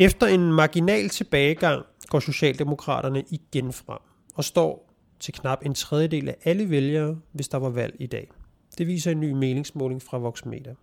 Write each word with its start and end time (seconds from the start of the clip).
Efter 0.00 0.26
en 0.26 0.52
marginal 0.52 1.08
tilbagegang 1.08 1.84
går 2.08 2.20
Socialdemokraterne 2.20 3.24
igen 3.30 3.72
frem 3.72 3.98
og 4.34 4.44
står 4.44 4.94
til 5.20 5.34
knap 5.34 5.58
en 5.66 5.74
tredjedel 5.74 6.28
af 6.28 6.36
alle 6.44 6.70
vælgere, 6.70 7.18
hvis 7.32 7.48
der 7.48 7.58
var 7.58 7.68
valg 7.68 7.96
i 7.98 8.06
dag. 8.06 8.30
Det 8.78 8.86
viser 8.86 9.10
en 9.10 9.20
ny 9.20 9.32
meningsmåling 9.32 10.02
fra 10.02 10.18
Voxmeter. 10.18 10.74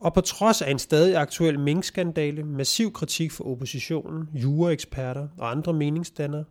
Og 0.00 0.14
på 0.14 0.20
trods 0.20 0.62
af 0.62 0.70
en 0.70 0.78
stadig 0.78 1.16
aktuel 1.16 1.60
minkskandale, 1.60 2.44
massiv 2.44 2.92
kritik 2.92 3.32
fra 3.32 3.44
oppositionen, 3.44 4.28
jureeksperter 4.34 5.28
og 5.38 5.50
andre 5.50 5.72
meningsdannere, 5.72 6.44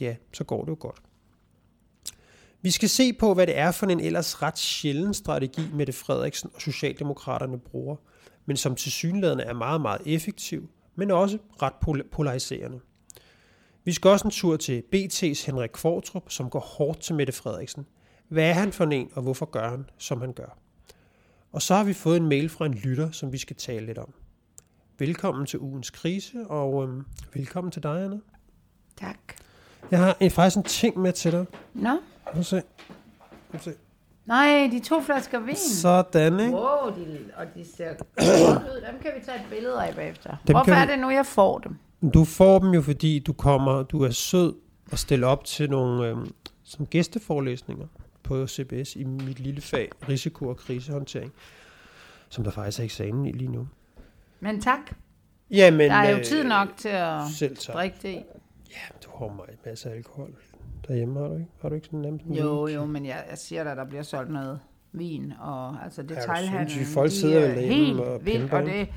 ja, 0.00 0.16
så 0.32 0.44
går 0.44 0.64
det 0.64 0.68
jo 0.70 0.76
godt. 0.80 1.02
Vi 2.62 2.70
skal 2.70 2.88
se 2.88 3.12
på, 3.12 3.34
hvad 3.34 3.46
det 3.46 3.58
er 3.58 3.70
for 3.70 3.86
en 3.86 4.00
ellers 4.00 4.42
ret 4.42 4.58
sjælden 4.58 5.14
strategi, 5.14 5.62
Mette 5.74 5.92
Frederiksen 5.92 6.50
og 6.54 6.60
Socialdemokraterne 6.60 7.58
bruger, 7.58 7.96
men 8.48 8.56
som 8.56 8.74
til 8.74 8.92
synlædende 8.92 9.44
er 9.44 9.52
meget, 9.52 9.80
meget 9.80 10.00
effektiv, 10.06 10.70
men 10.94 11.10
også 11.10 11.38
ret 11.62 12.02
polariserende. 12.10 12.80
Vi 13.84 13.92
skal 13.92 14.10
også 14.10 14.24
en 14.24 14.30
tur 14.30 14.56
til 14.56 14.82
BT's 14.94 15.46
Henrik 15.46 15.70
Kvartrup, 15.70 16.30
som 16.30 16.50
går 16.50 16.60
hårdt 16.60 17.00
til 17.00 17.14
Mette 17.14 17.32
Frederiksen. 17.32 17.86
Hvad 18.28 18.48
er 18.48 18.52
han 18.52 18.72
for 18.72 18.84
en, 18.84 19.10
og 19.14 19.22
hvorfor 19.22 19.46
gør 19.46 19.70
han, 19.70 19.86
som 19.98 20.20
han 20.20 20.32
gør? 20.32 20.58
Og 21.52 21.62
så 21.62 21.74
har 21.74 21.84
vi 21.84 21.92
fået 21.92 22.16
en 22.16 22.28
mail 22.28 22.48
fra 22.48 22.66
en 22.66 22.74
lytter, 22.74 23.10
som 23.10 23.32
vi 23.32 23.38
skal 23.38 23.56
tale 23.56 23.86
lidt 23.86 23.98
om. 23.98 24.14
Velkommen 24.98 25.46
til 25.46 25.58
ugens 25.58 25.90
krise, 25.90 26.46
og 26.46 26.82
øhm, 26.82 27.04
velkommen 27.34 27.70
til 27.70 27.82
dig, 27.82 28.04
Anna. 28.04 28.18
Tak. 28.96 29.18
Jeg 29.90 29.98
har 29.98 30.16
en, 30.20 30.30
faktisk 30.30 30.56
en 30.56 30.62
ting 30.62 30.98
med 30.98 31.12
til 31.12 31.32
dig. 31.32 31.46
Nå? 31.74 31.98
Må 32.34 32.42
se. 32.42 32.62
Må 33.52 33.58
se. 33.58 33.74
Nej, 34.28 34.68
de 34.72 34.80
to 34.80 35.00
flasker 35.00 35.40
vin. 35.40 35.56
Sådan, 35.56 36.40
ikke? 36.40 36.52
Wow, 36.52 36.94
de, 36.96 37.18
og 37.36 37.46
de 37.54 37.64
ser 37.76 37.88
godt 37.88 38.62
ud. 38.62 38.84
Dem 38.92 39.00
kan 39.02 39.10
vi 39.16 39.24
tage 39.24 39.36
et 39.36 39.46
billede 39.50 39.82
af 39.82 39.94
bagefter. 39.94 40.36
Dem 40.46 40.54
Hvorfor 40.54 40.72
er 40.72 40.86
det 40.86 40.98
nu, 40.98 41.10
jeg 41.10 41.26
får 41.26 41.58
dem? 41.58 41.76
Du 42.14 42.24
får 42.24 42.58
dem 42.58 42.70
jo, 42.70 42.82
fordi 42.82 43.18
du 43.18 43.32
kommer, 43.32 43.82
du 43.82 44.02
er 44.02 44.10
sød 44.10 44.54
og 44.92 44.98
stiller 44.98 45.26
op 45.26 45.44
til 45.44 45.70
nogle 45.70 46.06
øhm, 46.08 46.32
som 46.64 46.86
gæsteforelæsninger 46.86 47.86
på 48.22 48.46
CBS 48.46 48.96
i 48.96 49.04
mit 49.04 49.40
lille 49.40 49.60
fag, 49.60 49.90
risiko- 50.08 50.48
og 50.48 50.56
krisehåndtering, 50.56 51.32
som 52.28 52.44
der 52.44 52.50
faktisk 52.50 52.80
er 52.80 52.84
eksamen 52.84 53.26
i 53.26 53.32
lige 53.32 53.52
nu. 53.52 53.68
Men 54.40 54.60
tak. 54.60 54.78
Jamen, 55.50 55.90
der 55.90 55.96
er 55.96 56.10
jo 56.10 56.16
øh, 56.16 56.24
tid 56.24 56.44
nok 56.44 56.68
til 56.76 56.88
at 56.88 57.20
selv 57.38 57.56
drikke 57.56 57.96
det 58.02 58.08
i. 58.08 58.22
Ja, 58.70 58.96
du 59.04 59.10
har 59.18 59.34
mig 59.34 59.46
masser 59.64 59.90
af 59.90 59.94
alkohol 59.94 60.34
derhjemme, 60.88 61.20
har 61.20 61.28
du 61.28 61.34
ikke? 61.34 61.46
Har 61.60 61.68
du 61.68 61.74
ikke 61.74 61.86
sådan 61.86 62.00
nemt? 62.00 62.22
Jo, 62.26 62.66
jo, 62.66 62.84
men 62.84 63.06
jeg, 63.06 63.24
jeg 63.30 63.38
siger 63.38 63.64
dig, 63.64 63.76
der 63.76 63.84
bliver 63.84 64.02
solgt 64.02 64.30
noget 64.30 64.60
vin, 64.92 65.32
og 65.40 65.84
altså 65.84 66.02
detaljhandlen. 66.02 66.78
Ja, 66.78 66.84
folk 66.94 67.10
sidder 67.10 67.40
vel 67.40 67.56
derhjemme 67.56 68.02
og 68.02 68.26
vildt, 68.26 68.52
og 68.52 68.62
det, 68.62 68.88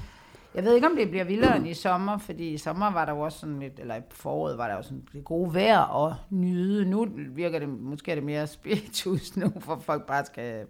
jeg 0.56 0.64
ved 0.64 0.76
ikke, 0.76 0.88
om 0.88 0.96
det 0.96 1.10
bliver 1.10 1.24
vildere 1.24 1.58
end 1.58 1.68
i 1.68 1.74
sommer, 1.74 2.18
fordi 2.18 2.50
i 2.50 2.58
sommer 2.58 2.92
var 2.92 3.06
der 3.06 3.14
jo 3.14 3.20
også 3.20 3.40
sådan 3.40 3.60
lidt, 3.60 3.80
eller 3.80 3.96
i 3.96 4.02
foråret 4.12 4.58
var 4.58 4.68
der 4.68 4.76
jo 4.76 4.82
sådan 4.82 5.04
det 5.14 5.24
gode 5.24 5.54
vejr 5.54 5.80
og 5.80 6.16
nyde. 6.30 6.90
Nu 6.90 7.08
virker 7.30 7.60
det, 7.60 7.70
måske 7.70 8.12
er 8.12 8.16
det 8.16 8.24
mere 8.24 8.48
spiritus 8.48 9.38
nu, 9.38 9.52
for 9.60 9.80
folk 9.80 10.08
bare 10.08 10.26
skal 10.26 10.66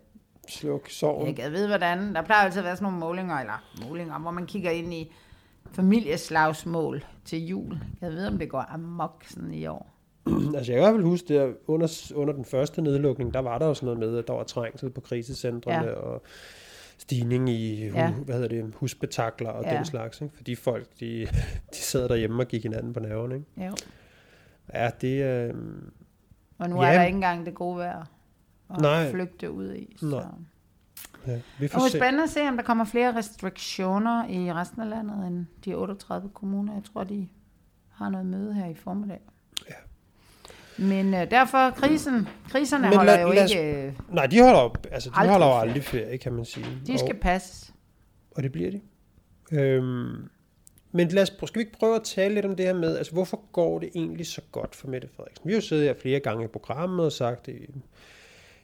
slukke 0.50 0.94
soven. 0.94 1.28
Jeg 1.28 1.36
kan 1.36 1.52
vide, 1.52 1.68
hvordan. 1.68 2.16
Der 2.16 2.22
plejer 2.22 2.46
altid 2.46 2.60
at 2.60 2.66
være 2.66 2.76
sådan 2.76 2.84
nogle 2.94 3.00
målinger, 3.00 3.36
eller 3.36 3.64
målinger, 3.88 4.20
hvor 4.20 4.32
man 4.32 4.46
kigger 4.46 4.72
ind 4.72 4.94
i 4.94 5.14
familieslagsmål 5.72 7.04
til 7.26 7.48
jul. 7.48 7.80
Jeg 8.02 8.12
ved, 8.12 8.28
om 8.28 8.38
det 8.38 8.50
går 8.50 8.66
amok 8.70 9.24
sådan 9.28 9.54
i 9.54 9.68
år. 9.68 10.01
altså 10.58 10.72
jeg 10.72 10.82
kan 10.82 10.90
i 10.90 10.90
hvert 10.90 10.94
fald 10.94 11.04
huske, 11.04 11.42
at 11.42 11.54
under, 11.68 12.12
under 12.16 12.34
den 12.34 12.46
første 12.46 12.82
nedlukning, 12.82 13.34
der 13.34 13.40
var 13.40 13.58
der 13.58 13.68
jo 13.68 13.74
sådan 13.74 13.86
noget 13.86 14.00
med, 14.00 14.18
at 14.18 14.28
der 14.28 14.34
var 14.34 14.44
trængsel 14.44 14.90
på 14.90 15.02
krisecentrene, 15.02 15.88
ja. 15.88 15.94
og 15.94 16.24
stigning 16.98 17.50
i 17.50 17.86
ja. 17.86 18.12
hvad 18.12 18.36
hedder 18.36 18.48
det, 18.48 18.74
husbetakler 18.76 19.50
og 19.50 19.64
ja. 19.64 19.76
den 19.76 19.86
slags. 19.86 20.22
Ikke? 20.22 20.36
Fordi 20.36 20.56
folk, 20.56 20.88
de, 21.00 21.28
de 21.72 21.78
sad 21.78 22.10
derhjemme 22.10 22.44
og 22.44 22.48
gik 22.48 22.64
hinanden 22.64 22.94
på 22.94 23.00
nerven. 23.00 23.32
Ikke? 23.32 23.46
Jo. 23.58 23.76
Ja, 24.74 24.90
det... 25.02 25.24
Øh, 25.24 25.54
og 26.58 26.70
nu 26.70 26.84
ja. 26.84 26.90
er 26.90 26.94
der 26.94 27.04
ikke 27.04 27.16
engang 27.16 27.46
det 27.46 27.56
gode 27.56 27.78
vejr 27.78 28.06
at 28.70 28.82
Nej. 28.82 29.12
flygte 29.12 29.52
ud 29.52 29.74
i. 29.74 29.96
Så. 30.00 30.06
Nej. 30.06 30.24
Ja, 31.28 31.40
vi 31.60 31.68
får 31.68 31.80
det 31.80 31.86
er 31.86 32.00
spændende 32.00 32.24
at 32.24 32.30
se, 32.30 32.42
om 32.42 32.56
der 32.56 32.64
kommer 32.64 32.86
flere 32.86 33.16
restriktioner 33.16 34.28
i 34.28 34.54
resten 34.54 34.82
af 34.82 34.90
landet 34.90 35.28
end 35.28 35.46
de 35.66 35.76
38 35.76 36.30
kommuner. 36.30 36.74
Jeg 36.74 36.84
tror, 36.84 37.04
de 37.04 37.28
har 37.90 38.10
noget 38.10 38.26
møde 38.26 38.54
her 38.54 38.66
i 38.66 38.76
formiddag. 38.76 39.22
Men 40.82 41.14
øh, 41.14 41.32
derfor, 41.32 41.70
krisen, 41.70 42.28
kriserne 42.50 42.90
Men 42.90 42.98
holder 42.98 43.16
lad, 43.16 43.24
jo 43.24 43.32
lad 43.32 43.50
ikke... 43.50 43.86
Øh, 43.88 43.94
nej, 44.10 44.26
de 44.26 44.42
holder 44.42 44.62
jo 44.62 44.74
altså, 44.92 45.10
de 45.10 45.28
holder 45.30 45.48
jo 45.48 45.60
aldrig 45.60 45.84
ferie, 45.84 46.18
kan 46.18 46.34
man 46.34 46.46
sige. 46.46 46.66
De 46.88 46.98
skal 46.98 47.16
og, 47.16 47.22
passes. 47.22 47.74
Og 48.32 48.44
det 48.44 48.52
bliver 48.52 48.72
de. 48.72 48.82
Øhm, 49.52 50.30
men 50.92 51.08
lad 51.08 51.24
os, 51.24 51.32
skal 51.48 51.60
vi 51.60 51.60
ikke 51.60 51.78
prøve 51.80 51.96
at 51.96 52.04
tale 52.04 52.34
lidt 52.34 52.46
om 52.46 52.56
det 52.56 52.66
her 52.66 52.74
med, 52.74 52.98
altså 52.98 53.14
hvorfor 53.14 53.42
går 53.52 53.80
det 53.80 53.90
egentlig 53.96 54.28
så 54.28 54.42
godt 54.52 54.76
for 54.76 54.88
Mette 54.88 55.08
Frederiksen? 55.16 55.48
Vi 55.48 55.54
har 55.54 55.58
jo 55.58 55.62
siddet 55.62 55.86
her 55.86 55.94
flere 56.02 56.20
gange 56.20 56.44
i 56.44 56.48
programmet 56.48 57.06
og 57.06 57.12
sagt, 57.12 57.48
at 57.48 57.56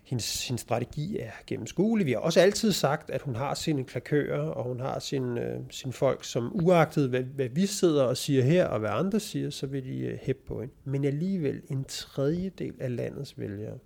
hendes, 0.08 0.48
hendes 0.48 0.62
strategi 0.62 1.18
er 1.18 1.32
gennemskuelig. 1.48 2.06
Vi 2.06 2.12
har 2.12 2.20
også 2.20 2.40
altid 2.40 2.72
sagt, 2.72 3.10
at 3.10 3.22
hun 3.22 3.36
har 3.36 3.54
sine 3.54 3.84
klakører, 3.84 4.50
og 4.50 4.64
hun 4.64 4.80
har 4.80 5.00
sine, 5.00 5.42
øh, 5.42 5.60
sine 5.70 5.94
folk, 5.94 6.24
som 6.24 6.52
uagtet 6.54 7.10
hvad, 7.10 7.24
hvad 7.24 7.50
vi 7.50 7.66
sidder 7.66 8.04
og 8.04 8.18
siger 8.18 8.44
her, 8.44 8.66
og 8.66 8.80
hvad 8.80 8.90
andre 8.90 9.20
siger, 9.20 9.50
så 9.50 9.68
vil 9.68 9.84
de 9.84 10.00
øh, 10.00 10.20
hæppe 10.22 10.42
på 10.48 10.62
hende. 10.62 10.74
Men 10.84 11.06
alligevel 11.06 11.62
en 11.70 11.84
tredjedel 11.84 12.74
af 12.80 12.96
landets 12.96 13.40
vælgere, 13.40 13.78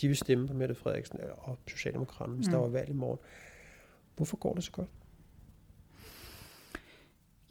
de 0.00 0.08
vil 0.08 0.16
stemme 0.16 0.48
på 0.48 0.54
Mette 0.54 0.74
Frederiksen 0.74 1.18
og 1.38 1.58
Socialdemokraterne, 1.68 2.36
hvis 2.36 2.46
mm. 2.46 2.52
der 2.52 2.58
var 2.58 2.68
valg 2.68 2.88
i 2.88 2.92
morgen. 2.92 3.18
Hvorfor 4.16 4.36
går 4.36 4.54
det 4.54 4.64
så 4.64 4.72
godt? 4.72 4.88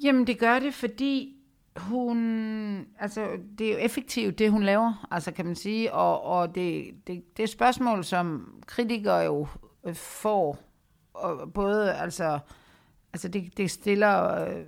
Jamen 0.03 0.27
det 0.27 0.39
gør 0.39 0.59
det, 0.59 0.73
fordi 0.73 1.36
hun, 1.77 2.87
altså 2.99 3.27
det 3.57 3.67
er 3.67 3.71
jo 3.71 3.77
effektivt, 3.77 4.39
det 4.39 4.51
hun 4.51 4.63
laver, 4.63 5.07
altså 5.11 5.31
kan 5.31 5.45
man 5.45 5.55
sige, 5.55 5.93
og, 5.93 6.23
og 6.23 6.55
det, 6.55 6.91
det, 7.07 7.37
det 7.37 7.43
er 7.43 7.47
spørgsmål, 7.47 8.03
som 8.03 8.53
kritikere 8.65 9.17
jo 9.17 9.47
øh, 9.85 9.95
får, 9.95 10.57
og 11.13 11.53
både, 11.53 11.93
altså, 11.93 12.39
altså 13.13 13.27
det, 13.27 13.57
det 13.57 13.71
stiller 13.71 14.41
øh, 14.41 14.63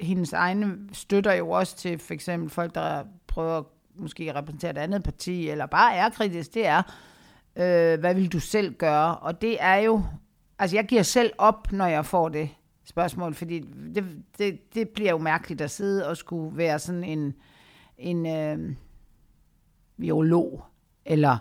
hendes 0.00 0.32
egne 0.32 0.78
støtter 0.92 1.32
jo 1.32 1.50
også 1.50 1.76
til 1.76 1.98
for 1.98 2.14
eksempel 2.14 2.50
folk, 2.50 2.74
der 2.74 3.04
prøver 3.26 3.62
måske 3.94 4.30
at 4.30 4.36
repræsentere 4.36 4.70
et 4.70 4.78
andet 4.78 5.02
parti, 5.02 5.48
eller 5.48 5.66
bare 5.66 5.94
er 5.94 6.08
kritisk, 6.08 6.54
det 6.54 6.66
er, 6.66 6.82
øh, 7.56 8.00
hvad 8.00 8.14
vil 8.14 8.32
du 8.32 8.40
selv 8.40 8.74
gøre? 8.74 9.16
Og 9.16 9.42
det 9.42 9.56
er 9.60 9.76
jo, 9.76 10.02
altså 10.58 10.76
jeg 10.76 10.84
giver 10.84 11.02
selv 11.02 11.32
op, 11.38 11.72
når 11.72 11.86
jeg 11.86 12.06
får 12.06 12.28
det 12.28 12.50
spørgsmål, 12.84 13.34
fordi 13.34 13.60
det, 13.94 14.04
det, 14.38 14.74
det 14.74 14.88
bliver 14.88 15.10
jo 15.10 15.18
mærkeligt 15.18 15.60
at 15.60 15.70
sidde 15.70 16.08
og 16.08 16.16
skulle 16.16 16.56
være 16.56 16.78
sådan 16.78 17.04
en, 17.04 17.34
en 17.98 18.26
øh, 18.26 18.76
biolog, 19.98 20.64
eller 21.04 21.38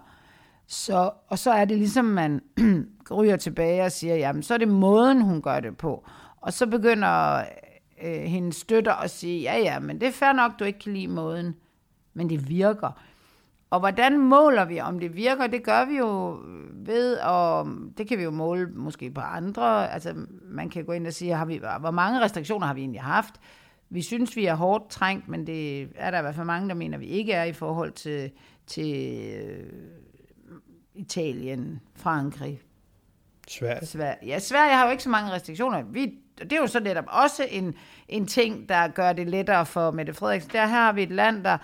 så, 0.68 1.12
og 1.28 1.40
så 1.40 1.52
er 1.52 1.66
det 1.66 1.78
ligesom, 1.78 2.06
man 2.06 2.42
ryger 3.18 3.36
tilbage 3.36 3.84
og 3.84 3.92
siger, 3.92 4.16
jamen 4.16 4.44
så 4.44 4.54
er 4.54 4.58
det 4.58 4.68
måden, 4.68 5.22
hun 5.22 5.42
gør 5.42 5.60
det 5.60 5.78
på. 5.78 6.06
Og 6.42 6.54
så 6.54 6.68
begynder 6.68 7.44
øh, 8.04 8.22
hendes 8.22 8.56
støtter 8.56 8.94
at 8.94 9.12
sige, 9.12 9.42
ja 9.42 9.58
ja, 9.58 9.80
men 9.80 10.02
det 10.02 10.08
er 10.08 10.12
fair 10.12 10.34
nok, 10.34 10.60
du 10.60 10.64
ikke 10.64 10.80
kan 10.80 10.94
lide 10.94 11.08
måden, 11.08 11.56
men 12.14 12.30
det 12.30 12.50
virker. 12.50 13.02
Og 13.72 13.80
hvordan 13.80 14.20
måler 14.20 14.66
vi, 14.66 14.80
om 14.80 15.00
det 15.00 15.16
virker? 15.16 15.48
Det 15.48 15.64
gør 15.64 15.86
vi 15.86 15.98
jo 15.98 16.40
ved, 16.74 17.18
og 17.18 17.68
det 17.98 18.08
kan 18.08 18.18
vi 18.18 18.24
jo 18.24 18.32
måle 18.32 18.70
måske 18.76 19.12
på 19.12 19.22
andre. 19.22 19.92
Altså, 19.92 20.14
man 20.44 20.70
kan 20.70 20.86
gå 20.86 20.92
ind 20.92 21.08
og 21.08 21.14
sige, 21.14 21.36
har 21.36 21.46
vi, 21.46 21.62
hvor 21.80 21.92
mange 21.92 22.22
restriktioner 22.22 22.68
har 22.68 22.74
vi 22.74 22.82
egentlig 22.82 23.02
haft? 23.02 23.36
Vi 23.90 24.02
synes, 24.02 24.36
vi 24.36 24.46
er 24.46 24.56
hårdt 24.56 24.90
trængt, 24.90 25.28
men 25.28 25.48
det 25.48 25.90
er 25.96 26.12
der 26.12 26.18
i 26.18 26.22
hvert 26.22 26.36
fald 26.36 26.46
mange, 26.46 26.70
der 26.70 26.76
mener, 26.76 26.98
vi 26.98 27.06
ikke 27.06 27.34
er 27.34 27.44
i 27.44 27.54
forhold 27.54 27.92
til, 27.92 28.32
til 28.68 29.22
øh, 29.36 29.74
Italien, 30.96 31.82
Frankrig. 31.96 32.62
Sverige. 33.48 33.86
Sverige. 33.86 34.18
Ja, 34.26 34.40
Sverige 34.40 34.76
har 34.76 34.86
jo 34.86 34.92
ikke 34.92 35.04
så 35.04 35.10
mange 35.10 35.32
restriktioner. 35.32 35.84
Vi, 35.84 36.14
det 36.38 36.54
er 36.54 36.58
jo 36.58 36.68
så 36.68 36.80
netop 36.80 37.06
også 37.08 37.48
en, 37.50 37.76
en 38.08 38.28
ting, 38.28 38.70
der 38.70 38.88
gør 38.88 39.14
det 39.14 39.30
lettere 39.30 39.66
for 39.66 39.92
Mette 39.92 40.14
Frederiksen. 40.14 40.52
Der 40.52 40.66
her 40.66 40.76
har 40.76 40.94
vi 40.94 41.04
et 41.04 41.12
land, 41.12 41.44
der 41.44 41.58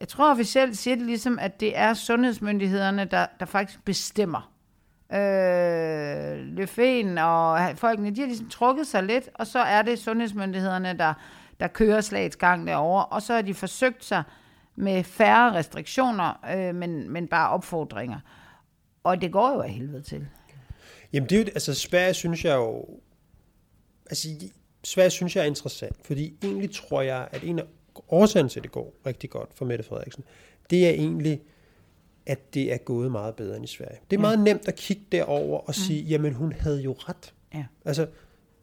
jeg 0.00 0.08
tror 0.08 0.30
officielt 0.30 0.78
siger 0.78 0.96
det 0.96 1.06
ligesom, 1.06 1.38
at 1.38 1.60
det 1.60 1.78
er 1.78 1.94
sundhedsmyndighederne, 1.94 3.04
der, 3.04 3.26
der 3.40 3.46
faktisk 3.46 3.84
bestemmer. 3.84 4.52
Øh, 5.12 6.36
Løfven 6.36 7.18
og 7.18 7.78
folkene, 7.78 8.10
de 8.10 8.20
har 8.20 8.26
ligesom 8.26 8.48
trukket 8.48 8.86
sig 8.86 9.02
lidt, 9.02 9.28
og 9.34 9.46
så 9.46 9.58
er 9.58 9.82
det 9.82 9.98
sundhedsmyndighederne, 9.98 10.98
der, 10.98 11.14
der 11.60 11.68
kører 11.68 12.00
slagets 12.00 12.36
gang 12.36 12.66
derovre, 12.66 13.04
og 13.04 13.22
så 13.22 13.34
har 13.34 13.42
de 13.42 13.54
forsøgt 13.54 14.04
sig 14.04 14.22
med 14.76 15.04
færre 15.04 15.54
restriktioner, 15.54 16.46
øh, 16.56 16.74
men, 16.74 17.10
men 17.10 17.28
bare 17.28 17.50
opfordringer. 17.50 18.20
Og 19.04 19.20
det 19.20 19.32
går 19.32 19.54
jo 19.54 19.60
af 19.60 19.70
helvede 19.70 20.02
til. 20.02 20.26
Jamen 21.12 21.28
det 21.28 21.36
er 21.36 21.40
jo, 21.40 21.46
altså 21.54 21.74
Sverige 21.74 22.14
synes 22.14 22.44
jeg 22.44 22.56
jo, 22.56 22.86
altså 24.10 24.28
Sverige 24.84 25.10
synes 25.10 25.36
jeg 25.36 25.42
er 25.42 25.46
interessant, 25.46 26.06
fordi 26.06 26.38
egentlig 26.42 26.74
tror 26.74 27.00
jeg, 27.00 27.28
at 27.32 27.44
en 27.44 27.58
af 27.58 27.64
årsagen 28.08 28.48
til, 28.48 28.60
at 28.60 28.64
det 28.64 28.72
går 28.72 28.94
rigtig 29.06 29.30
godt 29.30 29.48
for 29.54 29.64
Mette 29.64 29.84
Frederiksen, 29.84 30.24
det 30.70 30.86
er 30.86 30.90
egentlig, 30.90 31.42
at 32.26 32.54
det 32.54 32.72
er 32.72 32.76
gået 32.76 33.10
meget 33.12 33.34
bedre 33.34 33.56
end 33.56 33.64
i 33.64 33.68
Sverige. 33.68 33.98
Det 34.10 34.16
er 34.16 34.20
meget 34.20 34.36
ja. 34.36 34.42
nemt 34.42 34.68
at 34.68 34.74
kigge 34.74 35.02
derover 35.12 35.58
og 35.58 35.74
sige, 35.74 36.02
mm. 36.02 36.08
jamen 36.08 36.32
hun 36.34 36.52
havde 36.52 36.80
jo 36.80 36.92
ret. 36.92 37.34
Ja. 37.54 37.64
Altså, 37.84 38.06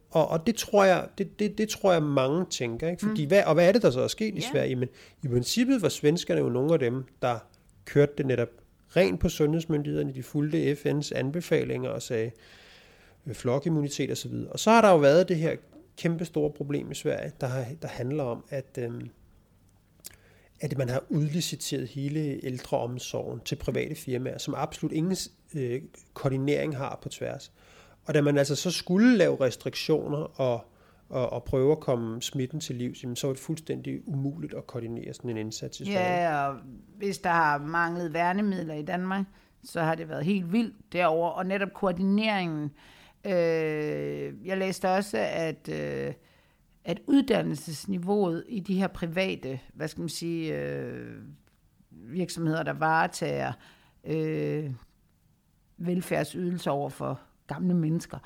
Og, 0.10 0.28
og 0.28 0.48
det, 0.48 0.56
tror 0.56 0.84
jeg, 0.84 1.07
det, 1.18 1.39
det, 1.39 1.57
det 1.57 1.69
tror 1.69 1.94
jeg 1.94 2.04
mange 2.04 2.45
tænker. 2.50 2.89
Ikke? 2.89 3.06
Fordi, 3.07 3.25
mm. 3.25 3.28
hvad, 3.28 3.44
og 3.44 3.54
hvad 3.54 3.68
er 3.68 3.72
det, 3.72 3.81
der 3.81 3.92
så 3.92 4.01
er 4.01 4.07
sket 4.07 4.34
yeah. 4.34 4.38
i 4.38 4.42
Sverige? 4.42 4.75
Men 4.75 4.89
i 5.24 5.28
princippet 5.28 5.81
var 5.81 5.90
svenskerne 5.90 6.42
jo 6.42 6.50
nogle 6.50 6.74
af 6.74 6.80
dem, 6.80 7.04
der 7.22 7.40
kørte 7.86 8.13
det 8.18 8.25
netop 8.25 8.50
rent 8.95 9.19
på 9.19 9.30
sundhedsmyndighederne. 9.30 10.13
De 10.13 10.24
fulgte 10.24 10.72
FN's 10.72 11.12
anbefalinger 11.16 11.90
og 11.90 12.01
sagde 12.01 12.31
øh, 13.25 13.33
flokimmunitet 13.33 14.12
osv. 14.12 14.33
Og, 14.33 14.48
og 14.50 14.60
så 14.60 14.72
har 14.72 14.81
der 14.81 14.90
jo 14.90 14.98
været 14.98 15.30
det 15.30 15.38
her 15.38 15.56
kæmpe 15.98 16.25
store 16.25 16.51
problem 16.51 16.92
i 16.92 16.95
Sverige, 16.95 17.31
der, 17.42 17.48
har, 17.48 17.66
der 17.81 17.88
handler 17.88 18.24
om, 18.24 18.45
at, 18.50 18.78
øhm, 18.80 19.10
at 20.59 20.77
man 20.77 20.89
har 20.89 21.04
udliciteret 21.09 21.88
hele 21.88 22.45
ældreomsorgen 22.45 23.39
til 23.39 23.56
private 23.56 23.95
firmaer, 23.95 24.38
som 24.38 24.54
absolut 24.57 24.92
ingen 24.92 25.18
øh, 25.56 25.81
koordinering 26.13 26.77
har 26.77 27.00
på 27.01 27.09
tværs. 27.09 27.51
Og 28.06 28.13
da 28.13 28.21
man 28.21 28.38
altså 28.38 28.56
så 28.56 28.71
skulle 28.71 29.18
lave 29.18 29.42
restriktioner 29.42 30.42
og, 30.42 30.65
og, 31.09 31.33
og 31.33 31.44
prøve 31.44 31.71
at 31.71 31.80
komme 31.80 32.21
smitten 32.21 32.59
til 32.59 32.75
livs, 32.75 33.04
jamen, 33.04 33.15
så 33.15 33.27
var 33.27 33.33
det 33.33 33.44
fuldstændig 33.44 34.07
umuligt 34.07 34.54
at 34.54 34.68
koordinere 34.68 35.13
sådan 35.13 35.30
en 35.30 35.38
indsats 35.38 35.80
i. 35.80 35.92
Ja, 35.92 36.48
og 36.48 36.56
hvis 36.98 37.18
der 37.18 37.30
har 37.30 37.57
manglet 37.57 38.13
værnemidler 38.13 38.74
i 38.74 38.83
Danmark, 38.83 39.25
så 39.63 39.81
har 39.81 39.95
det 39.95 40.09
været 40.09 40.25
helt 40.25 40.51
vildt 40.51 40.75
derover 40.94 41.30
og 41.30 41.45
netop 41.45 41.74
koordineringen. 41.74 42.71
Øh, 43.25 44.48
jeg 44.48 44.57
læste 44.57 44.89
også, 44.89 45.18
at, 45.18 45.69
øh, 45.69 46.13
at 46.88 47.00
uddannelsesniveauet 47.07 48.44
i 48.48 48.60
de 48.60 48.75
her 48.75 48.88
private, 48.88 49.60
hvad 49.74 49.88
skal 49.88 50.01
man 50.01 50.10
sige, 50.10 50.54
øh, 50.54 51.16
virksomheder, 51.92 52.63
der 52.63 52.74
varetager 52.74 53.54
øh, 54.04 54.72
velfærdsydelser 55.78 56.72
over 56.72 56.89
for 56.89 57.19
gamle 57.48 57.74
mennesker, 57.74 58.18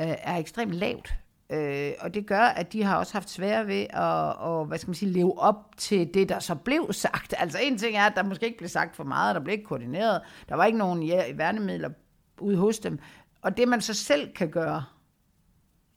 øh, 0.00 0.14
er 0.22 0.36
ekstremt 0.36 0.72
lavt. 0.72 1.14
Øh, 1.50 1.92
og 2.00 2.14
det 2.14 2.26
gør, 2.26 2.40
at 2.40 2.72
de 2.72 2.82
har 2.82 2.96
også 2.96 3.12
haft 3.12 3.30
svære 3.30 3.66
ved 3.66 3.86
at, 3.90 4.36
og, 4.36 4.64
hvad 4.64 4.78
skal 4.78 4.88
man 4.88 4.94
sige, 4.94 5.12
leve 5.12 5.38
op 5.38 5.74
til 5.76 6.14
det, 6.14 6.28
der 6.28 6.38
så 6.38 6.54
blev 6.54 6.92
sagt. 6.92 7.34
Altså 7.38 7.58
en 7.62 7.78
ting 7.78 7.96
er, 7.96 8.06
at 8.06 8.12
der 8.16 8.22
måske 8.22 8.46
ikke 8.46 8.58
blev 8.58 8.68
sagt 8.68 8.96
for 8.96 9.04
meget, 9.04 9.34
der 9.34 9.40
blev 9.40 9.52
ikke 9.52 9.64
koordineret, 9.64 10.20
der 10.48 10.54
var 10.54 10.64
ikke 10.64 10.78
nogen 10.78 11.02
ja, 11.02 11.32
værnemidler 11.34 11.90
ude 12.40 12.56
hos 12.56 12.78
dem. 12.78 12.98
Og 13.42 13.56
det 13.56 13.68
man 13.68 13.80
så 13.80 13.94
selv 13.94 14.32
kan 14.32 14.50
gøre, 14.50 14.84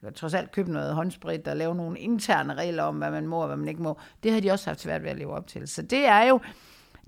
kan 0.04 0.14
trods 0.14 0.34
alt 0.34 0.52
købe 0.52 0.72
noget 0.72 0.96
håndsprit 0.96 1.48
og 1.48 1.58
lave 1.58 1.76
nogle 1.76 2.00
interne 2.00 2.54
regler 2.54 2.84
om, 2.84 2.98
hvad 2.98 3.12
man 3.12 3.28
må 3.28 3.42
og 3.42 3.48
hvad 3.48 3.58
man 3.58 3.68
ikke 3.68 3.82
må, 3.82 3.98
det 4.24 4.34
har 4.34 4.40
de 4.40 4.52
også 4.52 4.70
haft 4.70 4.82
svært 4.82 5.04
ved 5.04 5.10
at 5.10 5.18
leve 5.18 5.34
op 5.34 5.48
til. 5.48 5.68
Så 5.68 5.82
det 5.82 6.06
er 6.06 6.24
jo, 6.24 6.40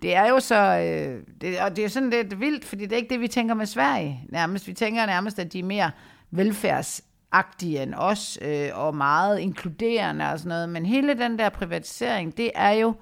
det 0.02 0.16
er 0.16 0.30
jo 0.30 0.40
så, 0.40 0.56
øh, 0.56 1.24
det, 1.42 1.60
og 1.60 1.76
det 1.76 1.86
er 1.86 1.90
sådan 1.90 2.10
lidt 2.10 2.40
vildt, 2.40 2.66
fordi 2.66 2.84
det 2.84 2.92
er 2.92 2.98
ikke 2.98 3.14
det, 3.14 3.20
vi 3.20 3.28
tænker 3.28 3.54
med 3.54 3.66
Sverige 3.66 4.24
nærmest. 4.30 4.68
Vi 4.68 4.74
tænker 4.74 5.06
nærmest, 5.06 5.40
at 5.40 5.54
de 5.54 5.60
er 5.60 5.64
mere 5.64 5.92
velfærdsagtige 6.32 7.84
end 7.84 7.94
os, 7.98 8.40
øh, 8.42 8.70
og 8.74 8.96
meget 8.96 9.40
inkluderende 9.40 10.32
og 10.32 10.40
sådan 10.40 10.50
noget. 10.50 10.70
Men 10.70 10.86
hele 10.86 11.14
den 11.14 11.40
der 11.40 11.50
privatisering, 11.50 12.38
det 12.38 12.52
er 12.56 12.72
jo 12.72 12.94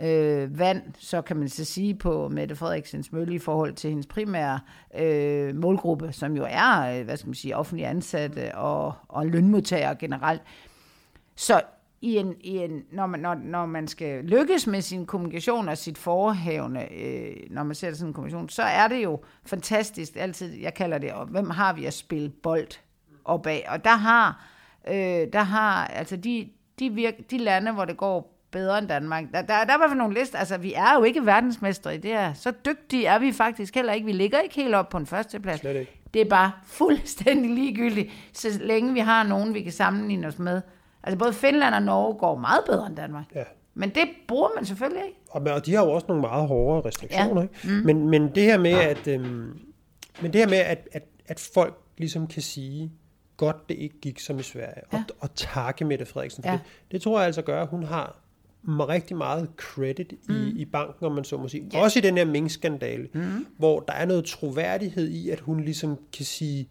øh, 0.00 0.58
vand, 0.58 0.82
så 0.98 1.22
kan 1.22 1.36
man 1.36 1.48
så 1.48 1.64
sige 1.64 1.94
på 1.94 2.28
Mette 2.28 2.56
Frederiksens 2.56 3.12
mølle 3.12 3.34
i 3.34 3.38
forhold 3.38 3.74
til 3.74 3.90
hendes 3.90 4.06
primære 4.06 4.60
øh, 4.98 5.56
målgruppe, 5.56 6.12
som 6.12 6.36
jo 6.36 6.46
er, 6.48 6.98
øh, 6.98 7.04
hvad 7.04 7.16
skal 7.16 7.28
man 7.28 7.34
sige, 7.34 7.56
offentlige 7.56 7.86
ansatte 7.86 8.54
og, 8.54 8.94
og 9.08 9.26
lønmodtagere 9.26 9.96
generelt. 9.96 10.42
Så 11.36 11.62
i 12.02 12.16
en, 12.16 12.34
i 12.40 12.58
en, 12.58 12.82
når, 12.92 13.06
man, 13.06 13.20
når, 13.20 13.34
når 13.34 13.66
man 13.66 13.88
skal 13.88 14.24
lykkes 14.24 14.66
med 14.66 14.80
sin 14.80 15.06
kommunikation 15.06 15.68
og 15.68 15.78
sit 15.78 15.98
forhævne, 15.98 16.92
øh, 16.92 17.36
når 17.50 17.62
man 17.62 17.74
ser 17.74 17.92
sådan 17.92 18.08
en 18.08 18.14
kommunikation, 18.14 18.48
så 18.48 18.62
er 18.62 18.88
det 18.88 19.04
jo 19.04 19.20
fantastisk, 19.46 20.16
altid, 20.16 20.60
jeg 20.60 20.74
kalder 20.74 20.98
det, 20.98 21.12
og 21.12 21.26
hvem 21.26 21.50
har 21.50 21.72
vi 21.72 21.84
at 21.84 21.94
spille 21.94 22.28
bold 22.28 22.68
op 23.24 23.46
af? 23.46 23.66
Og 23.68 23.84
der 23.84 23.96
har, 23.96 24.46
øh, 24.88 25.32
der 25.32 25.42
har 25.42 25.86
altså 25.86 26.16
de, 26.16 26.48
de, 26.78 26.90
virk, 26.90 27.14
de 27.30 27.38
lande, 27.38 27.72
hvor 27.72 27.84
det 27.84 27.96
går 27.96 28.39
bedre 28.50 28.78
end 28.78 28.88
Danmark, 28.88 29.24
der, 29.32 29.42
der, 29.42 29.46
der 29.46 29.54
er 29.54 29.62
i 29.62 29.78
hvert 29.78 29.90
fald 29.90 29.98
nogle 29.98 30.14
lister, 30.14 30.38
altså 30.38 30.56
vi 30.58 30.74
er 30.74 30.94
jo 30.98 31.04
ikke 31.04 31.26
verdensmestre 31.26 31.94
i 31.94 31.98
det 31.98 32.10
her, 32.10 32.32
så 32.32 32.52
dygtige 32.66 33.06
er 33.06 33.18
vi 33.18 33.32
faktisk 33.32 33.74
heller 33.74 33.92
ikke, 33.92 34.06
vi 34.06 34.12
ligger 34.12 34.38
ikke 34.38 34.54
helt 34.54 34.74
op 34.74 34.88
på 34.88 34.96
en 34.96 35.06
førsteplads. 35.06 35.60
Slet 35.60 35.76
ikke. 35.76 36.00
Det 36.14 36.20
er 36.20 36.28
bare 36.28 36.52
fuldstændig 36.64 37.50
ligegyldigt, 37.50 38.10
så 38.32 38.48
længe 38.60 38.92
vi 38.92 39.00
har 39.00 39.22
nogen, 39.22 39.54
vi 39.54 39.62
kan 39.62 39.72
sammenligne 39.72 40.26
os 40.26 40.38
med, 40.38 40.60
Altså 41.02 41.18
både 41.18 41.32
Finland 41.32 41.74
og 41.74 41.82
Norge 41.82 42.14
går 42.14 42.38
meget 42.38 42.64
bedre 42.66 42.86
end 42.86 42.96
Danmark. 42.96 43.24
Ja. 43.34 43.44
Men 43.74 43.90
det 43.90 44.08
bruger 44.28 44.48
man 44.56 44.64
selvfølgelig 44.64 45.04
ikke. 45.04 45.18
Og, 45.30 45.42
og 45.42 45.66
de 45.66 45.74
har 45.74 45.84
jo 45.84 45.92
også 45.92 46.06
nogle 46.08 46.20
meget 46.20 46.48
hårdere 46.48 46.88
restriktioner. 46.88 47.42
Ja. 47.42 47.42
Ikke? 47.42 47.80
Mm. 47.80 47.86
Men, 47.86 48.08
men 48.08 48.34
det 48.34 48.42
her 48.42 48.58
med, 48.58 48.72
at, 48.72 49.06
øhm, 49.06 49.60
men 50.22 50.32
det 50.32 50.40
her 50.40 50.48
med 50.48 50.58
at, 50.58 50.88
at, 50.92 51.02
at 51.26 51.50
folk 51.54 51.78
ligesom 51.98 52.26
kan 52.26 52.42
sige, 52.42 52.92
godt 53.36 53.68
det 53.68 53.74
ikke 53.74 54.00
gik 54.00 54.20
som 54.20 54.38
i 54.38 54.42
Sverige, 54.42 54.82
ja. 54.92 54.98
og, 54.98 55.04
og 55.20 55.34
takke 55.34 55.84
Mette 55.84 56.06
Frederiksen 56.06 56.42
for 56.42 56.50
ja. 56.50 56.56
det, 56.56 56.92
det 56.92 57.02
tror 57.02 57.18
jeg 57.18 57.26
altså 57.26 57.42
gør, 57.42 57.62
at 57.62 57.68
hun 57.68 57.82
har 57.82 58.16
rigtig 58.68 59.16
meget 59.16 59.48
credit 59.56 60.12
mm. 60.28 60.34
i, 60.34 60.48
i 60.48 60.64
banken, 60.64 61.06
om 61.06 61.12
man 61.12 61.24
så 61.24 61.36
må 61.36 61.48
sige. 61.48 61.70
Ja. 61.72 61.82
Også 61.82 61.98
i 61.98 62.02
den 62.02 62.16
her 62.16 62.24
Mink-skandale, 62.24 63.08
mm. 63.14 63.46
hvor 63.58 63.80
der 63.80 63.92
er 63.92 64.06
noget 64.06 64.24
troværdighed 64.24 65.08
i, 65.08 65.30
at 65.30 65.40
hun 65.40 65.60
ligesom 65.60 65.98
kan 66.12 66.24
sige, 66.24 66.68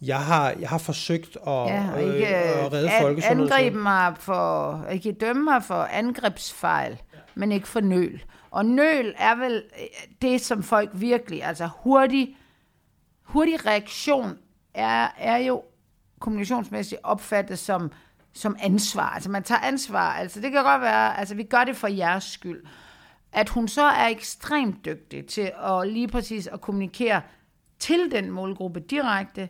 jeg 0.00 0.20
har, 0.20 0.54
jeg 0.60 0.68
har 0.68 0.78
forsøgt 0.78 1.36
at, 1.36 1.52
ja, 1.52 1.92
og 1.94 2.02
ikke, 2.02 2.26
øh, 2.26 2.64
at 2.64 2.72
redde 2.72 2.90
an, 2.90 3.02
folkesundheden. 3.02 3.52
Angribe 3.52 3.78
mig 3.78 4.14
for, 4.18 4.86
ikke 4.92 5.12
dømme 5.12 5.44
mig 5.44 5.62
for 5.62 5.74
angrebsfejl, 5.74 6.90
ja. 7.14 7.18
men 7.34 7.52
ikke 7.52 7.68
for 7.68 7.80
nøl. 7.80 8.24
Og 8.50 8.66
nøl 8.66 9.14
er 9.18 9.34
vel 9.34 9.62
øh, 9.80 9.86
det, 10.22 10.40
som 10.40 10.62
folk 10.62 10.90
virkelig, 10.92 11.44
altså 11.44 11.68
hurtig, 11.76 12.36
hurtig 13.22 13.66
reaktion 13.66 14.38
er, 14.74 15.08
er 15.18 15.36
jo 15.36 15.62
kommunikationsmæssigt 16.20 17.00
opfattet 17.04 17.58
som, 17.58 17.90
som 18.34 18.56
ansvar. 18.60 19.08
Altså 19.08 19.30
man 19.30 19.42
tager 19.42 19.60
ansvar. 19.60 20.12
Altså 20.12 20.40
det 20.40 20.52
kan 20.52 20.64
godt 20.64 20.82
være, 20.82 21.18
altså 21.18 21.34
vi 21.34 21.42
gør 21.42 21.64
det 21.64 21.76
for 21.76 21.88
jeres 21.88 22.24
skyld. 22.24 22.64
At 23.32 23.48
hun 23.48 23.68
så 23.68 23.82
er 23.82 24.06
ekstremt 24.06 24.84
dygtig 24.84 25.26
til 25.26 25.52
at 25.64 25.88
lige 25.88 26.08
præcis 26.08 26.46
at 26.46 26.60
kommunikere 26.60 27.22
til 27.78 28.10
den 28.10 28.30
målgruppe 28.30 28.80
direkte, 28.80 29.48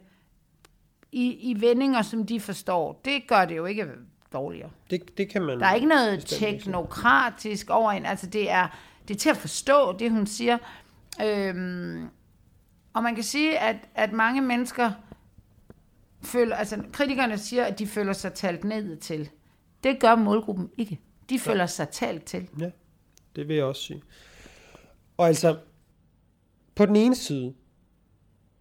i, 1.14 1.50
i 1.50 1.60
vendinger, 1.60 2.02
som 2.02 2.26
de 2.26 2.40
forstår, 2.40 3.00
det 3.04 3.26
gør 3.28 3.44
det 3.44 3.56
jo 3.56 3.64
ikke 3.64 3.86
dårligere. 4.32 4.70
Det, 4.90 5.19
det 5.19 5.28
kan 5.28 5.42
man... 5.42 5.60
Der 5.60 5.66
er 5.66 5.75
ikke 5.75 5.86
noget 5.86 6.25
teknokratisk 6.26 7.70
over 7.70 7.92
en. 7.92 8.06
Altså, 8.06 8.26
det 8.26 8.50
er, 8.50 8.69
det 9.08 9.14
er 9.14 9.19
til 9.19 9.31
at 9.31 9.36
forstå, 9.36 9.96
det 9.98 10.10
hun 10.10 10.26
siger. 10.26 10.58
Øhm, 11.22 12.08
og 12.92 13.02
man 13.02 13.14
kan 13.14 13.25
sige, 13.25 13.58
at, 13.58 13.76
at 13.94 14.12
mange 14.12 14.40
mennesker 14.40 14.92
føler, 16.24 16.56
altså 16.56 16.82
kritikerne 16.92 17.38
siger, 17.38 17.64
at 17.64 17.78
de 17.78 17.86
føler 17.86 18.12
sig 18.12 18.34
talt 18.34 18.64
ned 18.64 18.96
til. 18.96 19.30
Det 19.84 20.00
gør 20.00 20.14
målgruppen 20.14 20.70
ikke. 20.78 21.00
De 21.30 21.38
føler 21.38 21.60
ja. 21.60 21.66
sig 21.66 21.88
talt 21.88 22.24
til. 22.24 22.48
Ja, 22.60 22.70
det 23.36 23.48
vil 23.48 23.56
jeg 23.56 23.64
også 23.64 23.82
sige. 23.82 24.02
Og 25.16 25.26
altså, 25.26 25.56
på 26.74 26.86
den 26.86 26.96
ene 26.96 27.14
side, 27.14 27.54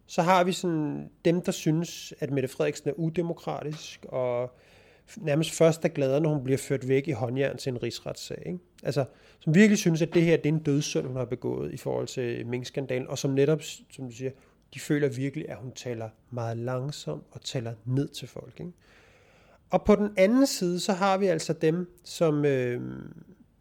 så 0.06 0.22
har 0.22 0.44
vi 0.44 0.52
sådan 0.52 1.10
dem, 1.24 1.42
der 1.42 1.52
synes, 1.52 2.14
at 2.20 2.30
Mette 2.30 2.48
Frederiksen 2.48 2.88
er 2.88 2.92
udemokratisk, 2.92 4.06
og 4.08 4.58
nærmest 5.16 5.50
først 5.50 5.84
er 5.84 5.88
glad, 5.88 6.20
når 6.20 6.34
hun 6.34 6.44
bliver 6.44 6.58
ført 6.58 6.88
væk 6.88 7.08
i 7.08 7.10
håndjern 7.10 7.56
til 7.56 7.70
en 7.70 7.82
rigsretssag. 7.82 8.42
Ikke? 8.46 8.58
Altså, 8.82 9.04
som 9.40 9.54
virkelig 9.54 9.78
synes, 9.78 10.02
at 10.02 10.14
det 10.14 10.22
her 10.22 10.36
det 10.36 10.46
er 10.46 10.52
en 10.52 10.62
dødssynd, 10.62 11.06
hun 11.06 11.16
har 11.16 11.24
begået 11.24 11.74
i 11.74 11.76
forhold 11.76 12.06
til 12.06 12.46
Mink-skandalen, 12.46 13.08
og 13.08 13.18
som 13.18 13.30
netop, 13.30 13.62
som 13.90 14.04
du 14.08 14.14
siger, 14.14 14.30
de 14.74 14.80
føler 14.80 15.08
virkelig, 15.08 15.48
at 15.48 15.56
hun 15.56 15.72
taler 15.72 16.08
meget 16.30 16.56
langsomt 16.56 17.24
og 17.30 17.40
taler 17.40 17.74
ned 17.84 18.08
til 18.08 18.28
folk. 18.28 18.60
Ikke? 18.60 18.72
Og 19.70 19.84
på 19.84 19.96
den 19.96 20.10
anden 20.16 20.46
side, 20.46 20.80
så 20.80 20.92
har 20.92 21.18
vi 21.18 21.26
altså 21.26 21.52
dem, 21.52 22.00
som, 22.04 22.44
øh, 22.44 22.82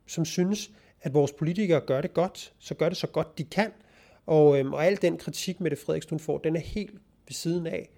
som 0.07 0.25
synes, 0.25 0.71
at 1.01 1.13
vores 1.13 1.31
politikere 1.31 1.81
gør 1.81 2.01
det 2.01 2.13
godt, 2.13 2.53
så 2.59 2.73
gør 2.75 2.89
det 2.89 2.97
så 2.97 3.07
godt 3.07 3.37
de 3.37 3.43
kan, 3.43 3.71
og, 4.25 4.59
øhm, 4.59 4.73
og 4.73 4.85
al 4.85 5.01
den 5.01 5.17
kritik, 5.17 5.59
Mette 5.59 5.77
Frederiksen 5.77 6.19
får, 6.19 6.37
den 6.37 6.55
er 6.55 6.59
helt 6.59 6.93
ved 7.27 7.33
siden 7.33 7.67
af, 7.67 7.89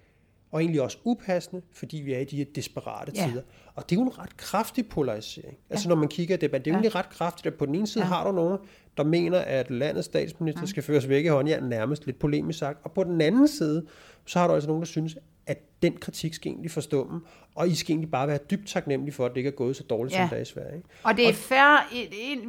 og 0.50 0.60
egentlig 0.60 0.82
også 0.82 0.98
upassende, 1.04 1.62
fordi 1.72 1.96
vi 1.96 2.12
er 2.12 2.18
i 2.18 2.24
de 2.24 2.36
her 2.36 2.44
desperate 2.54 3.12
ja. 3.14 3.28
tider. 3.28 3.42
Og 3.76 3.90
det 3.90 3.96
er 3.96 4.00
jo 4.00 4.06
en 4.06 4.18
ret 4.18 4.36
kraftig 4.36 4.88
polarisering. 4.88 5.56
Ja. 5.68 5.74
Altså 5.74 5.88
når 5.88 5.96
man 5.96 6.08
kigger 6.08 6.36
det, 6.36 6.52
det 6.52 6.58
er 6.58 6.62
jo 6.66 6.72
egentlig 6.72 6.94
ret 6.94 7.08
kraftigt, 7.08 7.46
at 7.46 7.54
på 7.54 7.66
den 7.66 7.74
ene 7.74 7.86
side 7.86 8.04
ja. 8.04 8.08
har 8.08 8.26
du 8.26 8.32
nogen, 8.32 8.58
der 8.96 9.04
mener, 9.04 9.38
at 9.38 9.70
landets 9.70 10.06
statsminister 10.06 10.62
ja. 10.62 10.66
skal 10.66 10.82
føres 10.82 11.08
væk 11.08 11.24
i 11.24 11.28
håndjern, 11.28 11.62
nærmest 11.62 12.06
lidt 12.06 12.18
polemisk 12.18 12.58
sagt. 12.58 12.78
Og 12.84 12.92
på 12.92 13.04
den 13.04 13.20
anden 13.20 13.48
side, 13.48 13.86
så 14.24 14.38
har 14.38 14.46
du 14.46 14.54
altså 14.54 14.68
nogen, 14.68 14.80
der 14.80 14.86
synes, 14.86 15.16
at 15.46 15.58
den 15.82 15.96
kritik 15.96 16.34
skal 16.34 16.50
egentlig 16.50 16.70
forstumme, 16.70 17.20
og 17.54 17.68
I 17.68 17.74
skal 17.74 17.92
egentlig 17.92 18.10
bare 18.10 18.28
være 18.28 18.38
dybt 18.50 18.68
taknemmelige 18.68 19.14
for, 19.14 19.26
at 19.26 19.30
det 19.30 19.36
ikke 19.36 19.48
er 19.48 19.54
gået 19.54 19.76
så 19.76 19.82
dårligt, 19.82 20.14
ja. 20.14 20.22
som 20.22 20.28
det 20.28 20.36
er 20.36 20.42
i 20.42 20.44
Sverige. 20.44 20.76
Ikke? 20.76 20.88
Og 21.02 21.16
det 21.16 21.24
er 21.24 21.28
og, 21.28 21.34
fair, 21.34 21.90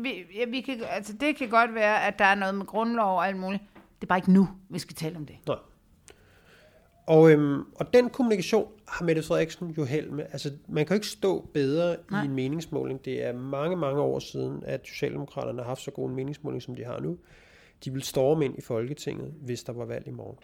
vi, 0.01 0.25
vi 0.47 0.61
kan, 0.61 0.81
altså 0.89 1.13
det 1.19 1.35
kan 1.35 1.49
godt 1.49 1.75
være, 1.75 2.03
at 2.07 2.19
der 2.19 2.25
er 2.25 2.35
noget 2.35 2.55
med 2.55 2.65
grundlov 2.65 3.17
og 3.17 3.27
alt 3.27 3.37
muligt. 3.37 3.63
Det 3.73 4.03
er 4.03 4.07
bare 4.07 4.17
ikke 4.17 4.33
nu, 4.33 4.49
vi 4.69 4.79
skal 4.79 4.95
tale 4.95 5.17
om 5.17 5.25
det. 5.25 5.35
Nej. 5.47 5.57
Og, 7.07 7.31
øhm, 7.31 7.61
og 7.75 7.93
den 7.93 8.09
kommunikation 8.09 8.71
har 8.87 9.05
Mette 9.05 9.23
Frederiksen 9.23 9.69
jo 9.77 9.85
held 9.85 10.09
med. 10.09 10.25
Altså, 10.31 10.51
man 10.67 10.85
kan 10.85 10.93
jo 10.93 10.97
ikke 10.97 11.07
stå 11.07 11.49
bedre 11.53 11.97
Nej. 12.11 12.23
i 12.23 12.25
en 12.25 12.33
meningsmåling. 12.33 13.05
Det 13.05 13.23
er 13.23 13.33
mange, 13.33 13.75
mange 13.75 14.01
år 14.01 14.19
siden, 14.19 14.63
at 14.65 14.87
Socialdemokraterne 14.87 15.61
har 15.61 15.67
haft 15.67 15.81
så 15.81 15.91
god 15.91 16.09
en 16.09 16.15
meningsmåling, 16.15 16.63
som 16.63 16.75
de 16.75 16.83
har 16.85 16.99
nu. 16.99 17.17
De 17.85 17.93
vil 17.93 18.03
storme 18.03 18.45
ind 18.45 18.57
i 18.57 18.61
Folketinget, 18.61 19.33
hvis 19.41 19.63
der 19.63 19.73
var 19.73 19.85
valg 19.85 20.07
i 20.07 20.11
morgen. 20.11 20.37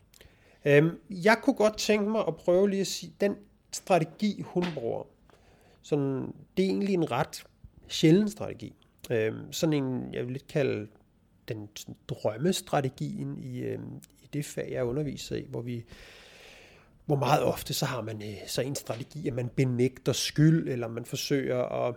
Øhm, 0.66 1.00
jeg 1.10 1.38
kunne 1.44 1.56
godt 1.56 1.78
tænke 1.78 2.10
mig 2.10 2.24
at 2.28 2.36
prøve 2.36 2.70
lige 2.70 2.82
at 2.82 2.88
sige, 2.88 3.14
den, 3.22 3.36
strategi, 3.72 4.42
hun 4.46 4.64
bruger, 4.76 5.04
sådan, 5.82 6.34
det 6.58 6.66
er 6.66 6.70
egentlig 6.70 6.94
en 6.94 7.12
ret 7.12 7.44
sjælden 7.88 8.30
strategi. 8.30 8.74
Øh, 9.12 9.34
sådan 9.52 9.74
en, 9.74 10.14
jeg 10.14 10.24
vil 10.24 10.32
lidt 10.32 10.48
kalde 10.48 10.88
den 11.48 11.70
drømmestrategien 12.08 13.38
i, 13.38 13.60
øh, 13.60 13.80
i 14.24 14.28
det 14.34 14.46
fag, 14.46 14.70
jeg 14.72 14.86
underviser 14.86 15.36
i, 15.36 15.46
hvor 15.50 15.62
vi 15.62 15.86
hvor 17.06 17.16
meget 17.16 17.44
ofte 17.44 17.74
så 17.74 17.86
har 17.86 18.02
man 18.02 18.22
øh, 18.24 18.38
så 18.48 18.62
en 18.62 18.76
strategi, 18.76 19.28
at 19.28 19.34
man 19.34 19.50
benægter 19.56 20.14
skyld, 20.14 20.70
eller 20.70 20.88
man 20.88 21.06
forsøger 21.06 21.88
at, 21.88 21.96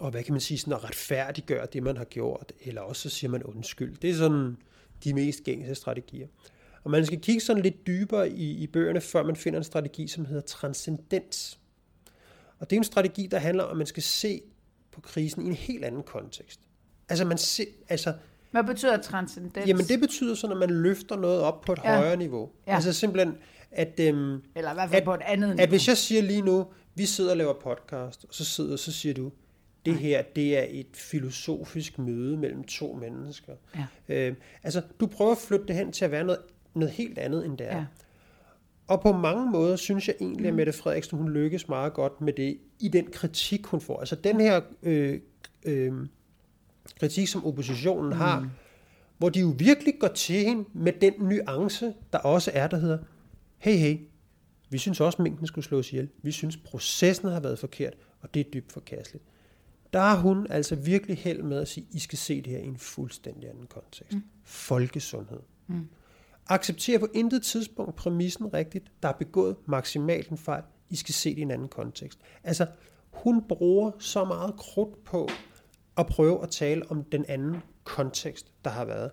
og 0.00 0.10
hvad 0.10 0.22
kan 0.22 0.32
man 0.34 0.40
sige, 0.40 0.58
sådan 0.58 0.72
at 0.72 0.84
retfærdiggøre 0.84 1.66
det, 1.72 1.82
man 1.82 1.96
har 1.96 2.04
gjort, 2.04 2.52
eller 2.60 2.80
også 2.80 3.02
så 3.02 3.16
siger 3.16 3.30
man 3.30 3.42
undskyld. 3.42 3.96
Det 3.96 4.10
er 4.10 4.14
sådan 4.14 4.56
de 5.04 5.14
mest 5.14 5.44
gængse 5.44 5.74
strategier. 5.74 6.26
Og 6.84 6.90
man 6.90 7.06
skal 7.06 7.20
kigge 7.20 7.40
sådan 7.40 7.62
lidt 7.62 7.86
dybere 7.86 8.30
i, 8.30 8.50
i 8.50 8.66
bøgerne, 8.66 9.00
før 9.00 9.22
man 9.22 9.36
finder 9.36 9.58
en 9.58 9.64
strategi, 9.64 10.08
som 10.08 10.24
hedder 10.24 10.40
transcendens. 10.42 11.58
Og 12.58 12.70
det 12.70 12.76
er 12.76 12.80
en 12.80 12.84
strategi, 12.84 13.26
der 13.26 13.38
handler 13.38 13.64
om, 13.64 13.70
at 13.70 13.76
man 13.76 13.86
skal 13.86 14.02
se 14.02 14.40
på 14.92 15.00
krisen 15.00 15.42
i 15.42 15.46
en 15.46 15.52
helt 15.54 15.84
anden 15.84 16.02
kontekst. 16.02 16.60
Altså 17.08 17.24
man 17.24 17.38
se, 17.38 17.66
altså, 17.88 18.14
Hvad 18.50 18.64
betyder 18.64 19.00
transcendens? 19.02 19.66
jamen 19.68 19.84
det 19.86 20.00
betyder 20.00 20.34
så, 20.34 20.46
når 20.46 20.56
man 20.56 20.70
løfter 20.70 21.16
noget 21.16 21.40
op 21.40 21.60
på 21.60 21.72
et 21.72 21.78
Ja. 21.84 21.96
højere 21.96 22.16
niveau. 22.16 22.50
Ja. 22.66 22.74
Altså 22.74 22.92
simpelthen, 22.92 23.34
at, 23.72 24.00
øhm, 24.00 24.42
Eller 24.56 24.70
i 24.70 24.74
hvert 24.74 24.88
fald 24.90 25.00
at- 25.00 25.04
på 25.04 25.14
et 25.14 25.20
andet 25.24 25.60
at 25.60 25.68
hvis 25.68 25.88
jeg 25.88 25.96
siger 25.96 26.22
lige 26.22 26.42
nu, 26.42 26.66
vi 26.94 27.06
sidder 27.06 27.30
og 27.30 27.36
laver 27.36 27.54
podcast, 27.62 28.24
og 28.24 28.34
så 28.34 28.44
sidder 28.44 28.76
så 28.76 28.92
siger 28.92 29.14
du, 29.14 29.32
det 29.86 29.94
her, 29.94 30.22
det 30.22 30.58
er 30.58 30.64
et 30.70 30.86
filosofisk 30.94 31.98
møde 31.98 32.36
mellem 32.36 32.64
to 32.64 32.92
mennesker. 33.00 33.52
Ja. 33.76 33.84
Øh, 34.28 34.34
altså, 34.62 34.82
du 35.00 35.06
prøver 35.06 35.32
at 35.32 35.38
flytte 35.38 35.66
det 35.66 35.76
hen 35.76 35.92
til 35.92 36.04
at 36.04 36.10
være 36.10 36.24
noget, 36.24 36.40
noget 36.74 36.92
helt 36.92 37.18
andet, 37.18 37.46
end 37.46 37.58
det 37.58 37.66
er. 37.72 37.76
Ja. 37.76 37.84
Og 38.86 39.00
på 39.00 39.12
mange 39.12 39.50
måder 39.50 39.76
synes 39.76 40.08
jeg 40.08 40.16
egentlig, 40.20 40.48
at 40.48 40.54
Mette 40.54 40.72
Frederiksen, 40.72 41.18
hun 41.18 41.30
lykkes 41.30 41.68
meget 41.68 41.92
godt 41.92 42.20
med 42.20 42.32
det, 42.32 42.58
i 42.80 42.88
den 42.88 43.06
kritik, 43.12 43.66
hun 43.66 43.80
får. 43.80 44.00
Altså 44.00 44.16
den 44.16 44.40
her 44.40 44.60
øh, 44.82 45.20
øh, 45.64 45.92
kritik, 47.00 47.28
som 47.28 47.46
oppositionen 47.46 48.10
mm. 48.10 48.16
har, 48.16 48.48
hvor 49.18 49.28
de 49.28 49.40
jo 49.40 49.54
virkelig 49.58 49.94
går 50.00 50.08
til 50.08 50.36
hende 50.36 50.64
med 50.72 50.92
den 50.92 51.12
nuance, 51.18 51.94
der 52.12 52.18
også 52.18 52.50
er, 52.54 52.66
der 52.66 52.76
hedder, 52.76 52.98
hey, 53.62 53.76
hey, 53.76 53.98
vi 54.70 54.78
synes 54.78 55.00
også, 55.00 55.16
at 55.16 55.22
mængden 55.22 55.46
skulle 55.46 55.64
slås 55.64 55.92
ihjel. 55.92 56.08
Vi 56.22 56.32
synes, 56.32 56.56
processen 56.56 57.28
har 57.28 57.40
været 57.40 57.58
forkert, 57.58 57.94
og 58.20 58.34
det 58.34 58.46
er 58.46 58.50
dybt 58.50 58.72
forkasteligt. 58.72 59.24
Der 59.92 60.00
har 60.00 60.16
hun 60.16 60.46
altså 60.50 60.76
virkelig 60.76 61.18
held 61.18 61.42
med 61.42 61.60
at 61.60 61.68
sige, 61.68 61.86
I 61.90 61.98
skal 61.98 62.18
se 62.18 62.42
det 62.42 62.52
her 62.52 62.58
i 62.58 62.66
en 62.66 62.78
fuldstændig 62.78 63.50
anden 63.50 63.66
kontekst. 63.66 64.12
Mm. 64.12 64.22
Folkesundhed. 64.44 65.40
Mm. 65.66 65.88
Accepter 66.46 66.98
på 66.98 67.08
intet 67.14 67.42
tidspunkt 67.42 67.96
præmissen 67.96 68.54
rigtigt. 68.54 68.92
Der 69.02 69.08
er 69.08 69.12
begået 69.12 69.56
maksimalt 69.66 70.28
en 70.28 70.38
fejl. 70.38 70.62
I 70.90 70.96
skal 70.96 71.14
se 71.14 71.30
det 71.30 71.38
i 71.38 71.42
en 71.42 71.50
anden 71.50 71.68
kontekst. 71.68 72.18
Altså, 72.44 72.66
hun 73.10 73.42
bruger 73.48 73.90
så 73.98 74.24
meget 74.24 74.56
krudt 74.56 75.04
på 75.04 75.28
at 75.96 76.06
prøve 76.06 76.42
at 76.42 76.50
tale 76.50 76.90
om 76.90 77.04
den 77.04 77.24
anden 77.28 77.56
kontekst, 77.84 78.52
der 78.64 78.70
har 78.70 78.84
været. 78.84 79.10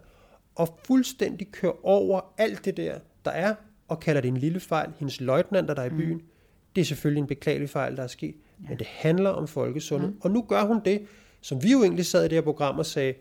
Og 0.56 0.80
fuldstændig 0.86 1.52
køre 1.52 1.74
over 1.84 2.34
alt 2.38 2.66
det 2.66 2.78
der, 2.78 3.00
der 3.26 3.32
er, 3.32 3.56
og 3.90 4.00
kalder 4.00 4.22
det 4.22 4.28
en 4.28 4.38
lille 4.38 4.60
fejl. 4.60 4.90
Hendes 5.00 5.22
løjtnanter, 5.22 5.74
der 5.74 5.82
er 5.82 5.86
i 5.86 5.90
byen, 5.90 6.14
mm. 6.18 6.22
det 6.76 6.82
er 6.82 6.86
selvfølgelig 6.86 7.22
en 7.22 7.28
beklagelig 7.28 7.70
fejl, 7.70 7.98
der 7.98 8.04
er 8.04 8.08
sket. 8.08 8.36
Ja. 8.64 8.70
Men 8.70 8.78
det 8.80 8.88
handler 8.88 9.30
om 9.30 9.48
folkesundhed. 9.48 10.10
Mm. 10.10 10.18
Og 10.22 10.32
nu 10.32 10.42
gør 10.42 10.64
hun 10.64 10.82
det, 10.86 11.02
som 11.42 11.64
vi 11.64 11.72
jo 11.72 11.84
egentlig 11.84 12.06
sad 12.06 12.22
i 12.26 12.28
det 12.28 12.36
her 12.36 12.42
program 12.42 12.80
og 12.80 12.86
sagde, 12.86 13.14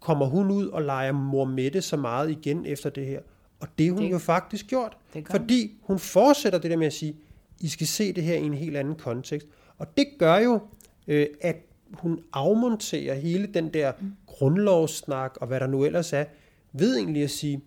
kommer 0.00 0.26
hun 0.26 0.50
ud 0.50 0.66
og 0.66 0.82
leger 0.82 1.12
mor 1.12 1.44
Mette 1.44 1.82
så 1.82 1.96
meget 1.96 2.30
igen 2.30 2.66
efter 2.66 2.90
det 2.90 3.06
her. 3.06 3.20
Og 3.60 3.68
det 3.78 3.90
hun 3.92 4.02
Det- 4.02 4.10
jo 4.10 4.18
faktisk 4.18 4.66
gjort. 4.66 4.96
det 5.14 5.26
fordi 5.30 5.72
hun 5.82 5.98
fortsætter 5.98 6.58
det 6.58 6.70
der 6.70 6.76
med 6.76 6.86
at 6.86 6.92
sige, 6.92 7.16
I 7.60 7.68
skal 7.68 7.86
se 7.86 8.12
det 8.12 8.24
her 8.24 8.34
i 8.34 8.42
en 8.42 8.54
helt 8.54 8.76
anden 8.76 8.94
kontekst. 8.94 9.46
Og 9.78 9.96
det 9.96 10.06
gør 10.18 10.36
jo, 10.36 10.60
øh, 11.06 11.26
at 11.40 11.56
hun 11.92 12.20
afmonterer 12.32 13.14
hele 13.14 13.46
den 13.46 13.74
der 13.74 13.92
mm. 14.00 14.12
grundlovssnak 14.26 15.36
og 15.40 15.46
hvad 15.46 15.60
der 15.60 15.66
nu 15.66 15.84
ellers 15.84 16.12
er, 16.12 16.24
ved 16.72 16.96
egentlig 16.96 17.22
at 17.22 17.30
sige, 17.30 17.60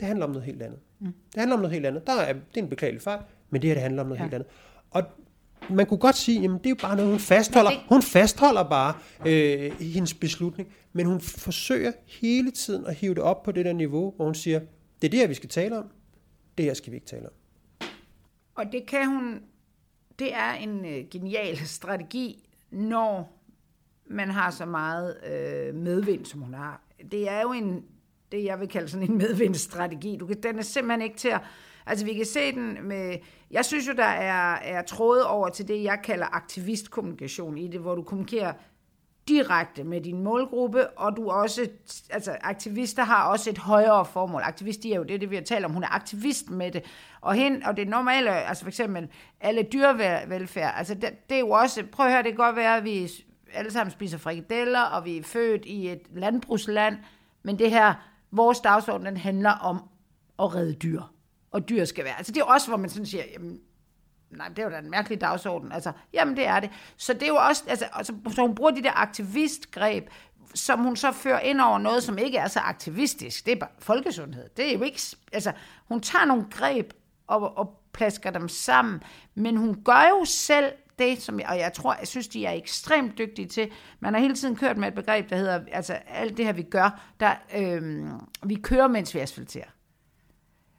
det 0.00 0.08
handler 0.08 0.24
om 0.26 0.30
noget 0.30 0.46
helt 0.46 0.62
andet. 0.62 0.78
Mm. 1.00 1.06
Det 1.06 1.38
handler 1.40 1.54
om 1.54 1.60
noget 1.60 1.72
helt 1.72 1.86
andet. 1.86 2.06
Der 2.06 2.12
er, 2.12 2.32
det 2.32 2.56
er 2.56 2.62
en 2.62 2.68
beklagelig 2.68 3.02
fejl, 3.02 3.20
men 3.50 3.62
det 3.62 3.68
her 3.70 3.74
det 3.74 3.82
handler 3.82 4.02
om 4.02 4.08
noget 4.08 4.18
Ja. 4.18 4.24
helt 4.24 4.34
andet. 4.34 4.48
Og 4.90 5.02
man 5.70 5.86
kunne 5.86 5.98
godt 5.98 6.16
sige, 6.16 6.40
jamen 6.40 6.58
det 6.58 6.66
er 6.66 6.70
jo 6.70 6.76
bare 6.82 6.96
noget, 6.96 7.10
hun 7.10 7.20
fastholder. 7.20 7.70
Hun 7.88 8.02
fastholder 8.02 8.62
bare 8.68 8.94
øh, 9.26 9.72
hendes 9.80 10.14
beslutning, 10.14 10.68
men 10.92 11.06
hun 11.06 11.20
forsøger 11.20 11.92
hele 12.06 12.50
tiden 12.50 12.86
at 12.86 12.94
hive 12.94 13.14
det 13.14 13.22
op 13.22 13.42
på 13.42 13.52
det 13.52 13.64
der 13.64 13.72
niveau, 13.72 14.12
hvor 14.16 14.24
hun 14.24 14.34
siger, 14.34 14.58
det 15.02 15.08
er 15.08 15.10
det 15.10 15.20
her, 15.20 15.26
vi 15.28 15.34
skal 15.34 15.48
tale 15.48 15.78
om. 15.78 15.88
Det 16.58 16.64
her 16.64 16.74
skal 16.74 16.90
vi 16.90 16.96
ikke 16.96 17.06
tale 17.06 17.26
om. 17.26 17.32
Og 18.54 18.64
det 18.72 18.86
kan 18.86 19.06
hun, 19.08 19.42
det 20.18 20.34
er 20.34 20.52
en 20.52 20.84
øh, 20.84 21.04
genial 21.10 21.56
strategi, 21.66 22.48
når 22.70 23.40
man 24.06 24.30
har 24.30 24.50
så 24.50 24.66
meget 24.66 25.16
øh, 25.26 25.74
medvind, 25.74 26.24
som 26.24 26.40
hun 26.40 26.54
har. 26.54 26.82
Det 27.10 27.28
er 27.30 27.40
jo 27.42 27.52
en, 27.52 27.84
det 28.32 28.44
jeg 28.44 28.60
vil 28.60 28.68
kalde 28.68 28.88
sådan 28.88 29.10
en 29.10 29.18
medvindstrategi. 29.24 30.16
Du 30.20 30.26
kan, 30.26 30.42
den 30.42 30.58
er 30.58 30.62
simpelthen 30.62 31.02
ikke 31.02 31.16
til 31.16 31.28
at, 31.28 31.40
altså 31.86 32.04
vi 32.04 32.14
kan 32.14 32.26
se 32.26 32.52
den 32.52 32.78
med, 32.82 33.18
jeg 33.50 33.64
synes 33.64 33.88
jo, 33.88 33.92
der 33.92 34.04
er, 34.04 34.54
er 34.54 34.82
tråde 34.82 35.28
over 35.28 35.48
til 35.48 35.68
det, 35.68 35.84
jeg 35.84 35.98
kalder 36.04 36.26
aktivistkommunikation 36.36 37.58
i 37.58 37.68
det, 37.68 37.80
hvor 37.80 37.94
du 37.94 38.02
kommunikerer 38.02 38.52
direkte 39.28 39.84
med 39.84 40.00
din 40.00 40.22
målgruppe, 40.22 40.88
og 40.88 41.16
du 41.16 41.30
også, 41.30 41.68
altså 42.10 42.36
aktivister 42.40 43.04
har 43.04 43.28
også 43.30 43.50
et 43.50 43.58
højere 43.58 44.04
formål. 44.04 44.42
Aktivist, 44.44 44.82
de 44.82 44.92
er 44.92 44.96
jo 44.96 45.02
det, 45.02 45.20
det 45.20 45.30
vi 45.30 45.36
har 45.36 45.42
talt 45.42 45.64
om. 45.64 45.72
Hun 45.72 45.82
er 45.82 45.94
aktivist 45.94 46.50
med 46.50 46.72
det. 46.72 46.84
Og, 47.20 47.34
hen, 47.34 47.62
og 47.62 47.76
det 47.76 47.88
normale, 47.88 48.30
altså 48.30 48.64
for 48.64 48.68
eksempel 48.68 49.08
alle 49.40 49.62
dyrevelfærd, 49.72 50.74
altså 50.76 50.94
det, 50.94 51.10
det 51.28 51.34
er 51.34 51.40
jo 51.40 51.50
også, 51.50 51.84
prøv 51.92 52.06
at 52.06 52.12
høre, 52.12 52.22
det 52.22 52.32
kan 52.32 52.44
godt 52.44 52.56
være, 52.56 52.76
at 52.76 52.84
vi 52.84 53.10
alle 53.54 53.70
sammen 53.70 53.90
spiser 53.90 54.18
frikadeller, 54.18 54.82
og 54.82 55.04
vi 55.04 55.16
er 55.16 55.22
født 55.22 55.64
i 55.64 55.88
et 55.88 56.02
landbrugsland, 56.14 56.96
men 57.42 57.58
det 57.58 57.70
her, 57.70 57.94
vores 58.36 58.60
dagsorden, 58.60 59.06
den 59.06 59.16
handler 59.16 59.50
om 59.50 59.88
at 60.38 60.54
redde 60.54 60.74
dyr. 60.74 61.02
Og 61.50 61.68
dyr 61.68 61.84
skal 61.84 62.04
være. 62.04 62.16
Altså 62.18 62.32
det 62.32 62.40
er 62.40 62.44
også, 62.44 62.68
hvor 62.68 62.76
man 62.76 62.90
sådan 62.90 63.06
siger, 63.06 63.24
jamen, 63.32 63.60
nej, 64.30 64.48
det 64.48 64.58
er 64.58 64.62
jo 64.62 64.70
da 64.70 64.78
en 64.78 64.90
mærkelig 64.90 65.20
dagsorden. 65.20 65.72
Altså, 65.72 65.92
jamen, 66.12 66.36
det 66.36 66.46
er 66.46 66.60
det. 66.60 66.70
Så 66.96 67.12
det 67.12 67.22
er 67.22 67.28
jo 67.28 67.36
også, 67.36 67.64
altså, 67.66 67.84
altså 67.92 68.12
så 68.30 68.40
hun 68.40 68.54
bruger 68.54 68.70
de 68.70 68.82
der 68.82 69.00
aktivistgreb, 69.00 70.08
som 70.54 70.80
hun 70.80 70.96
så 70.96 71.12
fører 71.12 71.40
ind 71.40 71.60
over 71.60 71.78
noget, 71.78 72.02
som 72.02 72.18
ikke 72.18 72.38
er 72.38 72.48
så 72.48 72.60
aktivistisk. 72.60 73.46
Det 73.46 73.52
er 73.52 73.56
bare 73.56 73.70
folkesundhed. 73.78 74.48
Det 74.56 74.68
er 74.68 74.78
jo 74.78 74.82
ikke, 74.82 75.00
altså, 75.32 75.52
hun 75.88 76.00
tager 76.00 76.24
nogle 76.24 76.46
greb 76.50 76.92
og, 77.26 77.58
og 77.58 77.80
plasker 77.92 78.30
dem 78.30 78.48
sammen, 78.48 79.02
men 79.34 79.56
hun 79.56 79.82
gør 79.84 80.08
jo 80.18 80.24
selv 80.24 80.72
det, 80.98 81.22
som 81.22 81.40
jeg, 81.40 81.48
og 81.48 81.58
jeg 81.58 81.72
tror, 81.72 81.96
jeg 81.98 82.08
synes, 82.08 82.28
de 82.28 82.46
er 82.46 82.52
ekstremt 82.52 83.18
dygtige 83.18 83.48
til. 83.48 83.70
Man 84.00 84.14
har 84.14 84.20
hele 84.20 84.34
tiden 84.34 84.56
kørt 84.56 84.76
med 84.76 84.88
et 84.88 84.94
begreb, 84.94 85.30
der 85.30 85.36
hedder, 85.36 85.60
altså 85.72 85.92
alt 85.92 86.36
det 86.36 86.44
her, 86.44 86.52
vi 86.52 86.62
gør, 86.62 87.00
der, 87.20 87.34
øh, 87.54 88.04
vi 88.42 88.54
kører, 88.54 88.88
mens 88.88 89.14
vi 89.14 89.18
asfalterer. 89.18 89.68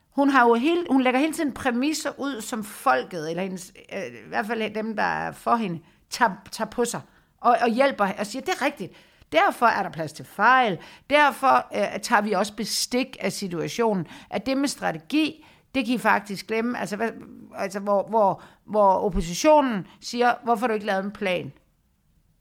Hun, 0.10 0.30
har 0.30 0.48
jo 0.48 0.54
hele, 0.54 0.86
hun 0.90 1.02
lægger 1.02 1.20
hele 1.20 1.34
tiden 1.34 1.52
præmisser 1.52 2.20
ud, 2.20 2.42
som 2.42 2.64
folket, 2.64 3.30
eller 3.30 3.44
hendes, 3.44 3.74
øh, 3.94 4.06
i 4.06 4.28
hvert 4.28 4.46
fald 4.46 4.76
dem, 4.76 4.96
der 4.96 5.04
er 5.04 5.32
for 5.32 5.56
hende, 5.56 5.80
tager, 6.10 6.32
tager 6.52 6.70
på 6.70 6.86
sig 6.86 7.02
og, 7.46 7.58
og 7.62 7.70
hjælper 7.70 8.08
og 8.20 8.26
siger, 8.26 8.42
det 8.42 8.54
er 8.54 8.66
rigtigt. 8.66 8.94
Derfor 9.32 9.66
er 9.66 9.84
der 9.84 9.90
plads 9.90 10.14
til 10.14 10.26
fejl. 10.26 10.80
Derfor 11.10 11.68
øh, 11.76 12.00
tager 12.00 12.22
vi 12.22 12.32
også 12.32 12.54
bestik 12.56 13.18
af 13.20 13.32
situationen. 13.32 14.08
At 14.30 14.46
det 14.46 14.58
med 14.58 14.68
strategi, 14.68 15.46
det 15.76 15.86
kan 15.86 15.96
I 15.96 15.98
faktisk 15.98 16.48
glemme. 16.48 16.80
Altså, 16.80 16.96
hvad, 16.96 17.10
altså 17.56 17.80
hvor, 17.80 18.08
hvor, 18.10 18.44
hvor 18.66 18.94
oppositionen 18.94 19.88
siger, 20.02 20.34
hvorfor 20.44 20.60
har 20.60 20.68
du 20.68 20.74
ikke 20.74 20.86
lavet 20.86 21.06
en 21.06 21.12
plan? 21.12 21.52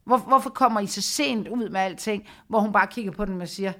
Hvor, 0.04 0.16
hvorfor 0.16 0.50
kommer 0.50 0.80
I 0.80 0.86
så 0.86 1.02
sent 1.02 1.48
ud 1.48 1.68
med 1.68 1.80
alting? 1.80 2.28
Hvor 2.48 2.58
hun 2.58 2.72
bare 2.72 2.86
kigger 2.86 3.12
på 3.12 3.24
den 3.24 3.40
og 3.40 3.48
siger, 3.48 3.72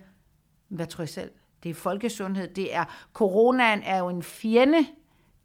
hvad 0.69 0.87
tror 0.87 1.05
I 1.05 1.07
selv? 1.07 1.31
Det 1.63 1.71
er 1.71 1.75
folkesundhed. 1.75 2.55
Det 2.55 2.75
er, 2.75 2.85
coronaen 3.13 3.83
er 3.83 3.99
jo 3.99 4.09
en 4.09 4.23
fjende, 4.23 4.87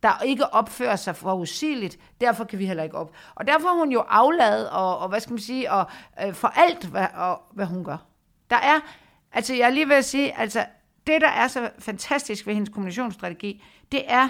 der 0.03 0.21
ikke 0.25 0.53
opfører 0.53 0.95
sig 0.95 1.15
forudsigeligt. 1.15 1.99
Derfor 2.21 2.43
kan 2.43 2.59
vi 2.59 2.65
heller 2.65 2.83
ikke 2.83 2.97
op. 2.97 3.11
Og 3.35 3.47
derfor 3.47 3.69
er 3.69 3.79
hun 3.79 3.91
jo 3.91 3.99
afladet, 3.99 4.69
og, 4.69 4.97
og 4.97 5.09
hvad 5.09 5.19
skal 5.19 5.33
man 5.33 5.39
sige, 5.39 5.71
og 5.71 5.85
øh, 6.25 6.33
for 6.33 6.47
alt, 6.47 6.85
hvad, 6.85 7.07
og, 7.15 7.41
hvad 7.53 7.65
hun 7.65 7.83
gør. 7.83 7.97
Der 8.49 8.55
er, 8.55 8.79
altså 9.31 9.53
jeg 9.53 9.65
er 9.65 9.69
lige 9.69 9.89
ved 9.89 9.95
at 9.95 10.05
sige, 10.05 10.37
altså 10.37 10.65
det, 11.07 11.21
der 11.21 11.29
er 11.29 11.47
så 11.47 11.69
fantastisk 11.79 12.47
ved 12.47 12.53
hendes 12.53 12.69
kommunikationsstrategi, 12.69 13.63
det 13.91 14.11
er, 14.11 14.29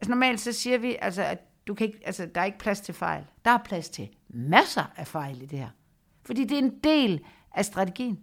altså 0.00 0.10
normalt 0.10 0.40
så 0.40 0.52
siger 0.52 0.78
vi, 0.78 0.96
altså, 1.00 1.22
at 1.22 1.38
du 1.66 1.74
kan 1.74 1.86
ikke, 1.86 2.00
altså, 2.04 2.26
der 2.34 2.40
er 2.40 2.44
ikke 2.44 2.58
plads 2.58 2.80
til 2.80 2.94
fejl. 2.94 3.24
Der 3.44 3.50
er 3.50 3.58
plads 3.64 3.90
til 3.90 4.08
masser 4.28 4.92
af 4.96 5.06
fejl 5.06 5.42
i 5.42 5.46
det 5.46 5.58
her. 5.58 5.68
Fordi 6.24 6.44
det 6.44 6.58
er 6.58 6.62
en 6.62 6.78
del 6.84 7.24
af 7.54 7.64
strategien. 7.64 8.18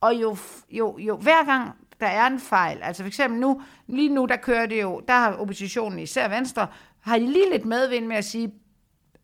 Og 0.00 0.14
jo, 0.14 0.36
jo, 0.70 0.98
jo 0.98 1.16
hver 1.16 1.44
gang 1.44 1.72
der 2.00 2.06
er 2.06 2.26
en 2.26 2.40
fejl, 2.40 2.78
altså 2.82 3.02
for 3.02 3.06
eksempel 3.06 3.40
nu, 3.40 3.62
lige 3.86 4.08
nu, 4.08 4.26
der 4.26 4.36
kører 4.36 4.66
det 4.66 4.82
jo, 4.82 5.02
der 5.08 5.14
har 5.14 5.32
oppositionen, 5.32 5.98
især 5.98 6.28
Venstre, 6.28 6.66
har 7.00 7.18
de 7.18 7.26
lige 7.26 7.50
lidt 7.50 7.64
medvind 7.64 8.06
med 8.06 8.16
at 8.16 8.24
sige, 8.24 8.52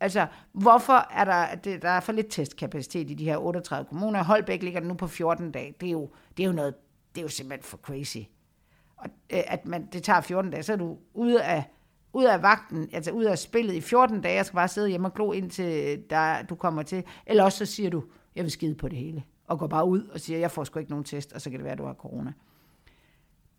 altså, 0.01 0.27
hvorfor 0.53 1.07
er 1.11 1.25
der, 1.25 1.55
det, 1.55 1.83
der 1.83 1.89
er 1.89 2.01
for 2.01 2.13
lidt 2.13 2.27
testkapacitet 2.31 3.11
i 3.11 3.15
de 3.15 3.25
her 3.25 3.37
38 3.37 3.89
kommuner. 3.89 4.25
Holbæk 4.25 4.63
ligger 4.63 4.81
nu 4.81 4.95
på 4.95 5.07
14 5.07 5.53
dage. 5.53 5.75
Det 5.81 5.87
er 5.87 5.93
jo, 5.93 6.11
det 6.37 6.43
er 6.43 6.47
jo 6.47 6.53
noget, 6.53 6.75
det 7.15 7.21
er 7.21 7.23
jo 7.23 7.29
simpelthen 7.29 7.65
for 7.65 7.77
crazy. 7.77 8.19
Og 9.03 9.11
øh, 9.33 9.43
at 9.47 9.67
man, 9.67 9.89
det 9.93 10.03
tager 10.03 10.21
14 10.21 10.51
dage, 10.51 10.63
så 10.63 10.73
er 10.73 10.77
du 10.77 10.99
ude 11.15 11.43
af 11.43 11.65
ud 12.13 12.25
af 12.25 12.43
vagten, 12.43 12.89
altså 12.93 13.11
ud 13.11 13.25
af 13.25 13.39
spillet 13.39 13.75
i 13.75 13.81
14 13.81 14.21
dage, 14.21 14.35
jeg 14.35 14.47
skal 14.47 14.57
bare 14.57 14.69
sidde 14.69 14.89
hjemme 14.89 15.09
og 15.09 15.15
glo 15.15 15.33
indtil 15.33 16.03
der, 16.11 16.43
du 16.43 16.55
kommer 16.55 16.83
til. 16.83 17.05
Eller 17.27 17.45
også 17.45 17.59
så 17.59 17.67
siger 17.67 17.91
du, 17.91 18.05
jeg 18.37 18.45
vil 18.45 18.51
skide 18.51 18.75
på 18.75 18.89
det 18.89 18.99
hele. 18.99 19.23
Og 19.47 19.59
går 19.59 19.67
bare 19.67 19.87
ud 19.87 20.03
og 20.03 20.21
siger, 20.21 20.39
jeg 20.39 20.51
får 20.51 20.65
sgu 20.65 20.79
ikke 20.79 20.91
nogen 20.91 21.05
test, 21.05 21.33
og 21.33 21.41
så 21.41 21.51
kan 21.51 21.59
det 21.59 21.65
være, 21.65 21.73
at 21.73 21.79
du 21.79 21.85
har 21.85 21.95
corona. 21.95 22.33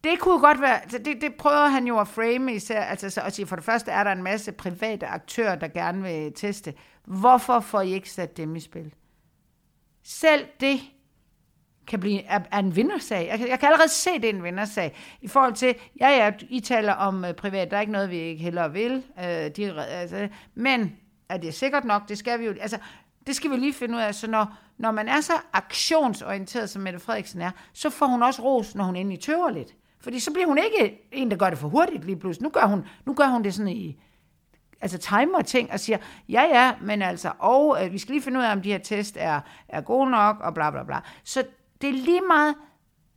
Det 0.03 0.19
kunne 0.19 0.39
godt 0.39 0.61
være, 0.61 0.79
det, 0.91 1.21
det 1.21 1.35
prøver 1.35 1.67
han 1.67 1.87
jo 1.87 1.99
at 1.99 2.07
frame 2.07 2.53
især, 2.53 2.81
altså 2.81 3.09
så 3.09 3.21
at 3.21 3.33
sige, 3.33 3.45
for 3.45 3.55
det 3.55 3.65
første 3.65 3.91
er 3.91 4.03
der 4.03 4.11
en 4.11 4.23
masse 4.23 4.51
private 4.51 5.07
aktører, 5.07 5.55
der 5.55 5.67
gerne 5.67 6.01
vil 6.01 6.33
teste. 6.33 6.73
Hvorfor 7.03 7.59
får 7.59 7.81
I 7.81 7.93
ikke 7.93 8.11
sat 8.11 8.37
dem 8.37 8.55
i 8.55 8.59
spil? 8.59 8.93
Selv 10.03 10.45
det 10.59 10.79
kan 11.87 11.99
blive 11.99 12.23
er, 12.23 12.39
er 12.51 12.59
en 12.59 12.75
vindersag. 12.75 13.27
Jeg 13.27 13.39
kan, 13.39 13.47
jeg 13.47 13.59
kan 13.59 13.67
allerede 13.67 13.91
se, 13.91 14.09
det 14.13 14.25
er 14.25 14.29
en 14.29 14.43
vindersag. 14.43 14.95
I 15.21 15.27
forhold 15.27 15.53
til, 15.53 15.75
ja 15.99 16.09
ja, 16.09 16.31
I 16.49 16.59
taler 16.59 16.93
om 16.93 17.23
uh, 17.23 17.31
privat, 17.31 17.71
der 17.71 17.77
er 17.77 17.81
ikke 17.81 17.93
noget, 17.93 18.09
vi 18.09 18.17
ikke 18.17 18.43
heller 18.43 18.67
vil. 18.67 19.03
Uh, 19.17 19.23
de, 19.23 19.81
altså, 19.81 20.27
men 20.55 20.97
er 21.29 21.37
det 21.37 21.53
sikkert 21.53 21.85
nok? 21.85 22.09
Det 22.09 22.17
skal 22.17 22.39
vi 22.39 22.45
jo, 22.45 22.55
altså, 22.61 22.77
det 23.27 23.35
skal 23.35 23.51
vi 23.51 23.55
lige 23.55 23.73
finde 23.73 23.95
ud 23.95 23.99
af. 23.99 24.15
Så 24.15 24.27
når, 24.27 24.57
når 24.77 24.91
man 24.91 25.07
er 25.07 25.21
så 25.21 25.33
aktionsorienteret, 25.53 26.69
som 26.69 26.81
Mette 26.81 26.99
Frederiksen 26.99 27.41
er, 27.41 27.51
så 27.73 27.89
får 27.89 28.05
hun 28.05 28.23
også 28.23 28.41
ros, 28.41 28.75
når 28.75 28.83
hun 28.83 28.95
endelig 28.95 29.19
tøver 29.19 29.49
lidt. 29.49 29.75
Fordi 30.01 30.19
så 30.19 30.33
bliver 30.33 30.47
hun 30.47 30.57
ikke 30.57 31.01
en, 31.11 31.31
der 31.31 31.37
gør 31.37 31.49
det 31.49 31.59
for 31.59 31.67
hurtigt 31.67 32.05
lige 32.05 32.15
pludselig. 32.15 32.43
Nu 32.43 32.49
gør 32.49 32.65
hun, 32.65 32.85
nu 33.05 33.13
gør 33.13 33.27
hun 33.27 33.43
det 33.43 33.53
sådan 33.53 33.71
i, 33.71 34.01
altså 34.81 34.97
timer 34.97 35.41
ting 35.41 35.71
og 35.71 35.79
siger, 35.79 35.97
ja 36.29 36.41
ja, 36.41 36.73
men 36.81 37.01
altså, 37.01 37.31
og 37.39 37.85
øh, 37.85 37.93
vi 37.93 37.97
skal 37.97 38.13
lige 38.13 38.23
finde 38.23 38.39
ud 38.39 38.43
af, 38.43 38.51
om 38.51 38.61
de 38.61 38.71
her 38.71 38.77
test 38.77 39.17
er, 39.19 39.41
er 39.67 39.81
gode 39.81 40.11
nok, 40.11 40.39
og 40.39 40.53
bla 40.53 40.71
bla 40.71 40.83
bla. 40.83 40.99
Så 41.23 41.43
det 41.83 41.89
er 41.89 41.93
lige 42.05 42.21
meget, 42.27 42.55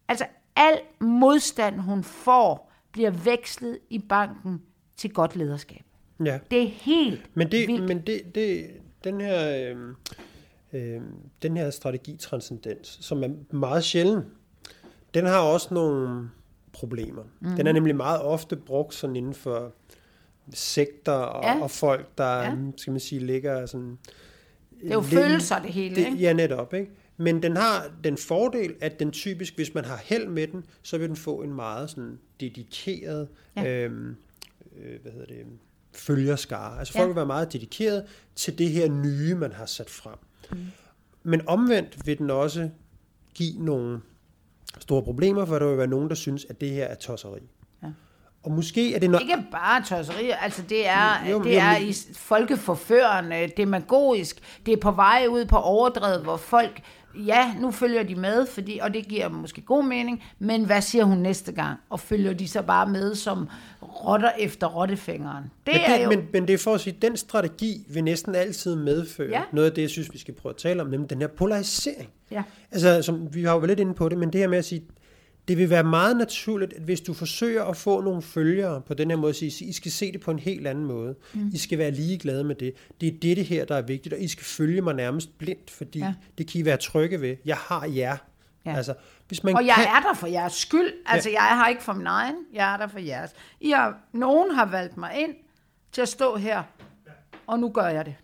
altså 0.09 0.27
al 0.57 0.81
modstand, 1.01 1.81
hun 1.81 2.05
får, 2.05 2.73
bliver 2.93 3.11
vekslet 3.11 3.79
i 3.91 3.99
banken 3.99 4.63
til 4.97 5.13
godt 5.13 5.37
lederskab. 5.37 5.83
Ja. 6.25 6.39
Det 6.51 6.63
er 6.63 6.69
helt 6.69 7.31
Men, 7.35 7.51
det, 7.51 7.69
vildt. 7.69 7.89
men 7.89 8.01
det, 8.01 8.35
det, 8.35 8.67
den 9.05 9.21
her... 9.21 9.71
Øh, 9.73 9.77
øh, 10.73 11.01
den 11.43 11.57
her 11.57 11.71
strategi 11.71 12.17
transcendens, 12.17 12.99
som 13.01 13.23
er 13.23 13.29
meget 13.51 13.85
sjælden, 13.85 14.25
den 15.15 15.27
har 15.27 15.39
også 15.41 15.75
nogle 15.75 16.31
problemer. 16.73 17.23
Mm. 17.41 17.51
Den 17.57 17.67
er 17.67 17.73
nemlig 17.73 17.97
meget 17.97 18.23
ofte 18.23 18.57
brugt 18.57 18.95
sådan 18.95 19.17
inden 19.17 19.35
for 19.35 19.73
sekter 20.55 21.13
og, 21.13 21.45
Ja. 21.45 21.63
og 21.63 21.71
folk, 21.71 22.19
der, 22.19 22.39
Ja. 22.43 22.55
skal 22.77 22.91
man 22.91 23.01
sige, 23.01 23.19
ligger 23.27 23.67
sådan... 23.67 23.99
Det 24.83 24.91
er 24.91 24.95
jo 24.95 25.01
følelser, 25.01 25.59
det 25.59 25.73
hele, 25.73 25.97
ikke? 25.97 26.11
Det, 26.11 26.21
ja, 26.21 26.33
netop, 26.33 26.75
ikke? 26.75 26.91
Men 27.17 27.43
den 27.43 27.57
har 27.57 27.87
den 28.05 28.17
fordel, 28.17 28.75
at 28.81 28.99
den 29.01 29.11
typisk, 29.11 29.55
hvis 29.57 29.75
man 29.75 29.85
har 29.85 30.01
held 30.05 30.27
med 30.29 30.47
den, 30.47 30.65
så 30.83 30.99
vil 30.99 31.09
den 31.09 31.17
få 31.17 31.43
en 31.43 31.53
meget 31.55 31.91
sådan 31.91 32.19
dedikeret, 32.41 33.29
Ja. 33.57 33.65
øhm, 33.85 34.17
øh, 34.83 35.01
hvad 35.03 35.13
hedder 35.13 35.27
det, 35.27 35.47
følgerskare. 35.95 36.79
Altså 36.79 36.93
folk 36.93 37.03
Ja. 37.03 37.07
vil 37.07 37.17
være 37.17 37.27
meget 37.27 37.53
dedikeret 37.53 38.05
til 38.35 38.59
det 38.59 38.69
her 38.71 38.89
nye, 38.89 39.35
man 39.35 39.53
har 39.53 39.67
sat 39.67 39.91
frem. 39.91 40.15
Mm. 40.53 40.59
Men 41.23 41.49
omvendt 41.49 42.07
vil 42.07 42.19
den 42.19 42.31
også 42.31 42.71
give 43.35 43.65
nogle 43.65 44.01
store 44.81 45.03
problemer, 45.03 45.45
for 45.45 45.59
der 45.59 45.67
vil 45.69 45.79
være 45.79 45.87
nogen, 45.87 46.09
der 46.09 46.15
synes, 46.15 46.47
at 46.51 46.61
det 46.61 46.71
her 46.71 46.85
er 46.85 46.95
tosseri. 46.95 47.41
Ja. 47.83 47.89
Og 48.43 48.51
måske 48.53 48.95
er 48.95 48.99
det 48.99 49.11
noget... 49.11 49.23
Ikke 49.23 49.45
bare 49.53 49.83
tosserier, 49.85 50.37
altså 50.37 50.63
det 50.69 50.89
er, 50.89 51.29
Jo, 51.31 51.43
det 51.45 51.55
jo, 51.55 51.59
er 51.61 51.79
men- 51.81 51.89
i 51.89 51.93
folkeforførende, 52.15 53.51
demagogisk, 53.57 54.61
det 54.67 54.73
er 54.73 54.81
på 54.81 54.91
vej 54.91 55.27
ud 55.31 55.45
på 55.45 55.57
overdrevet, 55.57 56.23
hvor 56.23 56.37
folk, 56.37 56.81
ja, 57.17 57.55
nu 57.61 57.71
følger 57.71 58.03
de 58.03 58.15
med, 58.15 58.47
fordi, 58.47 58.79
og 58.83 58.95
det 58.95 59.09
giver 59.09 59.29
måske 59.29 59.61
god 59.61 59.85
mening, 59.85 60.23
men 60.39 60.65
hvad 60.65 60.83
siger 60.83 61.05
hun 61.05 61.19
næste 61.19 61.53
gang? 61.53 61.79
Og 61.91 62.01
følger 62.01 62.33
de 62.33 62.49
så 62.49 62.63
bare 62.63 62.89
med 62.89 63.15
som 63.15 63.49
rotter 63.83 64.31
efter 64.39 64.67
rottefingeren? 64.67 65.45
Det, 65.67 65.75
men, 65.75 65.81
er 66.01 66.03
jo... 66.03 66.09
men, 66.09 66.29
men 66.33 66.49
det 66.49 66.55
er 66.55 66.59
for 66.59 66.75
at 66.75 66.81
sige, 66.81 66.95
at 66.97 67.03
den 67.03 67.17
strategi 67.17 67.87
vil 67.89 68.05
næsten 68.05 68.35
altid 68.35 68.77
medføre 68.77 69.31
ja. 69.31 69.43
noget 69.53 69.71
af 69.71 69.75
det, 69.75 69.83
jeg 69.83 69.91
synes, 69.91 70.13
vi 70.13 70.19
skal 70.19 70.35
prøve 70.35 70.51
at 70.51 70.57
tale 70.57 70.83
om, 70.83 70.89
nemlig 70.89 71.11
den 71.11 71.21
her 71.21 71.29
polarisering. 71.29 72.09
Ja. 72.31 72.43
Altså, 72.71 73.03
som, 73.03 73.35
vi 73.35 73.45
har 73.45 73.53
jo 73.53 73.59
været 73.59 73.69
lidt 73.69 73.81
inde 73.81 73.95
på 73.95 74.09
det, 74.09 74.19
men 74.19 74.33
det 74.33 74.41
her 74.41 74.49
med 74.49 74.59
at 74.59 74.65
sige, 74.65 74.83
det 75.49 75.59
vil 75.59 75.71
være 75.71 75.85
meget 75.85 76.17
naturligt, 76.17 76.73
at 76.73 76.83
hvis 76.83 77.01
du 77.01 77.15
forsøger 77.15 77.65
at 77.65 77.77
få 77.77 78.01
nogle 78.01 78.23
følgere 78.23 78.81
på 78.81 78.95
den 78.95 79.11
her 79.11 79.17
måde, 79.17 79.31
at 79.31 79.37
sige, 79.37 79.67
I 79.67 79.73
skal 79.73 79.91
se 79.91 80.13
det 80.13 80.21
på 80.21 80.31
en 80.31 80.39
helt 80.39 80.67
anden 80.67 80.85
måde. 80.85 81.15
Mm. 81.35 81.51
I 81.55 81.59
skal 81.59 81.79
være 81.79 81.91
ligeglade 81.91 82.45
med 82.45 82.55
det. 82.55 82.75
Det 83.01 83.09
er 83.09 83.35
det 83.35 83.45
her, 83.45 83.65
der 83.65 83.77
er 83.77 83.83
vigtigt, 83.83 84.15
og 84.15 84.21
I 84.21 84.29
skal 84.29 84.45
følge 84.45 84.81
mig 84.81 84.95
nærmest 84.95 85.39
blindt, 85.39 85.71
fordi 85.71 85.99
Ja. 85.99 86.05
ja. 86.07 86.15
det 86.39 86.51
kan 86.51 86.61
I 86.61 86.65
være 86.65 86.77
trygge 86.77 87.21
ved. 87.21 87.37
Jeg 87.45 87.57
har 87.57 87.87
jer. 87.87 88.17
Ja. 88.67 88.77
Altså, 88.77 88.95
hvis 89.29 89.45
man 89.45 89.57
Og 89.57 89.67
jeg 89.67 89.75
kan, 89.75 89.85
er 89.85 90.01
der 90.01 90.15
for 90.15 90.27
jeres 90.27 90.53
skyld. 90.53 90.93
Altså, 91.07 91.31
jeg 91.31 91.41
har 91.41 91.69
ikke 91.69 91.83
for 91.83 91.93
min 91.93 92.07
egen. 92.07 92.35
Jeg 92.55 92.73
er 92.73 92.77
der 92.77 92.87
for 92.87 92.99
jeres. 92.99 93.31
I 93.61 93.71
har, 93.71 93.99
nogen 94.13 94.55
har 94.55 94.67
valgt 94.67 94.97
mig 94.97 95.15
ind 95.17 95.35
til 95.93 96.03
at 96.03 96.09
stå 96.09 96.37
her, 96.37 96.63
og 97.47 97.59
nu 97.59 97.69
gør 97.69 97.87
jeg 97.87 98.05
det. 98.05 98.15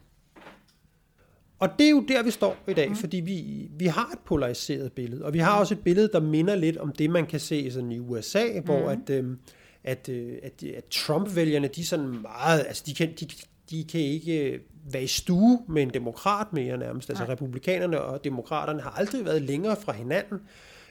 Og 1.63 1.69
det 1.79 1.87
er 1.87 1.91
jo 1.91 2.05
der, 2.09 2.23
vi 2.23 2.31
står 2.31 2.57
i 2.69 2.73
dag, 2.73 2.89
mm. 2.89 2.97
fordi 2.97 3.17
vi, 3.17 3.69
vi 3.79 3.87
har 3.87 4.11
et 4.13 4.19
polariseret 4.19 4.93
billede, 4.93 5.25
og 5.25 5.33
vi 5.33 5.39
har 5.39 5.59
også 5.59 5.75
et 5.75 5.81
billede, 5.81 6.11
der 6.13 6.21
minder 6.21 6.55
lidt 6.55 6.77
om 6.77 6.93
det, 6.93 7.11
man 7.11 7.27
kan 7.27 7.41
se 7.41 7.71
sådan 7.71 7.93
i 7.93 7.99
USA, 7.99 8.45
mm. 8.55 8.65
hvor 8.65 8.89
at, 8.89 9.11
øhm, 9.11 9.39
at, 9.85 10.09
øh, 10.09 10.33
at, 10.43 10.63
at 10.63 10.85
Trump-vælgerne, 10.85 11.69
de 11.69 11.81
er 11.81 11.85
sådan 11.85 12.09
meget, 12.23 12.65
altså 12.67 12.83
de 12.87 12.95
kan, 12.95 13.15
de, 13.21 13.27
de 13.71 13.85
kan 13.85 14.01
ikke 14.01 14.51
øh, 14.51 14.61
være 14.93 15.03
i 15.03 15.07
stue 15.07 15.59
med 15.69 15.83
en 15.83 15.91
demokrat 15.91 16.53
mere 16.53 16.77
nærmest. 16.77 17.11
Altså 17.11 17.25
Nej. 17.25 17.33
republikanerne 17.33 18.01
og 18.01 18.25
demokraterne 18.25 18.83
har 18.83 18.91
aldrig 18.91 19.25
været 19.25 19.43
længere 19.43 19.77
fra 19.77 19.93
hinanden. 19.93 20.39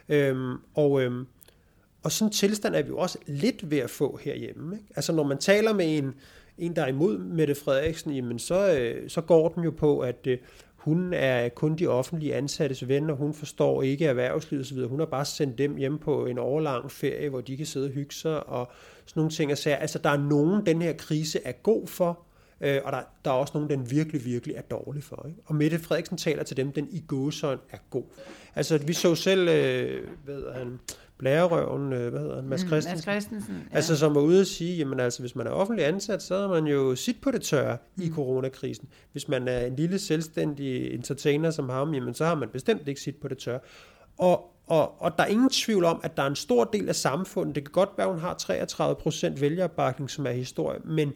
Øhm, 0.10 0.55
og, 0.73 1.01
øhm, 1.01 1.25
og 2.03 2.12
sådan 2.12 2.27
en 2.27 2.34
tilstand 2.34 2.75
er 2.75 2.81
vi 2.81 2.88
jo 2.88 2.97
også 2.97 3.17
lidt 3.27 3.71
ved 3.71 3.77
at 3.77 3.89
få 3.89 4.19
herhjemme. 4.23 4.75
Ikke? 4.75 4.88
Altså 4.95 5.13
når 5.13 5.23
man 5.23 5.38
taler 5.38 5.73
med 5.73 5.97
en, 5.97 6.13
en 6.62 6.76
der 6.76 6.82
er 6.82 6.88
imod 6.88 7.17
Mette 7.17 7.56
Frederiksen, 7.56 8.12
jamen 8.12 8.39
så, 8.39 8.74
øh, 8.74 9.10
så 9.10 9.21
går 9.21 9.50
den 9.50 9.63
jo 9.63 9.71
på, 9.71 10.00
at 10.00 10.28
øh, 10.28 10.38
hun 10.76 11.13
er 11.13 11.50
kun 11.50 11.76
de 11.76 11.88
offentlige 11.88 12.36
ansattes 12.36 12.88
ven, 12.88 13.10
og 13.10 13.17
hun 13.17 13.34
forstår 13.34 13.82
ikke 13.82 14.06
erhvervslivet 14.06 14.65
osv. 14.65 14.78
Hun 14.78 15.00
har 15.00 15.06
bare 15.06 15.26
sendt 15.26 15.58
dem 15.58 15.76
hjem 15.76 15.97
på 15.97 16.26
en 16.26 16.38
overlang 16.38 16.91
ferie, 16.91 17.30
hvor 17.30 17.41
de 17.41 17.58
kan 17.58 17.65
sidde 17.65 17.86
og 17.86 17.91
hygge 17.91 18.13
sig, 18.13 18.47
og 18.47 18.71
sådan 19.06 19.19
nogle 19.19 19.32
ting. 19.32 19.52
Altså, 19.52 19.69
altså 19.69 20.00
der 20.00 20.10
er 20.10 20.17
nogen, 20.17 20.65
den 20.65 20.82
her 20.82 20.93
krise 20.93 21.39
er 21.45 21.52
god 21.52 21.88
for, 21.88 22.19
øh, 22.62 22.80
og 22.84 22.91
der, 22.91 23.02
der 23.26 23.32
er 23.32 23.36
også 23.36 23.52
nogen, 23.54 23.69
den 23.69 23.91
virkelig, 23.91 24.26
virkelig 24.26 24.56
er 24.56 24.62
dårlig 24.62 25.04
for. 25.04 25.26
Ikke? 25.28 25.39
Og 25.45 25.56
Mette 25.56 25.80
Frederiksen 25.80 26.17
taler 26.17 26.43
til 26.43 26.58
dem, 26.58 26.71
den 26.71 26.88
i 26.91 27.04
gåsøjne 27.08 27.62
er 27.71 27.78
god. 27.89 28.04
Altså, 28.56 28.78
vi 28.78 28.93
så 28.93 29.15
selv, 29.15 29.50
øh, 29.50 30.08
ved 30.26 30.52
han, 30.54 30.80
blærerøven, 31.21 31.93
øh, 31.93 32.10
hvad 32.10 32.19
hedder 32.19 32.36
han, 32.36 32.49
Mads 32.49 32.63
Mm, 32.63 32.67
Christensen, 32.67 32.95
Mads 32.95 33.03
Christensen. 33.03 33.67
Ja. 33.71 33.75
Altså 33.75 33.97
som 33.97 34.15
var 34.15 34.21
ude 34.21 34.41
at 34.41 34.47
sige, 34.47 34.77
jamen 34.77 34.99
altså 34.99 35.19
hvis 35.19 35.36
man 35.36 35.47
er 35.47 35.51
offentlig 35.51 35.86
ansat, 35.86 36.23
så 36.23 36.36
er 36.36 36.47
man 36.47 36.67
jo 36.67 36.95
sit 36.95 37.17
på 37.21 37.31
det 37.31 37.41
tørre 37.41 37.77
mm. 37.95 38.03
i 38.03 38.10
coronakrisen. 38.10 38.88
Hvis 39.12 39.27
man 39.27 39.47
er 39.47 39.65
en 39.65 39.75
lille 39.75 39.99
selvstændig 39.99 40.93
entertainer 40.93 41.51
som 41.51 41.69
ham, 41.69 41.93
jamen 41.93 42.13
så 42.13 42.25
har 42.25 42.36
man 42.36 42.49
bestemt 42.49 42.88
ikke 42.88 43.01
sit 43.01 43.15
på 43.15 43.27
det 43.27 43.38
tørre. 43.38 43.60
Og, 44.17 44.51
og, 44.67 45.01
og 45.01 45.17
der 45.17 45.23
er 45.23 45.27
ingen 45.27 45.49
tvivl 45.49 45.86
om, 45.86 45.99
at 46.03 46.17
der 46.17 46.23
er 46.23 46.27
en 46.27 46.36
stor 46.36 46.63
del 46.63 46.89
af 46.89 46.95
samfundet, 46.95 47.55
det 47.55 47.63
kan 47.63 47.71
godt 47.71 47.89
være, 47.97 48.07
at 48.07 48.13
hun 48.13 48.21
har 48.21 48.34
33 48.34 48.95
procent 48.95 49.41
vælgeropbakning, 49.41 50.10
som 50.10 50.25
er 50.25 50.31
historie, 50.31 50.79
men 50.86 51.13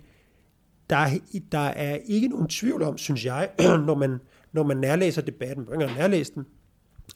der 0.90 0.96
er, 0.96 1.10
der 1.52 1.60
er 1.60 1.98
ikke 2.06 2.28
nogen 2.28 2.48
tvivl 2.48 2.82
om, 2.82 2.98
synes 2.98 3.26
jeg, 3.26 3.50
når 3.88 3.96
man, 3.96 4.20
når 4.52 4.64
man 4.64 4.78
nærlæser 4.78 5.22
debatten, 5.22 5.68
man 5.70 5.80
kan 5.80 5.90
nærlæse 5.98 6.34
den, 6.34 6.46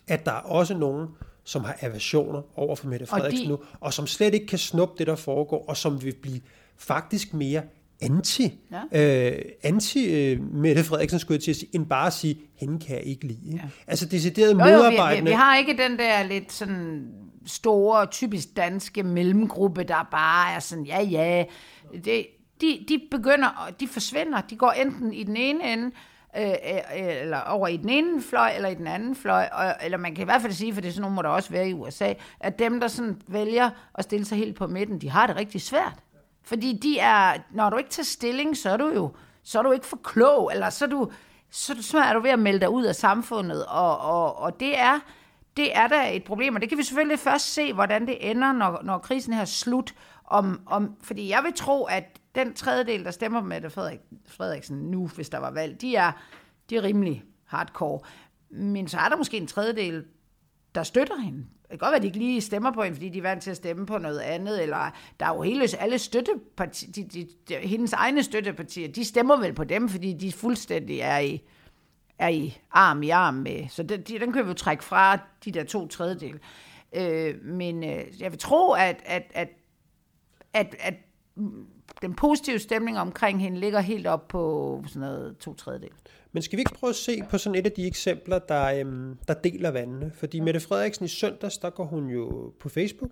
at 0.08 0.26
der 0.26 0.32
er 0.32 0.42
også 0.42 0.78
nogen, 0.78 1.08
som 1.50 1.64
har 1.64 1.76
aversioner 1.82 2.42
over 2.60 2.76
for 2.76 2.88
Mette 2.88 3.04
Og 3.04 3.08
Frederiksen 3.08 3.46
de- 3.46 3.50
nu, 3.52 3.60
og 3.80 3.94
som 3.94 4.08
slet 4.08 4.34
ikke 4.34 4.46
kan 4.48 4.58
snuppe 4.60 4.96
det, 4.98 5.08
der 5.08 5.16
foregår, 5.16 5.66
og 5.68 5.78
som 5.78 6.04
vil 6.04 6.14
blive 6.22 6.42
faktisk 6.78 7.34
mere 7.34 7.62
anti, 8.02 8.54
ja. 8.92 9.30
øh, 9.32 9.42
anti 9.64 10.06
øh, 10.06 10.54
Mette 10.54 10.84
Frederiksen, 10.84 11.20
skulle 11.20 11.36
jeg 11.36 11.44
til 11.44 11.52
at 11.52 11.58
sige, 11.58 11.70
end 11.76 11.86
bare 11.86 12.08
at 12.08 12.14
sige, 12.14 12.38
hende 12.56 12.86
kan 12.86 12.96
jeg 12.96 13.04
ikke 13.04 13.28
lide. 13.28 13.40
Ja. 13.56 13.60
Altså 13.88 14.06
decideret 14.06 14.54
Jo, 14.54 14.58
jo, 14.60 14.66
vi, 14.66 14.72
vi, 14.72 14.78
modarbejdende. 14.78 15.30
vi 15.30 15.36
har 15.36 15.58
ikke 15.58 15.78
den 15.78 16.00
der 16.00 16.24
lidt 16.24 16.52
sådan 16.52 17.08
store, 17.46 18.06
typisk 18.06 18.48
danske 18.58 19.04
mellemgruppe, 19.04 19.84
der 19.84 20.08
bare 20.12 20.54
er 20.56 20.60
sådan, 20.60 20.86
ja, 20.86 21.02
ja. 21.02 21.44
Det, 22.06 22.26
de, 22.62 22.86
de 22.88 23.02
begynder, 23.12 23.70
de 23.80 23.88
forsvinder. 23.88 24.42
De 24.42 24.56
går 24.56 24.72
enten 24.72 25.14
i 25.14 25.24
den 25.24 25.38
ene 25.38 25.74
ende, 25.74 25.92
Øh, 26.38 26.44
øh, 26.44 26.78
øh, 26.98 27.22
eller 27.22 27.42
over 27.42 27.68
i 27.68 27.78
den 27.78 27.90
ene 27.90 28.22
fløj, 28.22 28.52
eller 28.56 28.70
i 28.70 28.76
den 28.76 28.88
anden 28.88 29.16
fløj, 29.16 29.50
og, 29.52 29.76
eller 29.82 29.98
man 29.98 30.16
kan 30.16 30.22
i 30.22 30.26
hvert 30.26 30.42
fald 30.42 30.54
sige, 30.54 30.74
for 30.74 30.82
det 30.82 30.88
er 30.88 30.92
sådan 30.92 31.02
nogle 31.02 31.16
må 31.16 31.22
der 31.22 31.30
også 31.30 31.50
være 31.50 31.70
i 31.70 31.74
USA, 31.74 32.14
at 32.40 32.60
dem, 32.60 32.80
der 32.80 32.88
sådan 32.88 33.22
vælger 33.28 33.70
at 33.96 34.04
stille 34.04 34.26
sig 34.26 34.38
helt 34.38 34.56
på 34.56 34.68
midten, 34.68 35.02
de 35.02 35.10
har 35.10 35.28
det 35.28 35.36
rigtig 35.36 35.62
svært. 35.62 35.94
Fordi 36.44 36.80
de 36.84 37.00
er, 37.00 37.34
når 37.52 37.70
du 37.70 37.78
ikke 37.78 37.90
tager 37.90 38.06
stilling, 38.06 38.58
så 38.58 38.70
er 38.70 38.78
du 38.78 38.92
jo, 38.96 39.12
så 39.44 39.60
er 39.60 39.64
du 39.64 39.72
ikke 39.72 39.86
for 39.86 40.00
klog, 40.04 40.52
eller 40.54 40.70
så 40.70 40.86
er 40.86 40.90
du, 40.90 41.12
så, 41.52 41.84
så 41.84 42.00
er 42.00 42.14
du 42.14 42.20
ved 42.20 42.30
at 42.30 42.40
melde 42.40 42.60
dig 42.60 42.70
ud 42.70 42.84
af 42.84 42.96
samfundet, 42.96 43.66
og, 43.66 44.00
og, 44.00 44.40
og 44.40 44.60
det 44.60 44.80
er, 44.80 45.00
det 45.58 45.78
er 45.78 45.88
da 45.88 46.16
et 46.16 46.24
problem, 46.24 46.56
og 46.56 46.62
det 46.62 46.70
kan 46.70 46.78
vi 46.78 46.84
selvfølgelig 46.84 47.20
først 47.20 47.54
se, 47.54 47.74
hvordan 47.74 48.08
det 48.08 48.32
ender, 48.32 48.52
når, 48.52 48.80
når 48.84 48.98
krisen 48.98 49.34
her 49.34 49.42
er 49.42 49.46
slut. 49.46 49.94
Om, 50.26 50.62
om, 50.66 50.96
fordi 51.02 51.30
jeg 51.30 51.44
vil 51.44 51.54
tro, 51.54 51.84
at 51.84 52.20
den 52.46 52.54
tredjedel, 52.54 53.06
der 53.06 53.12
stemmer 53.12 53.42
med 53.42 53.50
Mette 53.50 53.70
Frederik, 53.70 54.00
Frederiksen 54.28 54.78
nu, 54.78 55.08
hvis 55.08 55.30
der 55.30 55.38
var 55.38 55.52
valg, 55.52 55.82
de 55.82 55.96
er, 55.96 56.12
de 56.70 56.78
er 56.78 56.84
rimelig 56.84 57.24
hardcore. 57.46 58.00
Men 58.50 58.88
så 58.88 58.98
er 58.98 59.10
der 59.10 59.18
måske 59.18 59.38
en 59.38 59.48
tredjedel, 59.48 60.06
der 60.76 60.84
støtter 60.84 61.18
hende. 61.18 61.46
Det 61.62 61.70
kan 61.70 61.78
godt 61.78 61.92
være, 61.92 61.96
at 61.96 62.02
de 62.02 62.08
ikke 62.08 62.20
lige 62.20 62.42
stemmer 62.42 62.72
på 62.72 62.84
hende, 62.84 62.96
fordi 62.96 63.10
de 63.10 63.18
er 63.18 63.22
vant 63.22 63.44
til 63.44 63.52
at 63.52 63.58
stemme 63.58 63.86
på 63.86 63.98
noget 63.98 64.20
andet, 64.20 64.64
eller 64.64 64.92
der 65.20 65.26
er 65.26 65.36
jo 65.36 65.42
hele, 65.42 65.68
alle 65.80 65.98
støttepartier, 65.98 66.92
de, 66.92 67.04
de, 67.04 67.28
de, 67.50 67.56
hendes 67.56 67.94
egne 67.94 68.24
støttepartier, 68.24 68.88
de 68.88 69.06
stemmer 69.06 69.40
vel 69.40 69.54
på 69.54 69.64
dem, 69.64 69.90
fordi 69.90 70.14
de 70.14 70.32
fuldstændig 70.32 71.00
er 71.00 71.20
i, 71.20 71.42
er 72.20 72.28
i 72.28 72.58
arm 72.72 73.04
i 73.04 73.10
arm 73.10 73.34
med. 73.34 73.68
Så 73.70 73.84
den, 73.84 74.02
de, 74.02 74.20
den 74.20 74.34
kan 74.34 74.44
vi 74.44 74.50
jo 74.50 74.54
trække 74.54 74.84
fra 74.84 75.20
de 75.46 75.52
der 75.52 75.64
to 75.64 75.88
tredjedel. 75.88 76.40
Øh, 76.94 77.46
men 77.46 77.84
øh, 77.84 78.22
jeg 78.22 78.32
vil 78.32 78.40
tro, 78.40 78.72
at, 78.72 79.02
at, 79.06 79.32
at, 79.34 79.50
at, 80.54 80.76
at 80.80 80.94
den 82.02 82.14
positive 82.14 82.60
stemning 82.60 83.00
omkring 83.00 83.42
hende 83.42 83.60
ligger 83.60 83.80
helt 83.80 84.08
op 84.08 84.28
på 84.28 84.84
sådan 84.88 85.00
noget 85.00 85.38
to 85.38 85.54
tredjedel. 85.54 85.90
Men 86.32 86.44
skal 86.44 86.58
vi 86.58 86.62
ikke 86.62 86.74
prøve 86.74 86.90
at 86.90 86.96
se 86.96 87.22
på 87.30 87.38
sådan 87.38 87.60
et 87.60 87.66
af 87.66 87.72
de 87.72 87.88
eksempler, 87.88 88.40
der, 88.40 88.66
øhm, 88.66 89.18
der 89.28 89.34
deler 89.34 89.72
vandene? 89.72 90.12
Fordi 90.16 90.40
Mette 90.40 90.60
Frederiksen 90.60 91.06
i 91.06 91.08
søndags, 91.08 91.58
der 91.58 91.70
går 91.70 91.86
hun 91.86 92.10
jo 92.10 92.54
på 92.60 92.70
Facebook 92.70 93.12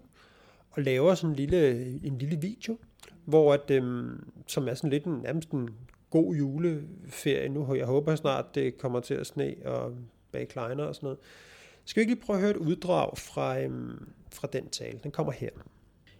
og 0.71 0.83
laver 0.83 1.15
sådan 1.15 1.29
en 1.29 1.35
lille, 1.35 1.85
en 2.03 2.17
lille 2.17 2.41
video, 2.41 2.77
hvor 3.25 3.53
at, 3.53 3.71
øhm, 3.71 4.29
som 4.47 4.67
er 4.67 4.73
sådan 4.73 4.89
lidt 4.89 5.05
en, 5.05 5.13
nærmest 5.13 5.49
en 5.49 5.69
god 6.09 6.35
juleferie 6.35 7.49
nu. 7.49 7.75
Jeg 7.75 7.85
håber 7.85 8.15
snart, 8.15 8.55
det 8.55 8.77
kommer 8.77 8.99
til 8.99 9.13
at 9.13 9.27
sne 9.27 9.55
og 9.65 9.95
bage 10.31 10.45
kleiner 10.45 10.83
og 10.83 10.95
sådan 10.95 11.07
noget. 11.07 11.19
Skal 11.85 11.99
vi 11.99 12.01
ikke 12.01 12.13
lige 12.13 12.25
prøve 12.25 12.37
at 12.37 12.41
høre 12.41 12.51
et 12.51 12.57
uddrag 12.57 13.17
fra, 13.17 13.59
øhm, 13.59 14.07
fra 14.31 14.47
den 14.53 14.69
tale? 14.69 14.99
Den 15.03 15.11
kommer 15.11 15.31
her. 15.31 15.49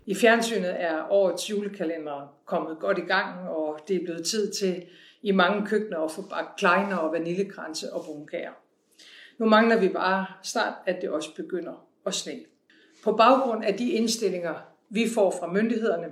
I 0.07 0.15
fjernsynet 0.15 0.81
er 0.81 1.11
årets 1.11 1.49
julekalender 1.49 2.37
kommet 2.45 2.79
godt 2.79 2.97
i 2.97 3.01
gang, 3.01 3.49
og 3.49 3.79
det 3.87 3.95
er 3.95 4.03
blevet 4.05 4.25
tid 4.25 4.53
til 4.53 4.85
i 5.21 5.31
mange 5.31 5.65
køkkener 5.65 5.99
at 5.99 6.11
få 6.11 6.21
bagt 6.21 6.59
kleiner 6.59 6.95
og 6.95 7.13
vaniljekranse 7.13 7.93
og 7.93 8.05
brunkager. 8.05 8.51
Nu 9.37 9.45
mangler 9.45 9.79
vi 9.79 9.89
bare 9.89 10.25
snart, 10.43 10.73
at 10.85 11.01
det 11.01 11.09
også 11.09 11.35
begynder 11.35 11.87
at 12.05 12.13
sne. 12.13 12.39
På 13.03 13.11
baggrund 13.11 13.65
af 13.65 13.77
de 13.77 13.91
indstillinger, 13.91 14.55
vi 14.89 15.09
får 15.09 15.31
fra 15.39 15.51
myndighederne, 15.51 16.07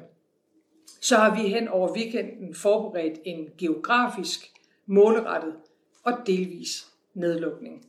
så 1.01 1.15
har 1.15 1.36
vi 1.36 1.49
hen 1.49 1.67
over 1.67 1.95
weekenden 1.95 2.55
forberedt 2.55 3.19
en 3.25 3.49
geografisk, 3.58 4.51
målrettet 4.86 5.55
og 6.03 6.13
delvis 6.27 6.88
nedlukning. 7.13 7.86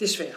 Desværre. 0.00 0.34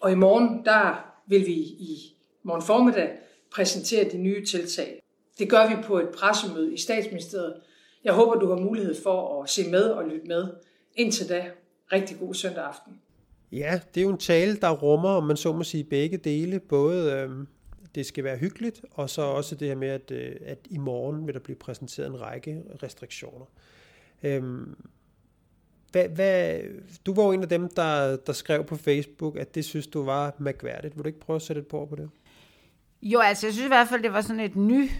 Og 0.00 0.12
i 0.12 0.14
morgen, 0.14 0.64
der 0.64 1.14
vil 1.26 1.46
vi 1.46 1.54
i 1.62 2.16
morgen 2.42 2.62
formiddag 2.62 3.18
præsentere 3.54 4.10
de 4.10 4.18
nye 4.18 4.46
tiltag. 4.46 5.02
Det 5.38 5.50
gør 5.50 5.68
vi 5.68 5.82
på 5.84 5.98
et 5.98 6.08
pressemøde 6.08 6.74
i 6.74 6.76
statsministeriet. 6.76 7.54
Jeg 8.04 8.12
håber, 8.12 8.34
du 8.34 8.48
har 8.48 8.56
mulighed 8.56 8.94
for 9.02 9.42
at 9.42 9.50
se 9.50 9.70
med 9.70 9.84
og 9.84 10.08
lytte 10.08 10.26
med. 10.26 10.48
Indtil 10.94 11.28
da, 11.28 11.44
rigtig 11.92 12.18
god 12.18 12.34
søndag 12.34 12.64
aften. 12.64 12.92
Ja, 13.52 13.80
det 13.94 14.00
er 14.00 14.04
jo 14.04 14.10
en 14.10 14.18
tale, 14.18 14.56
der 14.56 14.70
rummer, 14.70 15.08
om 15.08 15.24
man 15.24 15.36
så 15.36 15.52
må 15.52 15.64
sige, 15.64 15.84
begge 15.84 16.16
dele. 16.16 16.60
Både 16.60 17.12
øh, 17.12 17.30
det 17.94 18.06
skal 18.06 18.24
være 18.24 18.36
hyggeligt, 18.36 18.84
og 18.90 19.10
så 19.10 19.22
også 19.22 19.54
det 19.54 19.68
her 19.68 19.74
med, 19.74 19.88
at, 19.88 20.10
øh, 20.10 20.36
at 20.46 20.58
i 20.70 20.78
morgen 20.78 21.26
vil 21.26 21.34
der 21.34 21.40
blive 21.40 21.56
præsenteret 21.56 22.06
en 22.06 22.20
række 22.20 22.62
restriktioner. 22.82 23.46
Øh, 24.22 24.42
hvad, 25.92 26.08
hvad, 26.08 26.60
du 27.06 27.14
var 27.14 27.24
jo 27.24 27.32
en 27.32 27.42
af 27.42 27.48
dem, 27.48 27.68
der, 27.68 28.16
der 28.16 28.32
skrev 28.32 28.64
på 28.64 28.76
Facebook, 28.76 29.36
at 29.36 29.54
det 29.54 29.64
synes 29.64 29.86
du 29.86 30.04
var 30.04 30.34
mærkværdigt. 30.38 30.96
Vil 30.96 31.04
du 31.04 31.08
ikke 31.08 31.20
prøve 31.20 31.36
at 31.36 31.42
sætte 31.42 31.60
et 31.60 31.66
på 31.66 31.86
på 31.86 31.96
det? 31.96 32.10
Jo, 33.04 33.20
altså 33.20 33.46
jeg 33.46 33.54
synes 33.54 33.64
i 33.64 33.68
hvert 33.68 33.88
fald, 33.88 34.02
det 34.02 34.12
var 34.12 34.20
sådan 34.20 34.40
et 34.40 34.56
ny 34.56 34.90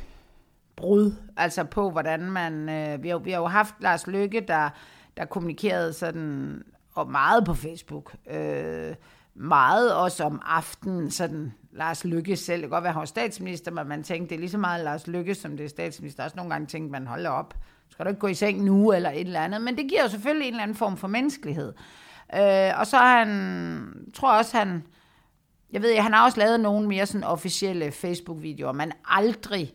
brud, 0.76 1.12
altså 1.36 1.64
på 1.64 1.90
hvordan 1.90 2.30
man, 2.30 2.68
øh, 2.68 3.02
vi, 3.02 3.08
har, 3.08 3.18
vi 3.18 3.30
har 3.30 3.38
jo 3.38 3.46
haft 3.46 3.74
Lars 3.80 4.06
Lykke, 4.06 4.40
der, 4.40 4.70
der 5.16 5.24
kommunikerede 5.24 5.92
sådan, 5.92 6.62
og 6.94 7.10
meget 7.10 7.44
på 7.44 7.54
Facebook, 7.54 8.14
øh, 8.30 8.94
meget 9.34 9.94
også 9.94 10.24
om 10.24 10.42
aftenen, 10.44 11.10
sådan 11.10 11.52
Lars 11.72 12.04
Lykke 12.04 12.36
selv, 12.36 12.62
det 12.62 12.62
kan 12.62 12.70
godt 12.70 12.84
være, 12.84 12.92
han 12.92 13.00
var 13.00 13.06
statsminister, 13.06 13.70
men 13.70 13.88
man 13.88 14.02
tænkte, 14.02 14.28
det 14.28 14.34
er 14.34 14.40
lige 14.40 14.50
så 14.50 14.58
meget 14.58 14.84
Lars 14.84 15.06
Lykke, 15.06 15.34
som 15.34 15.56
det 15.56 15.64
er 15.64 15.68
statsminister. 15.68 16.24
Også 16.24 16.36
nogle 16.36 16.50
gange 16.50 16.66
tænkte 16.66 16.92
man, 16.92 17.06
hold 17.06 17.26
op, 17.26 17.54
skal 17.88 18.04
du 18.04 18.08
ikke 18.08 18.20
gå 18.20 18.26
i 18.26 18.34
seng 18.34 18.64
nu, 18.64 18.92
eller 18.92 19.10
et 19.10 19.20
eller 19.20 19.40
andet, 19.40 19.62
men 19.62 19.76
det 19.76 19.88
giver 19.88 20.02
jo 20.02 20.08
selvfølgelig 20.08 20.48
en 20.48 20.54
eller 20.54 20.62
anden 20.62 20.76
form 20.76 20.96
for 20.96 21.08
menneskelighed. 21.08 21.72
Øh, 22.34 22.78
og 22.78 22.86
så 22.86 22.96
han, 22.96 24.10
tror 24.14 24.38
også, 24.38 24.58
han, 24.58 24.82
jeg 25.74 25.82
ved, 25.82 25.96
han 25.96 26.12
har 26.12 26.24
også 26.24 26.38
lavet 26.38 26.60
nogle 26.60 26.88
mere 26.88 27.06
sådan 27.06 27.24
officielle 27.24 27.92
Facebook-videoer, 27.92 28.72
men 28.72 28.92
aldrig, 29.04 29.74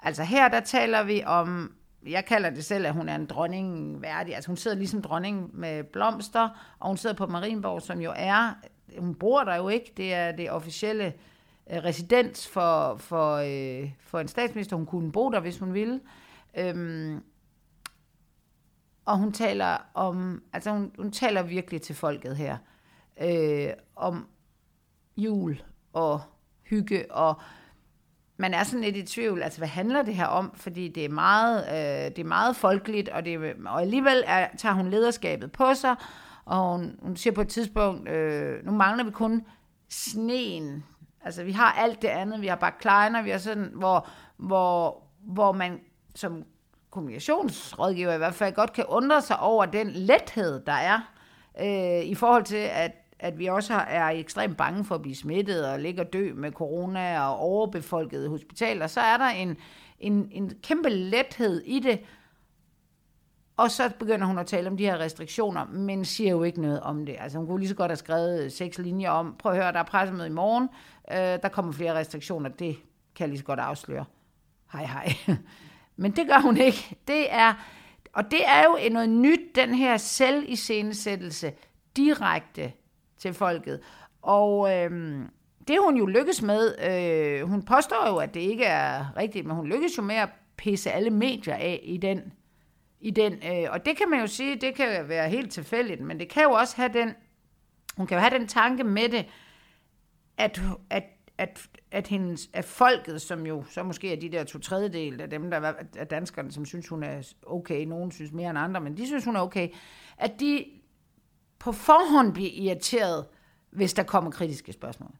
altså 0.00 0.22
her 0.22 0.48
der 0.48 0.60
taler 0.60 1.02
vi 1.02 1.22
om, 1.26 1.74
jeg 2.06 2.24
kalder 2.24 2.50
det 2.50 2.64
selv, 2.64 2.86
at 2.86 2.92
hun 2.92 3.08
er 3.08 3.14
en 3.14 3.26
dronning 3.26 4.02
værdig, 4.02 4.34
altså 4.34 4.48
hun 4.48 4.56
sidder 4.56 4.76
ligesom 4.76 5.02
dronning 5.02 5.50
med 5.52 5.84
blomster, 5.84 6.48
og 6.78 6.88
hun 6.88 6.96
sidder 6.96 7.16
på 7.16 7.26
Marienborg, 7.26 7.82
som 7.82 8.00
jo 8.00 8.12
er, 8.16 8.54
hun 8.98 9.14
bor 9.14 9.44
der 9.44 9.56
jo 9.56 9.68
ikke, 9.68 9.92
det 9.96 10.14
er 10.14 10.32
det 10.32 10.50
officielle 10.50 11.12
øh, 11.70 11.84
residens 11.84 12.48
for, 12.48 12.96
for, 12.96 13.34
øh, 13.36 13.90
for 14.00 14.20
en 14.20 14.28
statsminister, 14.28 14.76
hun 14.76 14.86
kunne 14.86 15.12
bo 15.12 15.30
der, 15.30 15.40
hvis 15.40 15.58
hun 15.58 15.74
ville. 15.74 16.00
Øhm, 16.56 17.22
og 19.04 19.18
hun 19.18 19.32
taler 19.32 19.76
om, 19.94 20.42
altså 20.52 20.70
hun, 20.70 20.92
hun 20.98 21.12
taler 21.12 21.42
virkelig 21.42 21.82
til 21.82 21.94
folket 21.94 22.36
her, 22.36 22.56
øh, 23.22 23.72
om, 23.96 24.28
jul 25.16 25.62
og 25.92 26.20
hygge, 26.62 27.12
og 27.12 27.34
man 28.36 28.54
er 28.54 28.64
sådan 28.64 28.80
lidt 28.80 28.96
i 28.96 29.02
tvivl, 29.02 29.42
altså 29.42 29.58
hvad 29.58 29.68
handler 29.68 30.02
det 30.02 30.14
her 30.14 30.26
om? 30.26 30.52
Fordi 30.54 30.88
det 30.88 31.04
er 31.04 31.08
meget, 31.08 31.64
øh, 31.68 32.10
det 32.10 32.18
er 32.18 32.24
meget 32.24 32.56
folkeligt, 32.56 33.08
og, 33.08 33.24
det, 33.24 33.54
og 33.66 33.80
alligevel 33.80 34.24
er, 34.26 34.48
tager 34.58 34.74
hun 34.74 34.90
lederskabet 34.90 35.52
på 35.52 35.74
sig, 35.74 35.96
og 36.44 36.72
hun, 36.72 36.98
hun 37.02 37.16
siger 37.16 37.34
på 37.34 37.40
et 37.40 37.48
tidspunkt, 37.48 38.08
øh, 38.08 38.66
nu 38.66 38.72
mangler 38.72 39.04
vi 39.04 39.10
kun 39.10 39.46
sneen. 39.88 40.84
Altså 41.24 41.44
vi 41.44 41.52
har 41.52 41.72
alt 41.72 42.02
det 42.02 42.08
andet, 42.08 42.40
vi 42.40 42.46
har 42.46 42.56
bare 42.56 42.72
kleiner, 42.80 43.22
vi 43.22 43.30
har 43.30 43.38
sådan, 43.38 43.70
hvor, 43.74 44.08
hvor, 44.36 45.02
hvor 45.20 45.52
man 45.52 45.80
som 46.14 46.44
kommunikationsrådgiver 46.90 48.14
i 48.14 48.18
hvert 48.18 48.34
fald 48.34 48.54
godt 48.54 48.72
kan 48.72 48.84
undre 48.88 49.22
sig 49.22 49.40
over 49.40 49.66
den 49.66 49.90
lethed, 49.90 50.62
der 50.66 50.72
er, 50.72 51.00
øh, 51.60 52.04
i 52.04 52.14
forhold 52.14 52.44
til, 52.44 52.56
at 52.72 52.92
at 53.18 53.38
vi 53.38 53.46
også 53.46 53.74
er 53.74 54.08
ekstremt 54.08 54.56
bange 54.56 54.84
for 54.84 54.94
at 54.94 55.02
blive 55.02 55.16
smittet 55.16 55.66
og 55.68 55.80
ligge 55.80 56.02
og 56.02 56.12
dø 56.12 56.32
med 56.34 56.52
corona 56.52 57.20
og 57.20 57.36
overbefolkede 57.38 58.28
hospitaler, 58.28 58.86
så 58.86 59.00
er 59.00 59.16
der 59.16 59.28
en, 59.28 59.56
en, 59.98 60.28
en 60.32 60.52
kæmpe 60.62 60.88
lethed 60.88 61.62
i 61.64 61.80
det. 61.80 62.00
Og 63.56 63.70
så 63.70 63.90
begynder 63.98 64.26
hun 64.26 64.38
at 64.38 64.46
tale 64.46 64.70
om 64.70 64.76
de 64.76 64.84
her 64.84 64.98
restriktioner, 64.98 65.64
men 65.64 66.04
siger 66.04 66.30
jo 66.30 66.42
ikke 66.42 66.60
noget 66.60 66.80
om 66.80 67.06
det. 67.06 67.16
Altså 67.20 67.38
hun 67.38 67.46
kunne 67.46 67.58
lige 67.58 67.68
så 67.68 67.74
godt 67.74 67.90
have 67.90 67.96
skrevet 67.96 68.52
seks 68.52 68.78
linjer 68.78 69.10
om, 69.10 69.34
prøv 69.38 69.52
at 69.52 69.58
høre, 69.58 69.72
der 69.72 69.78
er 69.78 69.84
pressemøde 69.84 70.26
i 70.26 70.30
morgen, 70.30 70.68
øh, 71.10 71.16
der 71.16 71.48
kommer 71.48 71.72
flere 71.72 71.94
restriktioner, 71.94 72.48
det 72.48 72.76
kan 73.14 73.24
jeg 73.24 73.28
lige 73.28 73.38
så 73.38 73.44
godt 73.44 73.60
afsløre. 73.60 74.04
Hej 74.72 74.84
hej. 74.84 75.14
Men 75.96 76.12
det 76.12 76.26
gør 76.26 76.40
hun 76.40 76.56
ikke. 76.56 76.96
Det 77.08 77.32
er, 77.32 77.54
og 78.12 78.30
det 78.30 78.40
er 78.46 78.62
jo 78.62 78.92
noget 78.92 79.08
nyt, 79.08 79.40
den 79.54 79.74
her 79.74 79.96
selviscenesættelse 79.96 81.52
direkte 81.96 82.72
til 83.24 83.34
folket. 83.34 83.80
Og 84.22 84.72
øh, 84.74 85.20
det 85.68 85.78
hun 85.80 85.96
jo 85.96 86.06
lykkes 86.06 86.42
med, 86.42 86.74
øh, 86.90 87.48
hun 87.48 87.62
påstår 87.62 88.08
jo, 88.08 88.16
at 88.16 88.34
det 88.34 88.40
ikke 88.40 88.64
er 88.64 89.16
rigtigt, 89.16 89.46
men 89.46 89.56
hun 89.56 89.66
lykkes 89.66 89.98
jo 89.98 90.02
med 90.02 90.14
at 90.14 90.28
pisse 90.56 90.90
alle 90.90 91.10
medier 91.10 91.54
af 91.54 91.80
i 91.82 91.96
den. 91.96 92.32
I 93.00 93.10
den 93.10 93.32
øh, 93.32 93.70
og 93.70 93.86
det 93.86 93.96
kan 93.96 94.10
man 94.10 94.20
jo 94.20 94.26
sige, 94.26 94.56
det 94.56 94.74
kan 94.74 95.08
være 95.08 95.28
helt 95.28 95.52
tilfældigt, 95.52 96.00
men 96.00 96.20
det 96.20 96.28
kan 96.28 96.42
jo 96.42 96.50
også 96.50 96.76
have 96.76 96.92
den, 96.92 97.14
hun 97.96 98.06
kan 98.06 98.16
jo 98.16 98.20
have 98.20 98.38
den 98.38 98.48
tanke 98.48 98.84
med 98.84 99.08
det, 99.08 99.26
at, 100.38 100.60
at 100.90 101.04
at, 101.38 101.68
at, 101.90 102.06
hendes, 102.06 102.50
at 102.52 102.64
folket, 102.64 103.22
som 103.22 103.46
jo 103.46 103.64
så 103.70 103.82
måske 103.82 104.12
er 104.12 104.20
de 104.20 104.28
der 104.28 104.44
to 104.44 104.58
tredjedel 104.58 105.20
af 105.20 105.30
dem, 105.30 105.50
der 105.50 105.72
er 105.96 106.04
danskerne, 106.04 106.52
som 106.52 106.66
synes, 106.66 106.88
hun 106.88 107.02
er 107.02 107.32
okay, 107.46 107.84
nogen 107.84 108.10
synes 108.12 108.32
mere 108.32 108.50
end 108.50 108.58
andre, 108.58 108.80
men 108.80 108.96
de 108.96 109.06
synes, 109.06 109.24
hun 109.24 109.36
er 109.36 109.40
okay, 109.40 109.68
at 110.18 110.40
de 110.40 110.64
på 111.58 111.72
forhånd 111.72 112.32
blive 112.32 112.50
irriteret, 112.50 113.26
hvis 113.70 113.94
der 113.94 114.02
kommer 114.02 114.30
kritiske 114.30 114.72
spørgsmål. 114.72 115.14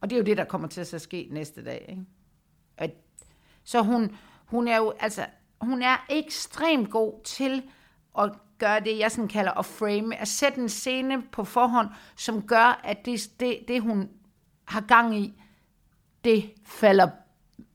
Og 0.00 0.10
det 0.10 0.16
er 0.16 0.20
jo 0.20 0.26
det, 0.26 0.36
der 0.36 0.44
kommer 0.44 0.68
til 0.68 0.80
at 0.80 1.00
ske 1.00 1.28
næste 1.30 1.64
dag. 1.64 1.86
Ikke? 1.88 2.04
At, 2.76 2.90
så 3.64 3.82
hun, 3.82 4.16
hun 4.46 4.68
er 4.68 4.76
jo, 4.76 4.92
altså, 5.00 5.26
hun 5.60 5.82
er 5.82 6.06
ekstremt 6.10 6.90
god 6.90 7.22
til 7.24 7.62
at 8.18 8.32
gøre 8.58 8.80
det, 8.80 8.98
jeg 8.98 9.10
sådan 9.10 9.28
kalder 9.28 9.52
at 9.52 9.66
frame, 9.66 10.16
at 10.16 10.28
sætte 10.28 10.60
en 10.60 10.68
scene 10.68 11.22
på 11.22 11.44
forhånd, 11.44 11.88
som 12.16 12.46
gør, 12.46 12.80
at 12.84 13.04
det, 13.04 13.30
det, 13.40 13.58
det 13.68 13.82
hun 13.82 14.10
har 14.64 14.80
gang 14.80 15.18
i, 15.18 15.42
det 16.24 16.52
falder 16.66 17.08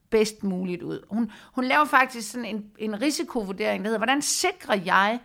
bedst 0.09 0.43
muligt 0.43 0.81
ud. 0.81 1.05
Hun, 1.09 1.31
hun 1.53 1.65
laver 1.65 1.85
faktisk 1.85 2.31
sådan 2.31 2.45
en, 2.45 2.71
en 2.77 3.01
risikovurdering, 3.01 3.83
der 3.83 3.87
hedder, 3.87 3.99
hvordan 3.99 4.21
sikrer 4.21 4.75
jeg, 4.85 5.19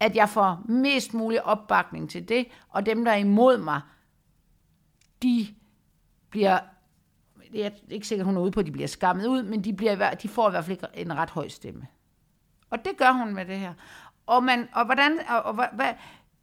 at 0.00 0.16
jeg 0.16 0.28
får 0.28 0.62
mest 0.68 1.14
mulig 1.14 1.44
opbakning 1.44 2.10
til 2.10 2.28
det, 2.28 2.46
og 2.68 2.86
dem, 2.86 3.04
der 3.04 3.12
er 3.12 3.16
imod 3.16 3.58
mig, 3.58 3.80
de 5.22 5.46
bliver, 6.30 6.58
jeg 7.54 7.66
er 7.66 7.70
ikke 7.90 8.06
sikkert, 8.06 8.26
hun 8.26 8.36
er 8.36 8.40
ude 8.40 8.50
på, 8.50 8.60
at 8.60 8.66
de 8.66 8.72
bliver 8.72 8.88
skammet 8.88 9.26
ud, 9.26 9.42
men 9.42 9.64
de, 9.64 9.72
bliver, 9.72 10.14
de 10.14 10.28
får 10.28 10.48
i 10.48 10.50
hvert 10.50 10.64
fald 10.64 10.78
en 10.94 11.16
ret 11.16 11.30
høj 11.30 11.48
stemme. 11.48 11.86
Og 12.70 12.84
det 12.84 12.96
gør 12.96 13.12
hun 13.12 13.34
med 13.34 13.44
det 13.44 13.58
her. 13.58 13.74
Og, 14.26 14.44
man, 14.44 14.68
og 14.72 14.84
hvordan, 14.84 15.18
og, 15.28 15.42
og 15.42 15.54
hvad, 15.54 15.94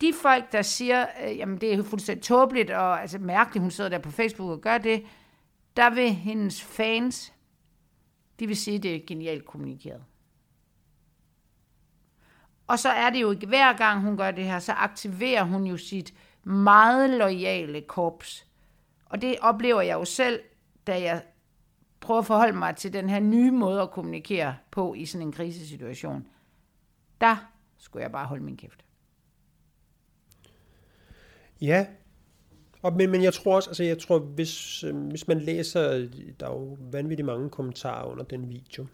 de 0.01 0.13
folk, 0.21 0.51
der 0.51 0.61
siger, 0.61 1.05
øh, 1.23 1.37
jamen 1.37 1.61
det 1.61 1.73
er 1.73 1.83
fuldstændig 1.83 2.23
tåbeligt, 2.23 2.71
og 2.71 3.01
altså 3.01 3.19
mærkeligt, 3.19 3.61
hun 3.61 3.71
sidder 3.71 3.89
der 3.89 3.99
på 3.99 4.11
Facebook 4.11 4.49
og 4.49 4.61
gør 4.61 4.77
det, 4.77 5.03
der 5.77 5.89
vil 5.89 6.13
hendes 6.13 6.61
fans, 6.63 7.33
de 8.39 8.47
vil 8.47 8.57
sige, 8.57 8.79
det 8.79 8.95
er 8.95 8.99
genialt 9.07 9.45
kommunikeret. 9.45 10.03
Og 12.67 12.80
så 12.80 12.89
er 12.89 13.10
det 13.10 13.21
jo 13.21 13.32
ikke 13.32 13.47
hver 13.47 13.78
gang, 13.78 14.01
hun 14.01 14.17
gør 14.17 14.32
det 14.32 14.43
her, 14.43 14.60
så 14.60 14.71
aktiverer 14.71 15.43
hun 15.43 15.63
jo 15.63 15.78
sit 15.78 16.13
meget 16.43 17.10
lojale 17.10 17.82
korps. 17.82 18.47
Og 19.06 19.21
det 19.21 19.36
oplever 19.41 19.82
jeg 19.82 19.93
jo 19.93 20.06
selv, 20.06 20.39
da 20.88 21.01
jeg 21.01 21.23
prøver 21.99 22.19
at 22.19 22.25
forholde 22.25 22.58
mig 22.58 22.75
til 22.75 22.93
den 22.93 23.10
her 23.10 23.19
nye 23.19 23.51
måde 23.51 23.82
at 23.82 23.91
kommunikere 23.91 24.56
på 24.71 24.93
i 24.93 25.06
sådan 25.06 25.28
en 25.28 25.32
krisesituation. 25.32 26.28
Der 27.21 27.51
skulle 27.78 28.04
jeg 28.04 28.12
bare 28.12 28.25
holde 28.25 28.43
min 28.43 28.58
kæft. 28.58 28.86
Ja, 31.62 31.86
og, 32.82 32.93
men, 32.93 33.12
men 33.12 33.23
jeg 33.23 33.34
tror 33.34 33.56
også, 33.56 33.69
altså 33.69 33.84
jeg 33.84 33.99
tror, 33.99 34.19
hvis, 34.19 34.84
øh, 34.84 34.95
hvis 34.95 35.28
man 35.28 35.39
læser, 35.39 35.82
der 36.39 36.45
er 36.45 36.51
jo 36.51 36.78
vanvittigt 36.80 37.25
mange 37.25 37.49
kommentarer 37.49 38.06
under 38.06 38.23
den 38.23 38.49
video, 38.49 38.86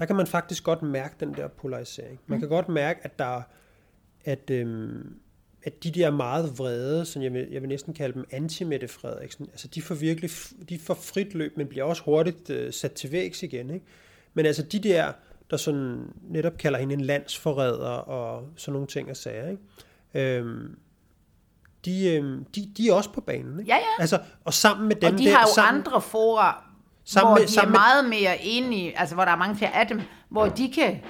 der 0.00 0.06
kan 0.06 0.16
man 0.16 0.26
faktisk 0.26 0.64
godt 0.64 0.82
mærke 0.82 1.14
den 1.20 1.34
der 1.34 1.48
polarisering. 1.48 2.20
Man 2.26 2.36
mm. 2.36 2.40
kan 2.40 2.48
godt 2.48 2.68
mærke, 2.68 3.00
at 3.02 3.18
der 3.18 3.42
at, 4.24 4.50
øhm, 4.50 5.14
at 5.62 5.84
de 5.84 5.90
der 5.90 6.10
meget 6.10 6.58
vrede, 6.58 7.06
som 7.06 7.22
jeg 7.22 7.32
vil, 7.32 7.48
jeg 7.50 7.60
vil 7.60 7.68
næsten 7.68 7.94
kalde 7.94 8.14
dem 8.14 8.24
anti-Mette 8.32 8.86
Frederiksen, 8.86 9.48
altså 9.50 9.68
de 9.68 9.82
får 9.82 9.94
virkelig 9.94 10.30
de 10.68 10.78
får 10.78 10.94
frit 10.94 11.34
løb, 11.34 11.56
men 11.56 11.66
bliver 11.66 11.84
også 11.84 12.02
hurtigt 12.02 12.50
øh, 12.50 12.72
sat 12.72 12.92
til 12.92 13.12
vægs 13.12 13.42
igen. 13.42 13.70
Ikke? 13.70 13.86
Men 14.34 14.46
altså 14.46 14.62
de 14.62 14.78
der, 14.78 15.12
der 15.50 15.56
sådan 15.56 16.12
netop 16.22 16.56
kalder 16.58 16.78
hende 16.78 16.94
en 16.94 17.00
landsforræder 17.00 17.88
og 17.88 18.48
sådan 18.56 18.72
nogle 18.72 18.86
ting 18.86 19.10
og 19.10 19.16
sager, 19.16 19.48
ikke? 19.48 20.38
Øhm, 20.38 20.78
de, 21.84 22.14
øhm, 22.14 22.44
de, 22.44 22.72
de 22.76 22.88
er 22.88 22.92
også 22.92 23.12
på 23.12 23.20
banen. 23.20 23.60
Ikke? 23.60 23.72
Ja, 23.72 23.76
ja. 23.76 24.00
Altså, 24.00 24.20
og 24.44 24.54
sammen 24.54 24.88
med 24.88 24.96
dem 24.96 25.12
Og 25.14 25.18
de 25.18 25.24
der, 25.24 25.34
har 25.34 25.40
jo 25.40 25.54
sammen, 25.54 25.80
andre 25.80 26.00
fora, 26.00 26.69
Sammen 27.12 27.30
hvor 27.30 27.38
med- 27.38 27.46
de 27.46 27.52
sammen 27.52 27.74
er 27.74 27.78
meget 27.78 28.04
mere 28.08 28.42
enige, 28.42 28.98
altså 28.98 29.14
hvor 29.14 29.24
der 29.24 29.32
er 29.32 29.36
mange 29.36 29.56
flere 29.56 29.74
af 29.74 29.86
dem, 29.86 30.00
hvor 30.28 30.46
de 30.46 30.72
kan 30.72 31.00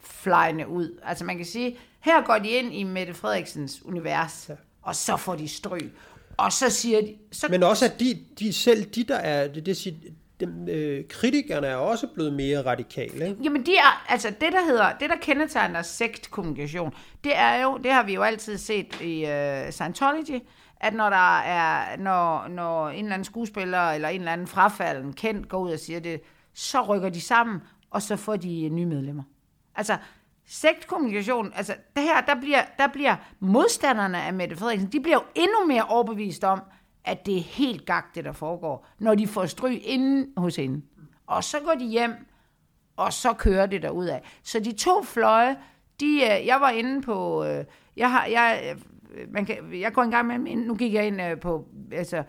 flyne 0.00 0.68
ud. 0.68 1.00
Altså 1.04 1.24
man 1.24 1.36
kan 1.36 1.46
sige, 1.46 1.78
her 2.00 2.22
går 2.24 2.38
de 2.38 2.48
ind 2.48 2.74
i 2.74 2.82
Mette 2.82 3.14
Frederiksens 3.14 3.80
univers, 3.84 4.50
og 4.82 4.96
så 4.96 5.16
får 5.16 5.34
de 5.34 5.48
stryg. 5.48 5.92
Og 6.36 6.52
så 6.52 6.70
siger 6.70 7.00
de... 7.00 7.14
Så, 7.32 7.46
Men 7.50 7.62
også 7.62 7.84
at 7.84 8.00
de, 8.00 8.18
de 8.38 8.52
selv 8.52 8.84
de 8.84 9.04
der 9.04 9.16
er, 9.16 9.48
det, 9.48 9.66
det 9.66 9.76
siger, 9.76 9.96
dem, 10.40 10.68
øh, 10.68 11.04
kritikerne 11.08 11.66
er 11.66 11.76
også 11.76 12.06
blevet 12.14 12.32
mere 12.32 12.64
radikale. 12.66 13.28
Ikke? 13.28 13.40
Jamen 13.42 13.66
de 13.66 13.76
er, 13.76 14.04
altså 14.08 14.28
det 14.30 14.52
der 14.52 14.64
hedder, 14.68 14.92
det 15.00 15.10
der 15.10 15.16
kendetegner 15.16 15.82
sektkommunikation, 15.82 16.94
det 17.24 17.32
er 17.36 17.62
jo, 17.62 17.76
det 17.76 17.92
har 17.92 18.02
vi 18.02 18.14
jo 18.14 18.22
altid 18.22 18.58
set 18.58 19.00
i 19.00 19.22
uh, 19.24 19.70
Scientology, 19.72 20.40
at 20.80 20.94
når 20.94 21.10
der 21.10 21.38
er, 21.38 21.96
når, 21.96 22.48
når 22.48 22.88
en 22.88 23.04
eller 23.04 23.14
anden 23.14 23.24
skuespiller 23.24 23.90
eller 23.90 24.08
en 24.08 24.20
eller 24.20 24.32
anden 24.32 24.46
frafalden 24.46 25.12
kendt 25.12 25.48
går 25.48 25.58
ud 25.58 25.72
og 25.72 25.78
siger 25.78 26.00
det, 26.00 26.20
så 26.54 26.82
rykker 26.82 27.08
de 27.08 27.20
sammen, 27.20 27.62
og 27.90 28.02
så 28.02 28.16
får 28.16 28.36
de 28.36 28.64
øh, 28.64 28.70
nye 28.70 28.86
medlemmer. 28.86 29.22
Altså, 29.74 29.96
sektkommunikation, 30.46 31.52
altså 31.54 31.74
det 31.96 32.02
her, 32.02 32.20
der 32.20 32.40
bliver, 32.40 32.62
der 32.78 32.86
bliver 32.86 33.16
modstanderne 33.40 34.22
af 34.22 34.34
Mette 34.34 34.56
Frederiksen, 34.56 34.92
de 34.92 35.00
bliver 35.00 35.16
jo 35.16 35.22
endnu 35.34 35.66
mere 35.66 35.82
overbevist 35.82 36.44
om, 36.44 36.60
at 37.04 37.26
det 37.26 37.36
er 37.36 37.42
helt 37.42 37.86
gagt, 37.86 38.14
det 38.14 38.24
der 38.24 38.32
foregår, 38.32 38.86
når 38.98 39.14
de 39.14 39.26
får 39.26 39.46
stryg 39.46 39.80
inden 39.84 40.32
hos 40.36 40.56
hende. 40.56 40.82
Og 41.26 41.44
så 41.44 41.60
går 41.60 41.74
de 41.74 41.84
hjem, 41.84 42.12
og 42.96 43.12
så 43.12 43.32
kører 43.32 43.66
det 43.66 43.82
derud 43.82 44.06
af. 44.06 44.22
Så 44.42 44.60
de 44.60 44.72
to 44.72 45.02
fløje, 45.02 45.56
de, 46.00 46.06
øh, 46.06 46.46
jeg 46.46 46.60
var 46.60 46.70
inde 46.70 47.02
på, 47.02 47.44
øh, 47.44 47.64
jeg 47.96 48.10
har, 48.10 48.26
jeg, 48.26 48.76
Øh, 49.16 49.32
man 49.32 49.46
kan, 49.46 49.80
jeg 49.80 49.92
går 49.92 50.02
en 50.02 50.10
gang 50.10 50.26
med, 50.26 50.52
ind- 50.52 50.66
nu 50.66 50.74
gik 50.74 50.94
jeg 50.94 51.06
ind 51.06 51.22
øh, 51.22 51.40
på, 51.40 51.68
altså, 51.92 52.24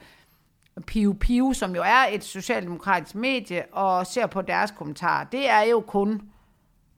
Piu 0.88 1.14
Piu, 1.14 1.54
som 1.54 1.76
jo 1.76 1.82
er 1.82 2.06
et 2.12 2.24
socialdemokratisk 2.24 3.16
medie, 3.16 3.66
og 3.72 4.08
ser 4.08 4.28
på 4.28 4.42
deres 4.42 4.72
kommentarer. 4.72 5.24
Det 5.24 5.50
er 5.50 5.62
jo 5.62 5.80
kun, 5.88 6.22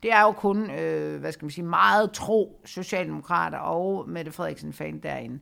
det 0.04 0.12
er 0.12 0.22
jo 0.22 0.32
kun, 0.32 0.72
øh, 0.72 1.20
hvad 1.20 1.32
skal 1.32 1.46
man 1.46 1.52
sige, 1.52 1.66
meget 1.66 2.12
tro 2.12 2.62
socialdemokrater 2.66 3.58
og 3.58 4.10
Mette 4.10 4.32
Frederiksen 4.32 4.74
fan 4.74 5.00
derinde. 5.00 5.40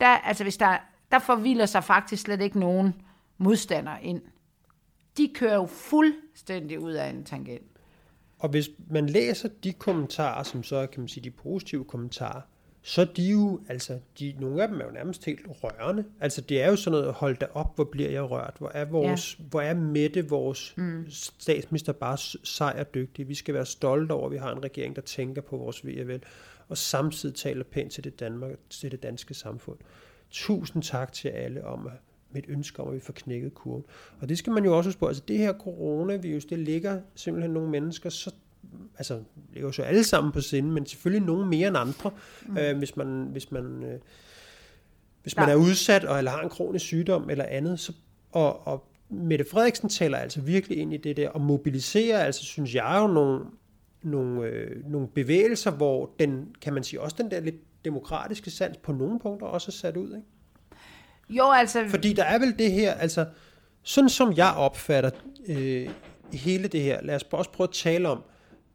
Der, 0.00 0.06
altså 0.06 0.44
hvis 0.44 0.56
der, 0.56 0.76
der 1.10 1.18
forvilder 1.18 1.66
sig 1.66 1.84
faktisk 1.84 2.22
slet 2.22 2.40
ikke 2.40 2.60
nogen 2.60 2.94
modstandere 3.38 4.04
ind. 4.04 4.22
De 5.16 5.30
kører 5.34 5.54
jo 5.54 5.66
fuldstændig 5.66 6.80
ud 6.80 6.92
af 6.92 7.08
en 7.10 7.24
tangent. 7.24 7.78
Og 8.38 8.48
hvis 8.48 8.70
man 8.90 9.06
læser 9.06 9.48
de 9.64 9.72
kommentarer, 9.72 10.42
som 10.42 10.62
så 10.62 10.76
er, 10.76 10.86
kan 10.86 11.00
man 11.00 11.08
sige, 11.08 11.24
de 11.24 11.30
positive 11.30 11.84
kommentarer, 11.84 12.40
så 12.86 13.00
er 13.00 13.04
de 13.04 13.22
jo, 13.30 13.60
altså, 13.68 13.98
de, 14.18 14.34
nogle 14.40 14.62
af 14.62 14.68
dem 14.68 14.80
er 14.80 14.84
jo 14.84 14.90
nærmest 14.90 15.24
helt 15.24 15.40
rørende. 15.48 16.04
Altså, 16.20 16.40
det 16.40 16.62
er 16.62 16.68
jo 16.68 16.76
sådan 16.76 17.00
noget, 17.00 17.14
hold 17.14 17.36
da 17.36 17.46
op, 17.54 17.74
hvor 17.74 17.84
bliver 17.84 18.10
jeg 18.10 18.30
rørt? 18.30 18.54
Hvor 18.58 18.70
er, 18.74 18.84
vores, 18.84 19.38
ja. 19.38 19.44
hvor 19.50 19.60
er 19.60 19.74
Mette, 19.74 20.28
vores 20.28 20.74
mm. 20.76 21.04
statsminister, 21.10 21.92
bare 21.92 22.18
s- 22.18 22.36
sej 22.44 22.76
og 22.78 22.94
dygtig? 22.94 23.28
Vi 23.28 23.34
skal 23.34 23.54
være 23.54 23.66
stolte 23.66 24.12
over, 24.12 24.26
at 24.26 24.32
vi 24.32 24.36
har 24.36 24.52
en 24.52 24.64
regering, 24.64 24.96
der 24.96 25.02
tænker 25.02 25.42
på 25.42 25.56
vores 25.56 25.86
ved 25.86 26.20
og 26.68 26.78
samtidig 26.78 27.34
taler 27.34 27.64
pænt 27.64 27.92
til 27.92 28.04
det, 28.04 28.20
Danmark, 28.20 28.50
til 28.70 28.90
det 28.90 29.02
danske 29.02 29.34
samfund. 29.34 29.78
Tusind 30.30 30.82
tak 30.82 31.12
til 31.12 31.28
alle 31.28 31.64
om 31.64 31.86
at 31.86 31.92
et 32.36 32.44
ønske 32.48 32.82
om, 32.82 32.88
at 32.88 32.94
vi 32.94 33.00
får 33.00 33.12
knækket 33.12 33.54
kurven. 33.54 33.84
Og 34.20 34.28
det 34.28 34.38
skal 34.38 34.52
man 34.52 34.64
jo 34.64 34.76
også 34.76 34.88
huske 34.88 35.00
på. 35.00 35.06
Altså 35.06 35.22
det 35.28 35.38
her 35.38 35.52
coronavirus, 35.52 36.44
det 36.44 36.58
ligger 36.58 37.00
simpelthen 37.14 37.52
nogle 37.52 37.70
mennesker 37.70 38.10
så 38.10 38.34
altså, 38.98 39.14
det 39.14 39.24
ligger 39.52 39.68
jo 39.68 39.72
så 39.72 39.82
alle 39.82 40.04
sammen 40.04 40.32
på 40.32 40.40
sinde, 40.40 40.70
men 40.70 40.86
selvfølgelig 40.86 41.26
nogen 41.26 41.48
mere 41.50 41.68
end 41.68 41.76
andre, 41.76 42.10
mm. 42.46 42.58
øh, 42.58 42.78
hvis 42.78 42.96
man, 42.96 43.28
hvis 43.32 43.50
man, 43.50 43.82
øh, 43.84 44.00
hvis 45.22 45.36
man 45.36 45.48
Ja. 45.48 45.52
er 45.52 45.56
udsat 45.56 46.04
og 46.04 46.18
eller 46.18 46.30
har 46.30 46.40
en 46.42 46.48
kronisk 46.48 46.84
sygdom 46.84 47.30
eller 47.30 47.44
andet. 47.44 47.80
Så, 47.80 47.92
og, 48.32 48.66
og 48.66 48.88
Mette 49.08 49.44
Frederiksen 49.50 49.88
taler 49.88 50.18
altså 50.18 50.40
virkelig 50.40 50.78
ind 50.78 50.94
i 50.94 50.96
det 50.96 51.16
der 51.16 51.28
og 51.28 51.40
mobiliserer, 51.40 52.18
altså 52.18 52.44
synes 52.44 52.74
jeg 52.74 52.98
jo 53.02 53.06
nogle, 53.06 53.44
nogle, 54.02 54.46
øh, 54.46 54.90
nogle 54.90 55.08
bevægelser, 55.08 55.70
hvor 55.70 56.10
den, 56.18 56.54
kan 56.62 56.74
man 56.74 56.84
sige, 56.84 57.00
også 57.00 57.16
den 57.18 57.30
der 57.30 57.40
lidt 57.40 57.84
demokratiske 57.84 58.50
sans 58.50 58.76
på 58.76 58.92
nogle 58.92 59.20
punkter 59.20 59.46
også 59.46 59.68
er 59.68 59.72
sat 59.72 59.96
ud. 59.96 60.08
Ikke? 60.16 60.26
Jo, 61.28 61.50
altså, 61.50 61.84
Fordi 61.88 62.12
der 62.12 62.24
er 62.24 62.38
vel 62.38 62.58
det 62.58 62.72
her, 62.72 62.92
altså 62.94 63.26
sådan 63.82 64.08
som 64.08 64.32
jeg 64.36 64.54
opfatter 64.56 65.10
øh, 65.48 65.90
hele 66.32 66.68
det 66.68 66.82
her, 66.82 67.02
lad 67.02 67.14
os 67.14 67.22
også 67.30 67.50
prøve 67.50 67.68
at 67.68 67.74
tale 67.74 68.08
om 68.08 68.22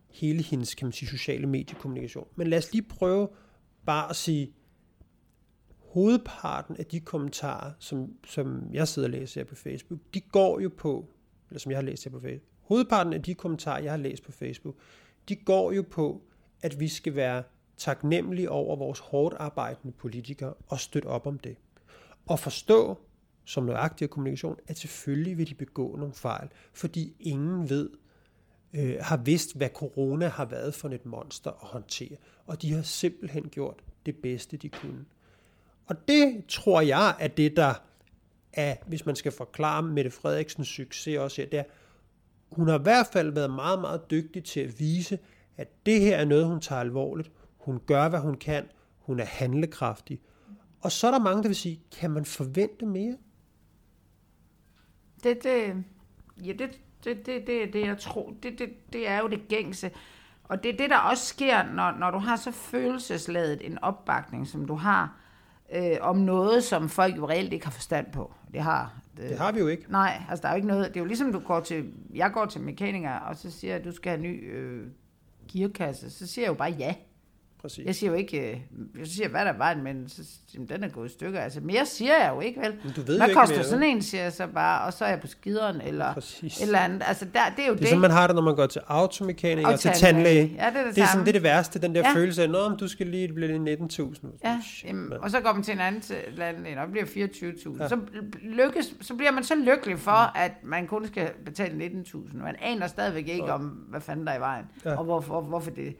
hele 0.09 0.43
hendes, 0.43 0.75
kan 0.75 0.85
man 0.85 0.93
sige, 0.93 1.09
sociale 1.09 1.47
mediekommunikation. 1.47 2.27
Men 2.35 2.47
lad 2.47 2.57
os 2.57 2.71
lige 2.71 2.81
prøve 2.81 3.27
bare 3.85 4.09
at 4.09 4.15
sige, 4.15 4.53
hovedparten 5.79 6.77
af 6.77 6.85
de 6.85 6.99
kommentarer, 6.99 7.71
som, 7.79 8.13
som 8.25 8.69
jeg 8.73 8.87
sidder 8.87 9.07
og 9.07 9.11
læser 9.11 9.41
her 9.41 9.45
på 9.45 9.55
Facebook, 9.55 9.99
de 10.13 10.21
går 10.21 10.59
jo 10.59 10.69
på, 10.77 11.09
eller 11.49 11.59
som 11.59 11.71
jeg 11.71 11.77
har 11.77 11.83
læst 11.83 12.03
her 12.03 12.11
på 12.11 12.19
Facebook, 12.19 12.49
hovedparten 12.61 13.13
af 13.13 13.21
de 13.21 13.35
kommentarer, 13.35 13.81
jeg 13.81 13.91
har 13.91 13.97
læst 13.97 14.23
på 14.23 14.31
Facebook, 14.31 14.75
de 15.29 15.35
går 15.35 15.71
jo 15.71 15.85
på, 15.91 16.21
at 16.61 16.79
vi 16.79 16.87
skal 16.87 17.15
være 17.15 17.43
taknemmelige 17.77 18.49
over 18.49 18.75
vores 18.75 18.99
hårdt 18.99 19.35
arbejdende 19.39 19.93
politikere 19.93 20.53
og 20.67 20.79
støtte 20.79 21.07
op 21.07 21.27
om 21.27 21.39
det. 21.39 21.55
Og 22.25 22.39
forstå, 22.39 22.97
som 23.45 23.63
nøjagtig 23.63 24.09
kommunikation, 24.09 24.57
at 24.67 24.77
selvfølgelig 24.77 25.37
vil 25.37 25.49
de 25.49 25.55
begå 25.55 25.95
nogle 25.95 26.13
fejl, 26.13 26.49
fordi 26.73 27.15
ingen 27.19 27.69
ved, 27.69 27.89
øh, 28.73 28.95
har 29.01 29.17
vidst, 29.17 29.57
hvad 29.57 29.69
corona 29.69 30.27
har 30.27 30.45
været 30.45 30.73
for 30.73 30.89
et 30.89 31.05
monster 31.05 31.51
at 31.51 31.67
håndtere. 31.67 32.17
Og 32.45 32.61
de 32.61 32.73
har 32.73 32.81
simpelthen 32.81 33.49
gjort 33.49 33.75
det 34.05 34.15
bedste, 34.15 34.57
de 34.57 34.69
kunne. 34.69 35.05
Og 35.85 36.07
det 36.07 36.43
tror 36.47 36.81
jeg 36.81 37.15
er 37.19 37.27
det, 37.27 37.57
der 37.57 37.73
er, 38.53 38.75
hvis 38.87 39.05
man 39.05 39.15
skal 39.15 39.31
forklare 39.31 39.83
Mette 39.83 40.11
Frederiksens 40.11 40.67
succes 40.67 41.17
også 41.17 41.41
her, 41.41 41.49
det 41.49 41.59
er, 41.59 41.63
hun 42.51 42.67
har 42.67 42.79
i 42.79 42.81
hvert 42.81 43.07
fald 43.13 43.31
været 43.31 43.51
meget, 43.51 43.81
meget 43.81 44.11
dygtig 44.11 44.43
til 44.43 44.59
at 44.59 44.79
vise, 44.79 45.19
at 45.57 45.85
det 45.85 46.01
her 46.01 46.17
er 46.17 46.25
noget, 46.25 46.45
hun 46.45 46.61
tager 46.61 46.81
alvorligt. 46.81 47.31
Hun 47.57 47.79
gør, 47.85 48.09
hvad 48.09 48.19
hun 48.19 48.37
kan. 48.37 48.65
Hun 48.97 49.19
er 49.19 49.25
handlekraftig. 49.25 50.21
Og 50.81 50.91
så 50.91 51.07
er 51.07 51.11
der 51.11 51.19
mange, 51.19 51.43
der 51.43 51.49
vil 51.49 51.55
sige, 51.55 51.81
kan 51.91 52.11
man 52.11 52.25
forvente 52.25 52.85
mere? 52.85 53.17
det, 55.23 55.43
det, 55.43 55.83
ja, 56.45 56.53
det, 56.53 56.79
det, 57.03 57.25
det, 57.25 57.47
det, 57.47 57.73
det, 57.73 57.87
jeg 57.87 57.97
tror, 57.97 58.33
det, 58.43 58.59
det, 58.59 58.93
det 58.93 59.07
er 59.09 59.19
jo 59.19 59.27
det 59.27 59.47
gængse. 59.47 59.91
Og 60.43 60.63
det 60.63 60.73
er 60.73 60.77
det, 60.77 60.89
der 60.89 60.97
også 60.97 61.25
sker, 61.25 61.63
når, 61.63 61.91
når 61.91 62.11
du 62.11 62.17
har 62.17 62.35
så 62.35 62.51
følelsesladet 62.51 63.65
en 63.65 63.79
opbakning, 63.81 64.47
som 64.47 64.65
du 64.65 64.75
har, 64.75 65.17
øh, 65.73 65.97
om 66.01 66.17
noget, 66.17 66.63
som 66.63 66.89
folk 66.89 67.17
jo 67.17 67.29
reelt 67.29 67.53
ikke 67.53 67.65
har 67.65 67.71
forstand 67.71 68.11
på. 68.11 68.33
Det 68.53 68.61
har, 68.61 68.93
Det 69.17 69.37
har 69.37 69.51
vi 69.51 69.59
jo 69.59 69.67
ikke. 69.67 69.85
Nej, 69.89 70.21
altså 70.29 70.41
der 70.41 70.47
er 70.47 70.53
jo 70.53 70.55
ikke 70.55 70.67
noget, 70.67 70.87
det 70.87 70.95
er 70.95 70.99
jo 70.99 71.05
ligesom 71.05 71.31
du 71.31 71.39
går 71.39 71.59
til, 71.59 71.93
jeg 72.13 72.31
går 72.31 72.45
til 72.45 72.61
mekaniker, 72.61 73.11
og 73.11 73.35
så 73.35 73.51
siger 73.51 73.71
jeg, 73.73 73.79
at 73.79 73.85
du 73.85 73.91
skal 73.91 74.09
have 74.09 74.17
en 74.17 74.31
ny 74.33 74.55
øh, 74.55 74.87
gearkasse, 75.53 76.09
så 76.09 76.27
siger 76.27 76.45
jeg 76.45 76.49
jo 76.49 76.57
bare 76.57 76.71
ja. 76.71 76.95
Præcis. 77.61 77.85
Jeg 77.85 77.95
siger 77.95 78.09
jo 78.11 78.15
ikke, 78.17 78.51
øh, 78.51 78.57
jeg 78.99 79.07
siger, 79.07 79.29
hvad 79.29 79.45
der 79.45 79.53
var, 79.57 79.75
men 79.75 80.09
så, 80.09 80.21
jamen, 80.53 80.69
den 80.69 80.83
er 80.83 80.87
gået 80.89 81.09
i 81.09 81.13
stykker. 81.13 81.39
Altså, 81.39 81.59
mere 81.61 81.85
siger 81.85 82.17
jeg 82.23 82.31
jo 82.35 82.39
ikke, 82.41 82.61
vel? 82.61 82.73
Men 82.83 82.93
du 82.93 83.01
ved 83.01 83.17
hvad 83.17 83.33
koster 83.33 83.55
mere, 83.55 83.65
sådan 83.65 83.83
en, 83.83 84.01
siger 84.01 84.23
jeg 84.23 84.33
så 84.33 84.47
bare, 84.47 84.85
og 84.85 84.93
så 84.93 85.05
er 85.05 85.09
jeg 85.09 85.19
på 85.21 85.27
skideren, 85.27 85.81
eller 85.81 86.13
Præcis. 86.13 86.61
eller 86.61 86.79
andet. 86.79 87.03
Altså, 87.07 87.25
der, 87.25 87.39
det 87.55 87.63
er 87.63 87.67
jo 87.67 87.73
Det 87.73 87.79
det. 87.79 87.85
er 87.85 87.89
sådan, 87.89 88.01
man 88.01 88.11
har 88.11 88.27
det, 88.27 88.35
når 88.35 88.41
man 88.43 88.55
går 88.55 88.65
til 88.65 88.81
automekaniker 88.87 89.67
og, 89.67 89.73
Og 89.73 89.79
til 89.79 89.91
tandlæge. 89.91 90.55
Ja, 90.57 90.69
det 90.69 90.77
er 90.79 90.85
det 90.85 90.95
det 90.95 91.01
er 91.03 91.07
sådan, 91.07 91.21
det 91.21 91.27
er 91.27 91.33
det 91.33 91.43
værste, 91.43 91.79
den 91.79 91.95
der 91.95 92.01
Ja. 92.01 92.13
følelse 92.15 92.43
af, 92.43 92.71
at 92.73 92.79
du 92.79 92.87
skal 92.87 93.07
lige 93.07 93.33
blive 93.33 93.77
19.000. 93.77 94.27
Ja, 94.43 94.61
jamen, 94.85 95.13
og 95.13 95.31
så 95.31 95.39
går 95.39 95.53
man 95.53 95.63
til 95.63 95.73
en 95.73 95.79
anden 95.79 96.15
land, 96.37 96.67
og 96.77 96.87
det 96.87 96.91
bliver 96.91 97.05
24.000. 97.27 97.81
Ja. 97.81 97.87
Så, 97.87 97.99
lykkes, 98.41 98.93
så 99.01 99.15
bliver 99.15 99.31
man 99.31 99.43
så 99.43 99.55
lykkelig 99.55 99.99
for, 99.99 100.31
Mm. 100.35 100.41
at 100.41 100.51
man 100.63 100.87
kun 100.87 101.07
skal 101.07 101.29
betale 101.45 101.77
19.000. 101.77 102.37
Man 102.43 102.55
aner 102.61 102.87
stadigvæk 102.87 103.27
ikke 103.27 103.53
om, 103.53 103.61
hvad 103.61 104.01
fanden 104.01 104.25
der 104.27 104.31
er 104.31 104.37
i 104.37 104.39
vejen, 104.39 104.65
Ja. 104.85 104.89
ja. 104.89 104.97
og 104.97 105.03
hvorfor, 105.03 105.41
hvorfor 105.41 105.71
det. 105.71 105.95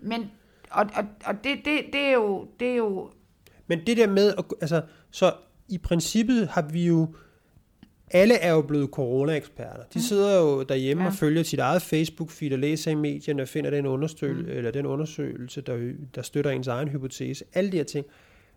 Men, 0.00 0.30
og, 0.70 0.86
og, 0.94 1.04
og 1.24 1.34
det, 1.44 1.58
det, 1.64 1.80
det, 1.92 2.00
er 2.00 2.12
jo, 2.12 2.48
det 2.60 2.68
er 2.68 2.76
jo, 2.76 3.10
Men 3.66 3.86
det 3.86 3.96
der 3.96 4.06
med, 4.06 4.34
at, 4.38 4.44
altså, 4.60 4.82
så 5.10 5.32
i 5.68 5.78
princippet 5.78 6.48
har 6.48 6.62
vi 6.62 6.86
jo, 6.86 7.14
alle 8.10 8.34
er 8.34 8.52
jo 8.52 8.62
blevet 8.62 8.90
corona-eksperter. 8.90 9.82
De 9.94 10.02
sidder 10.02 10.40
jo 10.40 10.62
derhjemme 10.62 11.02
ja. 11.02 11.08
Og 11.08 11.14
følger 11.14 11.42
sit 11.42 11.58
eget 11.58 11.82
Facebook-feed 11.82 12.52
og 12.52 12.58
læser 12.58 12.90
i 12.90 12.94
medierne 12.94 13.42
og 13.42 13.48
finder 13.48 13.70
den 13.70 13.86
undersøgelse, 13.86 14.52
mm. 14.52 14.58
eller 14.58 14.70
den 14.70 14.86
undersøgelse 14.86 15.60
der, 15.60 15.92
der 16.14 16.22
støtter 16.22 16.50
ens 16.50 16.66
egen 16.66 16.88
hypotese. 16.88 17.44
Alle 17.54 17.72
de 17.72 17.76
her 17.76 17.84
ting. 17.84 18.06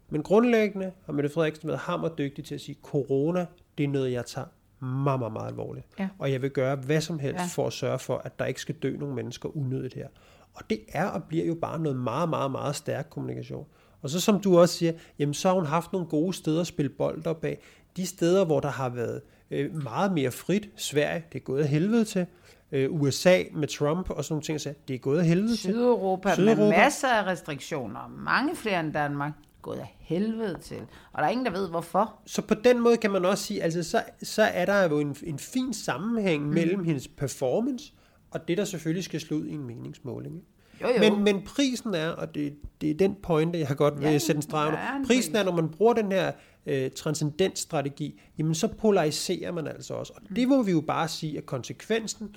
Men 0.09 0.23
grundlæggende 0.23 0.91
har 1.05 1.13
Mette 1.13 1.29
Frederiksen 1.29 1.67
været 1.67 1.79
hammerdygtig 1.79 2.45
til 2.45 2.55
at 2.55 2.61
sige, 2.61 2.77
corona, 2.81 3.45
det 3.77 3.83
er 3.83 3.87
noget, 3.87 4.11
jeg 4.11 4.25
tager 4.25 4.47
meget, 4.85 5.19
meget, 5.19 5.33
meget 5.33 5.47
alvorligt. 5.47 5.85
Ja. 5.99 6.07
Og 6.19 6.31
jeg 6.31 6.41
vil 6.41 6.49
gøre 6.49 6.75
hvad 6.75 7.01
som 7.01 7.19
helst. 7.19 7.39
Ja. 7.39 7.45
for 7.45 7.67
at 7.67 7.73
sørge 7.73 7.99
for, 7.99 8.17
at 8.17 8.39
der 8.39 8.45
ikke 8.45 8.61
skal 8.61 8.75
dø 8.75 8.97
nogen 8.97 9.15
mennesker 9.15 9.57
unødigt 9.57 9.93
her. 9.93 10.07
Og 10.53 10.69
det 10.69 10.79
er 10.87 11.05
og 11.05 11.23
bliver 11.23 11.45
jo 11.45 11.55
bare 11.55 11.79
noget 11.79 11.97
meget, 11.97 12.29
meget, 12.29 12.51
meget 12.51 12.75
stærk 12.75 13.07
kommunikation. 13.09 13.65
Og 14.01 14.09
så 14.09 14.19
som 14.19 14.39
du 14.39 14.59
også 14.59 14.77
siger, 14.77 14.93
jamen 15.19 15.33
så 15.33 15.47
har 15.47 15.55
hun 15.55 15.65
haft 15.65 15.93
nogle 15.93 16.07
gode 16.07 16.33
steder 16.33 16.61
at 16.61 16.67
spille 16.67 16.89
bold 16.89 17.27
op 17.27 17.43
af. 17.43 17.59
De 17.97 18.05
steder, 18.05 18.45
hvor 18.45 18.59
der 18.59 18.69
har 18.69 18.89
været 18.89 19.21
øh, 19.51 19.83
meget 19.83 20.11
mere 20.11 20.31
frit. 20.31 20.69
Sverige, 20.75 21.25
det 21.33 21.39
er 21.39 21.43
gået 21.43 21.61
af 21.61 21.67
helvede 21.67 22.05
til. 22.05 22.25
Øh, 22.71 22.91
USA 22.91 23.43
med 23.53 23.67
Trump 23.67 24.09
og 24.09 24.25
sådan 24.25 24.33
nogle 24.33 24.43
ting, 24.43 24.61
så 24.61 24.73
det 24.87 24.93
er 24.93 24.97
gået 24.97 25.19
af 25.19 25.25
helvede 25.25 25.51
til. 25.51 25.57
Sydeuropa, 25.57 26.33
Sydeuropa. 26.33 26.61
med 26.61 26.69
masser 26.69 27.07
af 27.07 27.25
restriktioner, 27.25 28.07
mange 28.17 28.55
flere 28.55 28.79
end 28.79 28.93
Danmark, 28.93 29.31
gået 29.61 29.77
af 29.77 29.95
helvede 29.99 30.57
til. 30.61 30.77
Og 31.11 31.21
der 31.21 31.23
er 31.23 31.29
ingen, 31.29 31.45
der 31.45 31.51
ved, 31.51 31.69
hvorfor. 31.69 32.13
Så 32.25 32.41
på 32.41 32.53
den 32.53 32.79
måde 32.79 32.97
kan 32.97 33.11
man 33.11 33.25
også 33.25 33.43
sige, 33.43 33.63
altså 33.63 33.83
så, 33.83 34.03
så 34.23 34.43
er 34.43 34.65
der 34.65 34.83
jo 34.83 34.99
en, 34.99 35.15
en 35.23 35.39
fin 35.39 35.73
sammenhæng 35.73 36.43
mm. 36.43 36.53
mellem 36.53 36.83
hendes 36.83 37.07
performance 37.07 37.93
og 38.31 38.47
det, 38.47 38.57
der 38.57 38.65
selvfølgelig 38.65 39.03
skal 39.03 39.19
slå 39.19 39.37
ud 39.37 39.45
i 39.45 39.53
en 39.53 39.63
meningsmåling. 39.63 40.43
Jo, 40.81 40.87
jo. 40.87 40.99
Men, 40.99 41.23
men 41.23 41.41
prisen 41.45 41.93
er, 41.95 42.09
og 42.09 42.35
det, 42.35 42.55
det 42.81 42.89
er 42.89 42.93
den 42.93 43.15
pointe, 43.23 43.59
jeg 43.59 43.67
har 43.67 43.75
godt 43.75 43.99
vil 43.99 44.03
Ja, 44.11 44.17
sætte 44.17 44.37
en 44.37 44.41
streg 44.41 44.61
der 44.61 44.67
under. 44.67 44.79
er 44.79 44.95
en 44.95 45.05
Prisen 45.05 45.33
pris. 45.33 45.39
er, 45.39 45.43
når 45.45 45.51
man 45.55 45.69
bruger 45.69 45.93
den 45.93 46.11
her 46.11 46.31
øh, 46.65 46.91
transcendensstrategi, 46.91 48.21
jamen 48.37 48.55
så 48.55 48.67
polariserer 48.67 49.51
man 49.51 49.67
altså 49.67 49.93
også. 49.93 50.13
Og 50.15 50.35
det 50.35 50.47
må 50.47 50.63
vi 50.63 50.71
jo 50.71 50.81
bare 50.81 51.07
sige, 51.07 51.37
at 51.37 51.45
konsekvensen, 51.45 52.35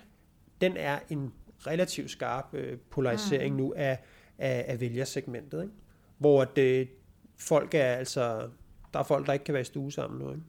den 0.60 0.76
er 0.76 0.98
en 1.10 1.32
relativt 1.66 2.10
skarp 2.10 2.46
øh, 2.52 2.78
polarisering 2.90 3.56
nu 3.56 3.72
af, 3.76 3.98
af, 4.38 4.64
af 4.68 4.80
vælgersegmentet. 4.80 5.62
Ikke? 5.62 5.74
Hvor 6.18 6.42
at, 6.42 6.58
øh, 6.58 6.86
folk 7.38 7.74
er 7.74 7.84
altså, 7.84 8.48
der 8.92 8.98
er 8.98 9.02
folk, 9.04 9.26
der 9.26 9.32
ikke 9.32 9.44
kan 9.44 9.52
være 9.54 9.60
i 9.60 9.64
stue 9.64 9.92
sammen 9.92 10.18
nu. 10.20 10.30
Ikke? 10.30 10.42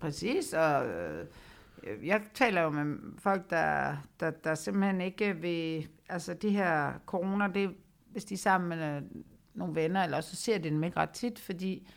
Præcis, 0.00 0.52
og 0.52 0.86
øh, 0.86 1.24
jeg 2.04 2.22
taler 2.34 2.62
jo 2.62 2.70
med 2.70 2.96
folk, 3.18 3.50
der, 3.50 3.96
der, 4.20 4.30
der 4.30 4.54
simpelthen 4.54 5.00
ikke 5.00 5.36
vil... 5.36 5.88
Altså, 6.08 6.34
det 6.34 6.52
her 6.52 6.92
corona, 7.06 7.46
det, 7.46 7.74
hvis 8.12 8.24
de 8.24 8.34
er 8.34 8.38
sammen 8.38 8.68
med 8.68 8.96
øh, 8.96 9.02
nogle 9.54 9.74
venner, 9.74 10.04
eller 10.04 10.20
så 10.20 10.36
ser 10.36 10.58
de 10.58 10.70
dem 10.70 10.84
ikke 10.84 10.96
ret 10.96 11.10
tit, 11.10 11.38
fordi 11.38 11.88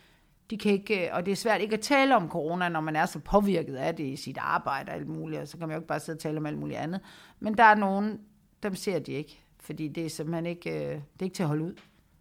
de 0.49 0.57
kan 0.57 0.71
ikke... 0.71 1.07
Øh, 1.07 1.15
og 1.15 1.25
det 1.25 1.31
er 1.31 1.35
svært 1.35 1.61
ikke 1.61 1.73
at 1.73 1.81
tale 1.81 2.15
om 2.15 2.29
corona, 2.29 2.69
når 2.69 2.81
man 2.81 2.95
er 2.95 3.05
så 3.05 3.19
påvirket 3.19 3.75
af 3.75 3.95
det 3.95 4.03
i 4.03 4.15
sit 4.15 4.37
arbejde 4.37 4.89
og 4.89 4.95
alt 4.95 5.07
muligt, 5.07 5.41
og 5.41 5.47
så 5.47 5.57
kan 5.57 5.67
man 5.67 5.75
jo 5.75 5.79
ikke 5.79 5.87
bare 5.87 5.99
sidde 5.99 6.17
og 6.17 6.21
tale 6.21 6.37
om 6.37 6.45
alt 6.45 6.57
muligt 6.57 6.79
andet. 6.79 7.01
Men 7.39 7.57
der 7.57 7.63
er 7.63 7.75
nogen, 7.75 8.19
dem 8.63 8.75
ser 8.75 8.99
de 8.99 9.11
ikke, 9.11 9.43
fordi 9.59 9.87
det 9.87 10.05
er 10.05 10.09
simpelthen 10.09 10.45
ikke, 10.45 10.69
øh, 10.69 10.91
det 10.91 11.19
er 11.19 11.23
ikke 11.23 11.35
til 11.35 11.43
at 11.43 11.49
holde 11.49 11.63
ud. 11.63 11.73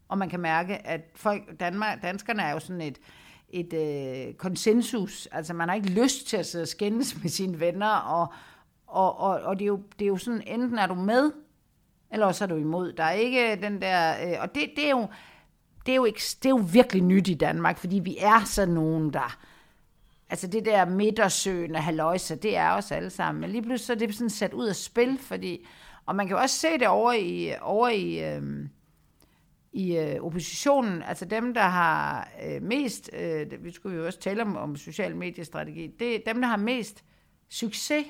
Og 0.08 0.18
man 0.18 0.28
kan 0.28 0.40
mærke, 0.40 0.86
at 0.86 1.00
folk, 1.14 1.60
Danmark, 1.60 2.02
danskerne 2.02 2.42
er 2.42 2.52
jo 2.52 2.58
sådan 2.58 2.80
et, 2.80 2.98
et 3.50 3.72
øh, 3.72 4.34
konsensus. 4.34 5.28
Altså 5.32 5.54
man 5.54 5.68
har 5.68 5.76
ikke 5.76 5.90
lyst 5.90 6.26
til 6.26 6.36
at 6.36 6.46
sidde 6.46 6.62
og 6.62 6.68
skændes 6.68 7.22
med 7.22 7.30
sine 7.30 7.60
venner, 7.60 7.90
og, 7.90 8.26
og, 8.86 9.18
og, 9.18 9.40
og 9.40 9.58
det, 9.58 9.64
er 9.64 9.68
jo, 9.68 9.82
det 9.98 10.04
er 10.04 10.08
jo 10.08 10.16
sådan, 10.16 10.42
enten 10.46 10.78
er 10.78 10.86
du 10.86 10.94
med, 10.94 11.32
eller 12.12 12.26
også 12.26 12.44
er 12.44 12.48
du 12.48 12.56
imod. 12.56 12.92
Der 12.92 13.04
er 13.04 13.12
ikke 13.12 13.58
den 13.62 13.82
der, 13.82 14.14
øh, 14.26 14.36
og 14.40 14.54
det, 14.54 14.70
det 14.76 14.86
er 14.86 14.90
jo, 14.90 15.08
det 15.86 15.92
er, 15.92 15.96
jo 15.96 16.04
ikke, 16.04 16.20
det 16.42 16.46
er 16.46 16.50
jo 16.50 16.64
virkelig 16.72 17.02
nyt 17.02 17.28
i 17.28 17.34
Danmark, 17.34 17.78
fordi 17.78 17.98
vi 17.98 18.16
er 18.20 18.44
sådan 18.44 18.74
nogen, 18.74 19.12
der, 19.12 19.38
altså 20.30 20.46
det 20.46 20.64
der 20.64 20.84
midtersøgende 20.84 21.78
haløjse, 21.78 22.36
det 22.36 22.56
er 22.56 22.70
os 22.70 22.92
alle 22.92 23.10
sammen. 23.10 23.40
Men 23.40 23.50
lige 23.50 23.62
pludselig 23.62 23.86
så 23.86 23.92
er 23.92 23.96
det 23.96 24.14
sådan 24.14 24.30
sat 24.30 24.52
ud 24.52 24.66
af 24.66 24.76
spil, 24.76 25.18
fordi, 25.18 25.66
og 26.06 26.16
man 26.16 26.26
kan 26.26 26.36
jo 26.36 26.42
også 26.42 26.58
se 26.58 26.78
det 26.78 26.88
over 26.88 27.12
i, 27.12 27.52
over 27.60 27.88
i, 27.88 28.34
øh, 28.34 28.42
i 29.72 29.96
øh, 29.96 30.22
oppositionen, 30.22 31.02
altså 31.02 31.24
dem, 31.24 31.54
der 31.54 31.60
har 31.60 32.28
øh, 32.46 32.62
mest, 32.62 33.10
øh, 33.12 33.64
vi 33.64 33.72
skulle 33.72 33.96
jo 33.96 34.06
også 34.06 34.18
tale 34.18 34.42
om, 34.42 34.56
om 34.56 34.76
social 34.76 35.16
mediestrategi, 35.16 35.86
det, 35.86 36.22
dem, 36.26 36.40
der 36.40 36.48
har 36.48 36.56
mest 36.56 37.04
succes 37.48 38.06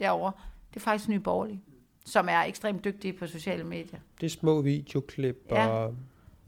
derovre, 0.00 0.32
det 0.70 0.76
er 0.76 0.84
faktisk 0.84 1.08
Nye 1.08 1.20
Borgerlige, 1.20 1.60
som 2.06 2.28
er 2.28 2.40
ekstremt 2.42 2.84
dygtige 2.84 3.12
på 3.12 3.26
sociale 3.26 3.64
medier. 3.64 3.98
Det 4.20 4.26
er 4.26 4.30
små 4.30 4.60
videoklip 4.60 5.36
Ja. 5.50 5.66
og... 5.66 5.94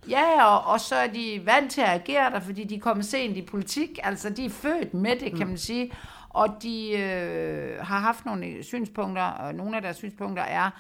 Ja, 0.09 0.47
og, 0.47 0.73
og 0.73 0.81
så 0.81 0.95
er 0.95 1.07
de 1.07 1.43
vant 1.45 1.73
til 1.73 1.81
at 1.81 1.89
agere 1.89 2.31
der, 2.31 2.41
fordi 2.41 2.65
de 2.65 2.75
er 2.75 2.81
kommet 2.81 3.07
sent 3.07 3.37
i 3.37 3.43
politik. 3.43 3.99
Altså, 4.03 4.31
de 4.31 4.45
er 4.45 4.51
født 4.51 4.95
med 4.95 5.17
det, 5.21 5.37
kan 5.37 5.47
man 5.47 5.59
sige. 5.59 5.93
Og 6.29 6.49
de 6.63 6.91
øh, 6.99 7.79
har 7.81 7.99
haft 7.99 8.27
nogle 8.27 8.63
synspunkter, 8.63 9.23
og 9.23 9.55
nogle 9.55 9.77
af 9.77 9.83
deres 9.83 9.97
synspunkter 9.97 10.43
er, 10.43 10.71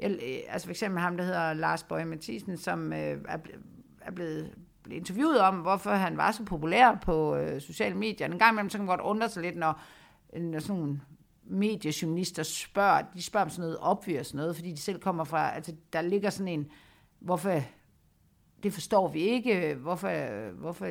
jeg, 0.00 0.10
øh, 0.10 0.38
altså 0.48 0.66
for 0.66 0.72
eksempel 0.72 1.00
ham, 1.00 1.16
der 1.16 1.24
hedder 1.24 1.52
Lars 1.52 1.82
Bøge 1.82 2.04
Mathisen, 2.04 2.56
som 2.56 2.92
øh, 2.92 3.18
er, 3.28 3.38
er 4.00 4.10
blevet 4.10 4.54
blevet 4.82 5.00
interviewet 5.00 5.40
om, 5.40 5.54
hvorfor 5.54 5.90
han 5.90 6.16
var 6.16 6.32
så 6.32 6.44
populær 6.44 6.98
på 7.02 7.36
øh, 7.36 7.60
sociale 7.60 7.94
medier. 7.94 8.26
En 8.26 8.38
gang 8.38 8.52
imellem, 8.52 8.70
så 8.70 8.78
kan 8.78 8.86
man 8.86 8.96
godt 8.96 9.06
undre 9.06 9.28
sig 9.28 9.42
lidt, 9.42 9.56
når, 9.56 9.82
når 10.38 10.58
sådan 10.58 10.80
nogle 10.80 11.00
mediejournalister 11.44 12.42
spørger, 12.42 13.02
de 13.14 13.22
spørger 13.22 13.44
om 13.44 13.50
sådan 13.50 13.62
noget 13.62 13.78
obvious 13.80 14.34
noget, 14.34 14.56
fordi 14.56 14.70
de 14.70 14.80
selv 14.80 15.00
kommer 15.00 15.24
fra, 15.24 15.54
altså 15.54 15.74
der 15.92 16.02
ligger 16.02 16.30
sådan 16.30 16.48
en, 16.48 16.70
hvorfor 17.18 17.60
det 18.62 18.72
forstår 18.72 19.08
vi 19.08 19.20
ikke. 19.20 19.74
Hvorfor, 19.74 20.10
hvorfor 20.52 20.90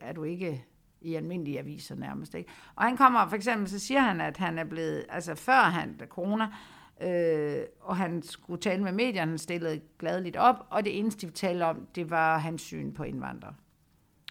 er 0.00 0.12
du 0.12 0.24
ikke 0.24 0.64
i 1.00 1.14
almindelige 1.14 1.58
aviser 1.58 1.94
nærmest? 1.94 2.34
Ikke? 2.34 2.50
Og 2.74 2.84
han 2.84 2.96
kommer, 2.96 3.28
for 3.28 3.36
eksempel, 3.36 3.68
så 3.68 3.78
siger 3.78 4.00
han, 4.00 4.20
at 4.20 4.36
han 4.36 4.58
er 4.58 4.64
blevet, 4.64 5.04
altså 5.08 5.34
før 5.34 5.62
han, 5.62 5.96
da 5.96 6.06
corona, 6.06 6.48
øh, 7.02 7.64
og 7.80 7.96
han 7.96 8.22
skulle 8.22 8.60
tale 8.60 8.82
med 8.82 8.92
medierne, 8.92 9.30
han 9.30 9.38
stillede 9.38 9.80
gladeligt 9.98 10.36
op, 10.36 10.66
og 10.70 10.84
det 10.84 10.98
eneste, 10.98 11.26
de 11.26 11.32
talte 11.32 11.62
om, 11.62 11.86
det 11.94 12.10
var 12.10 12.38
hans 12.38 12.62
syn 12.62 12.92
på 12.92 13.02
indvandrere. 13.02 13.54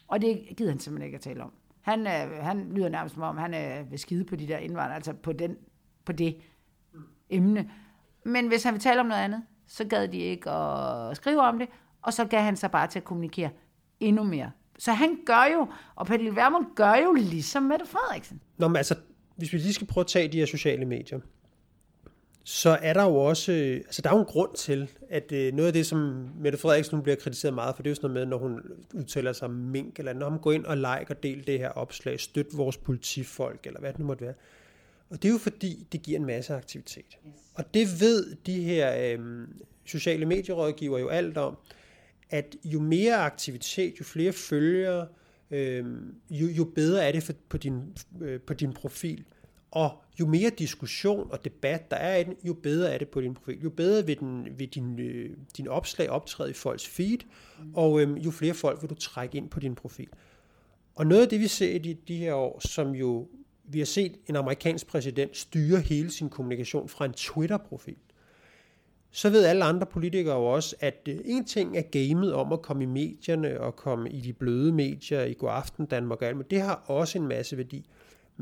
Og 0.07 0.21
det 0.21 0.41
gider 0.57 0.71
han 0.71 0.79
simpelthen 0.79 1.05
ikke 1.05 1.15
at 1.15 1.21
tale 1.21 1.43
om. 1.43 1.53
Han, 1.81 2.07
øh, 2.07 2.43
han 2.43 2.71
lyder 2.75 2.89
nærmest 2.89 3.15
som 3.15 3.23
om, 3.23 3.37
han 3.37 3.53
er 3.53 3.83
ved 3.83 3.97
skide 3.97 4.23
på 4.23 4.35
de 4.35 4.47
der 4.47 4.57
indvandrere, 4.57 4.95
altså 4.95 5.13
på, 5.13 5.33
den, 5.33 5.57
på 6.05 6.11
det 6.11 6.37
emne. 7.29 7.71
Men 8.25 8.47
hvis 8.47 8.63
han 8.63 8.73
vil 8.73 8.81
tale 8.81 8.99
om 8.99 9.05
noget 9.05 9.21
andet, 9.21 9.43
så 9.67 9.85
gad 9.85 10.07
de 10.07 10.17
ikke 10.17 10.49
at 10.49 11.15
skrive 11.15 11.41
om 11.41 11.59
det, 11.59 11.67
og 12.01 12.13
så 12.13 12.25
gav 12.25 12.41
han 12.41 12.55
sig 12.57 12.71
bare 12.71 12.87
til 12.87 12.99
at 12.99 13.05
kommunikere 13.05 13.49
endnu 13.99 14.23
mere. 14.23 14.51
Så 14.79 14.91
han 14.91 15.17
gør 15.25 15.47
jo, 15.53 15.67
og 15.95 16.05
Pernille 16.05 16.35
Vermund 16.35 16.65
gør 16.75 16.95
jo 16.95 17.13
ligesom 17.13 17.63
Mette 17.63 17.85
Frederiksen. 17.85 18.41
Nå, 18.57 18.67
men 18.67 18.75
altså, 18.77 18.95
hvis 19.35 19.53
vi 19.53 19.57
lige 19.57 19.73
skal 19.73 19.87
prøve 19.87 20.01
at 20.01 20.07
tage 20.07 20.27
de 20.27 20.37
her 20.37 20.45
sociale 20.45 20.85
medier, 20.85 21.19
så 22.51 22.77
er 22.81 22.93
der 22.93 23.03
jo 23.03 23.15
også, 23.15 23.51
øh, 23.51 23.75
altså 23.75 24.01
der 24.01 24.09
er 24.09 24.13
jo 24.13 24.19
en 24.19 24.25
grund 24.25 24.55
til, 24.55 24.89
at 25.09 25.31
øh, 25.31 25.53
noget 25.53 25.67
af 25.67 25.73
det, 25.73 25.85
som 25.85 26.29
Mette 26.39 26.57
Frederiksen 26.57 26.95
nu 26.95 27.01
bliver 27.01 27.15
kritiseret 27.15 27.53
meget 27.53 27.75
for, 27.75 27.83
det 27.83 27.89
er 27.89 27.91
jo 27.91 27.95
sådan 27.95 28.11
noget 28.11 28.27
med, 28.27 28.31
når 28.31 28.37
hun 28.37 28.61
udtaler 28.93 29.33
sig 29.33 29.47
om 29.47 29.53
mink, 29.53 29.99
eller 29.99 30.13
når 30.13 30.29
hun 30.29 30.39
går 30.39 30.51
ind 30.51 30.65
og 30.65 30.77
like 30.77 31.05
og 31.09 31.23
del 31.23 31.47
det 31.47 31.59
her 31.59 31.69
opslag, 31.69 32.19
støt 32.19 32.45
vores 32.53 32.77
politifolk, 32.77 33.67
eller 33.67 33.79
hvad 33.79 33.91
det 33.91 33.99
nu 33.99 34.05
måtte 34.05 34.25
være. 34.25 34.33
Og 35.09 35.21
det 35.21 35.27
er 35.27 35.31
jo 35.31 35.37
fordi, 35.37 35.87
det 35.91 36.01
giver 36.01 36.19
en 36.19 36.25
masse 36.25 36.55
aktivitet. 36.55 37.17
Yes. 37.27 37.33
Og 37.55 37.73
det 37.73 37.87
ved 38.01 38.35
de 38.45 38.63
her 38.63 39.17
øh, 39.17 39.47
sociale 39.85 40.25
medierådgiver 40.25 40.99
jo 40.99 41.07
alt 41.07 41.37
om, 41.37 41.57
at 42.29 42.55
jo 42.63 42.79
mere 42.79 43.15
aktivitet, 43.15 43.99
jo 43.99 44.03
flere 44.05 44.31
følgere, 44.31 45.07
øh, 45.51 45.85
jo, 46.29 46.47
jo 46.47 46.63
bedre 46.63 47.07
er 47.07 47.11
det 47.11 47.23
for, 47.23 47.33
på, 47.49 47.57
din, 47.57 47.81
øh, 48.21 48.39
på 48.39 48.53
din 48.53 48.73
profil. 48.73 49.25
Og 49.71 50.01
jo 50.19 50.27
mere 50.27 50.49
diskussion 50.49 51.31
og 51.31 51.45
debat 51.45 51.91
der 51.91 51.97
er 51.97 52.17
i 52.17 52.23
den, 52.23 52.35
jo 52.43 52.53
bedre 52.53 52.93
er 52.93 52.97
det 52.97 53.09
på 53.09 53.21
din 53.21 53.33
profil. 53.33 53.61
Jo 53.63 53.69
bedre 53.69 54.05
vil, 54.05 54.19
den, 54.19 54.47
vil 54.57 54.67
din, 54.67 54.99
øh, 54.99 55.37
din 55.57 55.67
opslag 55.67 56.09
optræde 56.09 56.49
i 56.49 56.53
folks 56.53 56.87
feed, 56.87 57.17
og 57.73 58.01
øh, 58.01 58.25
jo 58.25 58.31
flere 58.31 58.53
folk 58.53 58.81
vil 58.81 58.89
du 58.89 58.95
trække 58.95 59.37
ind 59.37 59.49
på 59.49 59.59
din 59.59 59.75
profil. 59.75 60.09
Og 60.95 61.07
noget 61.07 61.21
af 61.21 61.29
det, 61.29 61.39
vi 61.39 61.47
ser 61.47 61.75
i 61.75 61.77
de, 61.77 61.93
de 61.93 62.17
her 62.17 62.33
år, 62.33 62.67
som 62.67 62.91
jo 62.91 63.27
vi 63.63 63.79
har 63.79 63.85
set 63.85 64.17
en 64.27 64.35
amerikansk 64.35 64.87
præsident 64.87 65.37
styre 65.37 65.79
hele 65.79 66.11
sin 66.11 66.29
kommunikation 66.29 66.89
fra 66.89 67.05
en 67.05 67.13
Twitter-profil. 67.13 67.97
så 69.13 69.29
ved 69.29 69.45
alle 69.45 69.63
andre 69.63 69.85
politikere 69.85 70.35
jo 70.35 70.45
også, 70.45 70.75
at 70.79 71.07
øh, 71.09 71.19
en 71.25 71.45
ting 71.45 71.77
er 71.77 71.81
gamet 71.81 72.33
om 72.33 72.53
at 72.53 72.61
komme 72.61 72.83
i 72.83 72.85
medierne 72.85 73.61
og 73.61 73.75
komme 73.75 74.09
i 74.09 74.21
de 74.21 74.33
bløde 74.33 74.73
medier 74.73 75.23
i 75.23 75.33
God 75.33 75.49
Aften 75.49 75.85
Danmark 75.85 76.21
og 76.21 76.27
alt, 76.27 76.37
men 76.37 76.45
det 76.49 76.61
har 76.61 76.83
også 76.87 77.17
en 77.17 77.27
masse 77.27 77.57
værdi. 77.57 77.89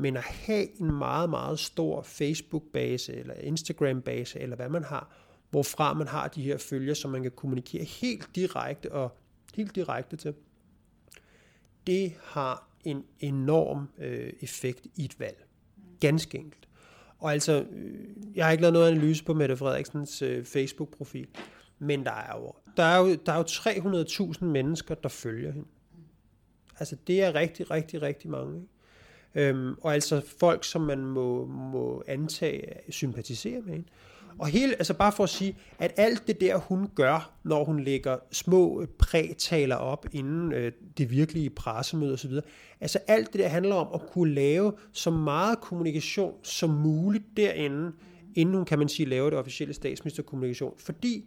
Men 0.00 0.16
at 0.16 0.22
have 0.22 0.80
en 0.80 0.92
meget, 0.92 1.30
meget 1.30 1.58
stor 1.58 2.02
Facebook-base 2.02 3.16
eller 3.16 3.34
Instagram-base, 3.34 4.40
eller 4.40 4.56
hvad 4.56 4.68
man 4.68 4.84
har, 4.84 5.16
hvorfra 5.50 5.94
man 5.94 6.08
har 6.08 6.28
de 6.28 6.42
her 6.42 6.58
følger, 6.58 6.94
som 6.94 7.10
man 7.10 7.22
kan 7.22 7.30
kommunikere 7.30 7.84
helt 7.84 8.28
direkte 8.34 8.92
og 8.92 9.16
helt 9.54 9.74
direkte 9.74 10.16
til, 10.16 10.34
det 11.86 12.12
har 12.22 12.68
en 12.84 13.04
enorm 13.20 13.88
øh, 13.98 14.32
effekt 14.40 14.86
i 14.96 15.04
et 15.04 15.20
valg. 15.20 15.44
Ganske 16.00 16.38
enkelt. 16.38 16.68
Og 17.18 17.32
altså, 17.32 17.66
øh, 17.72 18.06
jeg 18.34 18.44
har 18.44 18.52
ikke 18.52 18.62
lavet 18.62 18.72
noget 18.72 18.90
analyse 18.90 19.24
på 19.24 19.34
Mette 19.34 19.56
Frederiksens 19.56 20.22
øh, 20.22 20.44
Facebook-profil, 20.44 21.28
men 21.78 22.04
der 22.04 22.12
er 22.12 22.38
jo, 22.38 22.52
der 22.76 22.82
er 22.82 22.98
jo, 22.98 23.14
der 23.26 23.32
er 23.32 23.36
jo 23.36 23.42
300.000 23.42 24.44
mennesker, 24.44 24.94
der 24.94 25.08
følger 25.08 25.52
hende. 25.52 25.68
Altså, 26.78 26.96
det 27.06 27.22
er 27.22 27.34
rigtig, 27.34 27.70
rigtig, 27.70 28.02
rigtig 28.02 28.30
mange. 28.30 28.56
Ikke? 28.56 28.68
Øhm, 29.34 29.74
og 29.80 29.94
altså 29.94 30.22
folk, 30.40 30.64
som 30.64 30.80
man 30.80 30.98
må, 30.98 31.46
må 31.46 32.02
antage 32.06 32.62
sympatiserer 32.88 33.62
med 33.62 33.72
hende. 33.72 33.88
Og 34.38 34.46
hele, 34.46 34.72
altså 34.72 34.94
bare 34.94 35.12
for 35.12 35.24
at 35.24 35.30
sige, 35.30 35.56
at 35.78 35.92
alt 35.96 36.26
det 36.26 36.40
der, 36.40 36.56
hun 36.56 36.88
gør, 36.94 37.32
når 37.42 37.64
hun 37.64 37.80
lægger 37.80 38.18
små 38.32 38.86
prætaler 38.98 39.76
op 39.76 40.06
inden 40.12 40.52
øh, 40.52 40.72
det 40.98 41.10
virkelige 41.10 41.50
pressemøde 41.50 42.12
osv., 42.12 42.32
altså 42.80 42.98
alt 43.06 43.32
det 43.32 43.40
der 43.40 43.48
handler 43.48 43.74
om 43.74 43.88
at 43.94 44.10
kunne 44.10 44.34
lave 44.34 44.72
så 44.92 45.10
meget 45.10 45.60
kommunikation 45.60 46.34
som 46.42 46.70
muligt 46.70 47.24
derinde, 47.36 47.92
inden 48.34 48.54
hun, 48.54 48.64
kan 48.64 48.78
man 48.78 48.88
sige, 48.88 49.08
laver 49.08 49.30
det 49.30 49.38
officielle 49.38 49.74
statsministerkommunikation. 49.74 50.74
Fordi 50.78 51.24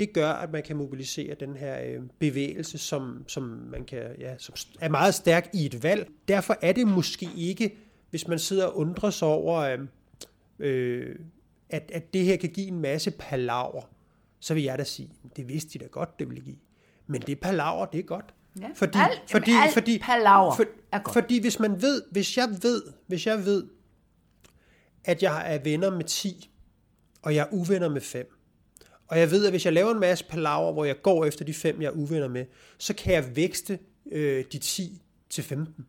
det 0.00 0.12
gør, 0.12 0.30
at 0.30 0.52
man 0.52 0.62
kan 0.62 0.76
mobilisere 0.76 1.34
den 1.40 1.56
her 1.56 1.80
øh, 1.84 2.02
bevægelse, 2.18 2.78
som, 2.78 3.24
som, 3.28 3.42
man 3.42 3.84
kan, 3.84 4.02
ja, 4.18 4.38
som 4.38 4.54
er 4.80 4.88
meget 4.88 5.14
stærk 5.14 5.50
i 5.54 5.66
et 5.66 5.82
valg. 5.82 6.08
Derfor 6.28 6.56
er 6.62 6.72
det 6.72 6.86
måske 6.86 7.28
ikke, 7.36 7.76
hvis 8.10 8.28
man 8.28 8.38
sidder 8.38 8.66
og 8.66 8.78
undrer 8.78 9.10
sig 9.10 9.28
over, 9.28 9.60
øh, 9.60 9.78
øh, 10.58 11.16
at, 11.68 11.90
at 11.94 12.14
det 12.14 12.24
her 12.24 12.36
kan 12.36 12.50
give 12.50 12.66
en 12.66 12.80
masse 12.80 13.10
palaver, 13.10 13.82
så 14.40 14.54
vil 14.54 14.62
jeg 14.62 14.78
da 14.78 14.84
sige, 14.84 15.10
det 15.36 15.48
vidste 15.48 15.78
de 15.78 15.84
da 15.84 15.88
godt, 15.88 16.18
det 16.18 16.28
ville 16.28 16.44
give. 16.44 16.56
Men 17.06 17.22
det 17.22 17.40
palaver, 17.40 17.86
det 17.86 17.98
er 17.98 18.02
godt. 18.02 18.34
Ja. 18.60 18.68
Fordi, 18.74 18.98
alt, 18.98 19.30
fordi, 19.30 19.52
alt 19.52 19.72
fordi, 19.72 19.98
palaver 19.98 20.54
for, 20.54 20.64
er 20.92 20.98
godt. 20.98 21.12
fordi 21.12 21.40
hvis 21.40 21.58
man 21.58 21.82
ved, 21.82 22.02
hvis 22.10 22.36
jeg 22.36 22.48
ved, 22.62 22.82
hvis 23.06 23.26
jeg 23.26 23.44
ved, 23.44 23.66
at 25.04 25.22
jeg 25.22 25.54
er 25.54 25.58
venner 25.58 25.90
med 25.90 26.04
10, 26.04 26.50
og 27.22 27.34
jeg 27.34 27.42
er 27.42 27.52
uvenner 27.52 27.88
med 27.88 28.00
5, 28.00 28.36
og 29.08 29.18
jeg 29.18 29.30
ved, 29.30 29.44
at 29.44 29.52
hvis 29.52 29.64
jeg 29.64 29.72
laver 29.72 29.90
en 29.90 30.00
masse 30.00 30.24
palaver, 30.24 30.72
hvor 30.72 30.84
jeg 30.84 31.02
går 31.02 31.24
efter 31.24 31.44
de 31.44 31.54
fem, 31.54 31.82
jeg 31.82 31.88
er 31.88 31.92
uvenner 31.92 32.28
med, 32.28 32.44
så 32.78 32.94
kan 32.94 33.14
jeg 33.14 33.36
vækste 33.36 33.78
øh, 34.12 34.44
de 34.52 34.58
10 34.58 35.02
til 35.30 35.44
15 35.44 35.86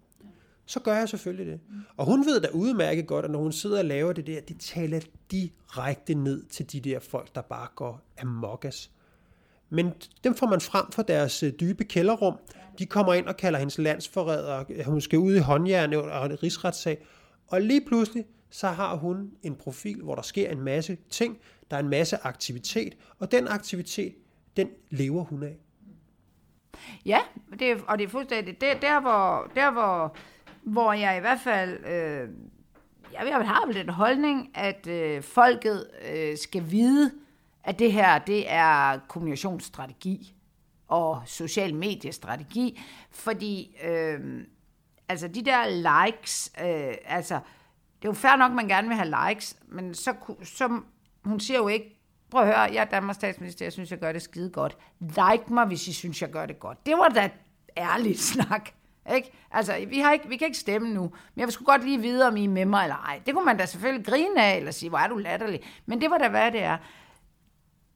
så 0.66 0.80
gør 0.80 0.96
jeg 0.96 1.10
selvfølgelig 1.10 1.46
det. 1.46 1.60
Og 1.98 2.06
hun 2.06 2.26
ved 2.26 2.42
da 2.42 2.48
udmærket 2.48 3.08
godt, 3.08 3.26
at 3.26 3.32
når 3.32 3.40
hun 3.40 3.52
sidder 3.52 3.80
og 3.80 3.86
laver 3.86 4.14
det 4.14 4.28
der, 4.28 4.42
det 4.42 4.60
taler 4.60 5.00
direkte 5.32 6.14
ned 6.14 6.44
til 6.44 6.72
de 6.72 6.80
der 6.80 7.00
folk, 7.00 7.36
der 7.36 7.42
bare 7.42 7.68
går 7.76 8.02
amokkas. 8.22 8.92
Men 9.70 9.94
dem 10.24 10.36
får 10.36 10.48
man 10.48 10.62
frem 10.62 10.92
fra 10.92 11.04
deres 11.04 11.44
øh, 11.44 11.54
dybe 11.60 11.84
kælderrum. 11.84 12.36
De 12.80 12.86
kommer 12.86 13.14
ind 13.14 13.26
og 13.26 13.38
kalder 13.38 13.60
hendes 13.60 13.78
landsforræder. 13.78 14.64
Øh, 14.70 14.86
hun 14.86 15.02
skal 15.02 15.20
ud 15.20 15.36
i 15.36 15.40
håndjern 15.40 15.94
og 15.94 16.26
en 16.26 16.44
rigsretssag. 16.44 17.06
Og 17.48 17.62
lige 17.62 17.86
pludselig, 17.88 18.26
så 18.50 18.68
har 18.68 18.96
hun 18.96 19.32
en 19.44 19.56
profil, 19.56 20.02
hvor 20.04 20.16
der 20.16 20.22
sker 20.22 20.50
en 20.52 20.62
masse 20.62 20.98
ting. 21.10 21.38
Der 21.72 21.76
er 21.78 21.82
en 21.82 21.90
masse 21.90 22.18
aktivitet. 22.24 22.98
Og 23.20 23.32
den 23.32 23.48
aktivitet, 23.48 24.16
den 24.58 24.70
lever 24.90 25.24
hun 25.24 25.44
af. 25.44 25.58
Ja, 27.06 27.20
det, 27.60 27.72
er- 27.72 27.82
og 27.88 27.98
det 27.98 28.04
er 28.04 28.10
fuldstændig 28.10 28.62
det, 28.62 28.82
der, 28.82 29.00
hvor, 29.02 29.52
der 29.56 29.72
hvor, 29.72 30.16
hvor 30.64 30.94
jeg 30.94 31.18
i 31.18 31.20
hvert 31.20 31.40
fald, 31.44 31.86
øh, 31.86 32.30
jeg, 33.14 33.28
jeg 33.28 33.48
har 33.48 33.66
vel 33.66 33.76
den 33.76 33.90
holdning, 33.90 34.52
at 34.58 34.88
øh, 34.88 35.22
folket 35.24 35.88
øh, 36.14 36.38
skal 36.38 36.72
vide, 36.72 37.12
at 37.64 37.80
det 37.80 37.92
her, 37.94 38.20
det 38.20 38.52
er 38.52 39.00
kommunikationsstrategi 39.08 40.36
og 40.88 41.22
social 41.26 41.76
mediestrategi, 41.76 42.82
fordi 43.12 43.78
øh, 43.84 44.44
altså 45.10 45.28
de 45.28 45.46
der 45.46 45.68
likes, 46.08 46.52
øh, 46.62 46.94
altså 47.06 47.40
det 48.02 48.08
er 48.08 48.10
jo 48.10 48.14
fair 48.14 48.36
nok, 48.36 48.52
man 48.52 48.68
gerne 48.68 48.88
vil 48.88 48.98
have 48.98 49.30
likes, 49.30 49.58
men 49.68 49.94
så, 49.94 50.14
så 50.44 50.80
hun 51.26 51.40
siger 51.40 51.58
jo 51.58 51.68
ikke, 51.68 52.00
prøv 52.32 52.42
at 52.42 52.48
høre, 52.48 52.60
jeg 52.60 52.76
er 52.76 52.86
Danmarks 52.86 53.16
statsminister, 53.16 53.66
jeg 53.66 53.74
synes, 53.74 53.92
jeg 53.92 54.00
gør 54.00 54.12
det 54.12 54.22
skide 54.22 54.50
godt. 54.50 54.78
Like 55.00 55.54
mig, 55.54 55.66
hvis 55.66 55.88
I 55.88 55.94
synes, 55.94 56.22
jeg 56.22 56.30
gør 56.30 56.46
det 56.46 56.60
godt. 56.60 56.86
Det 56.86 56.94
var 56.98 57.08
da 57.08 57.30
ærligt 57.78 58.20
snak. 58.34 58.70
Ikke? 59.16 59.32
Altså, 59.52 59.86
vi, 59.90 60.00
har 60.00 60.14
ikke, 60.14 60.30
vi 60.30 60.38
kan 60.38 60.48
ikke 60.48 60.58
stemme 60.58 60.90
nu, 60.94 61.02
men 61.02 61.12
jeg 61.38 61.46
vil 61.48 61.54
sgu 61.54 61.66
godt 61.66 61.84
lige 61.84 62.02
vide, 62.02 62.28
om 62.28 62.38
I 62.38 62.44
er 62.44 62.50
med 62.50 62.66
mig 62.66 62.84
eller 62.84 62.96
ej. 62.96 63.22
Det 63.26 63.34
kunne 63.34 63.46
man 63.46 63.58
da 63.58 63.66
selvfølgelig 63.66 64.06
grine 64.06 64.44
af, 64.44 64.58
eller 64.58 64.72
sige, 64.72 64.90
hvor 64.90 64.98
er 64.98 65.08
du 65.08 65.18
latterlig. 65.18 65.60
Men 65.86 66.02
det 66.02 66.10
var 66.10 66.18
da, 66.18 66.30
hvad 66.30 66.52
det 66.52 66.64
er. 66.64 66.78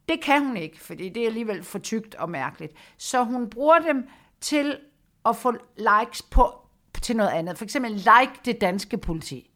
Det 0.10 0.22
kan 0.22 0.46
hun 0.46 0.58
ikke, 0.58 0.80
fordi 0.80 1.10
det 1.10 1.24
er 1.24 1.28
alligevel 1.28 1.64
for 1.64 1.80
tygt 1.80 2.16
og 2.16 2.30
mærkeligt. 2.30 2.74
Så 2.98 3.24
hun 3.24 3.50
bruger 3.50 3.80
dem 3.80 4.08
til 4.42 4.78
at 5.26 5.36
få 5.36 5.54
likes 5.78 6.22
på, 6.22 6.56
til 7.02 7.16
noget 7.16 7.30
andet. 7.30 7.58
For 7.58 7.66
eksempel 7.66 7.92
like 7.92 8.34
det 8.46 8.62
danske 8.62 8.98
politi. 8.98 9.49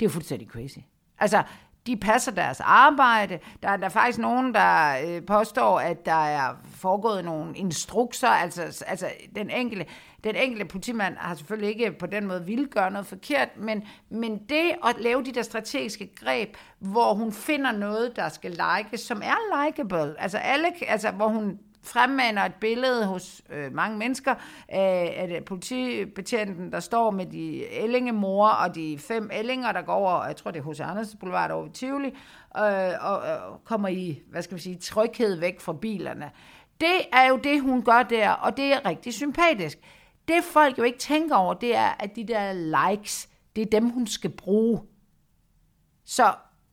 Det 0.00 0.06
er 0.06 0.10
jo 0.10 0.12
fuldstændig 0.12 0.48
crazy. 0.48 0.78
Altså, 1.18 1.42
de 1.86 1.96
passer 1.96 2.32
deres 2.32 2.60
arbejde. 2.60 3.38
Der 3.62 3.68
er 3.68 3.76
der 3.76 3.88
faktisk 3.88 4.18
nogen, 4.18 4.54
der 4.54 4.96
øh, 5.06 5.22
påstår, 5.26 5.80
at 5.80 6.06
der 6.06 6.24
er 6.26 6.56
foregået 6.70 7.24
nogle 7.24 7.56
instrukser. 7.56 8.28
Altså, 8.28 8.84
altså 8.86 9.10
den, 9.34 9.50
enkelte, 9.50 9.86
den 10.24 10.36
enkelte 10.36 10.64
politimand 10.64 11.16
har 11.16 11.34
selvfølgelig 11.34 11.68
ikke 11.68 11.98
på 11.98 12.06
den 12.06 12.26
måde 12.26 12.46
ville 12.46 12.66
gøre 12.66 12.90
noget 12.90 13.06
forkert, 13.06 13.48
men, 13.56 13.82
men 14.10 14.38
det 14.48 14.72
at 14.84 14.96
lave 15.00 15.24
de 15.24 15.32
der 15.32 15.42
strategiske 15.42 16.14
greb, 16.14 16.56
hvor 16.78 17.14
hun 17.14 17.32
finder 17.32 17.72
noget, 17.72 18.16
der 18.16 18.28
skal 18.28 18.50
likes, 18.50 19.00
som 19.00 19.22
er 19.24 19.66
likeable. 19.66 20.20
Altså, 20.20 20.38
alle, 20.38 20.68
altså 20.88 21.10
hvor 21.10 21.28
hun 21.28 21.58
fremmaner 21.82 22.42
et 22.42 22.54
billede 22.54 23.06
hos 23.06 23.42
øh, 23.50 23.72
mange 23.74 23.98
mennesker 23.98 24.34
af, 24.68 25.28
af 25.34 25.44
politibetjenten, 25.44 26.72
der 26.72 26.80
står 26.80 27.10
med 27.10 27.26
de 27.26 27.64
ællingemor 27.72 28.48
og 28.48 28.74
de 28.74 28.98
fem 28.98 29.30
ællinger, 29.32 29.72
der 29.72 29.82
går 29.82 29.94
over, 29.94 30.26
jeg 30.26 30.36
tror 30.36 30.50
det 30.50 30.58
er 30.58 30.64
hos 30.64 30.80
Anders 30.80 31.16
Boulevard 31.20 31.50
over 31.50 31.66
i 31.66 31.70
Tivoli, 31.70 32.08
øh, 32.56 32.92
og, 33.00 33.18
og 33.18 33.64
kommer 33.64 33.88
i, 33.88 34.22
hvad 34.30 34.42
skal 34.42 34.56
vi 34.56 34.62
sige, 34.62 34.76
tryghed 34.76 35.36
væk 35.36 35.60
fra 35.60 35.72
bilerne. 35.72 36.30
Det 36.80 37.00
er 37.12 37.28
jo 37.28 37.36
det, 37.36 37.60
hun 37.60 37.82
gør 37.82 38.02
der, 38.02 38.30
og 38.30 38.56
det 38.56 38.72
er 38.72 38.86
rigtig 38.86 39.14
sympatisk. 39.14 39.78
Det 40.28 40.44
folk 40.44 40.78
jo 40.78 40.82
ikke 40.82 40.98
tænker 40.98 41.36
over, 41.36 41.54
det 41.54 41.76
er, 41.76 41.88
at 41.98 42.16
de 42.16 42.26
der 42.26 42.52
likes, 42.52 43.28
det 43.56 43.62
er 43.62 43.80
dem, 43.80 43.90
hun 43.90 44.06
skal 44.06 44.30
bruge. 44.30 44.80
Så 46.04 46.32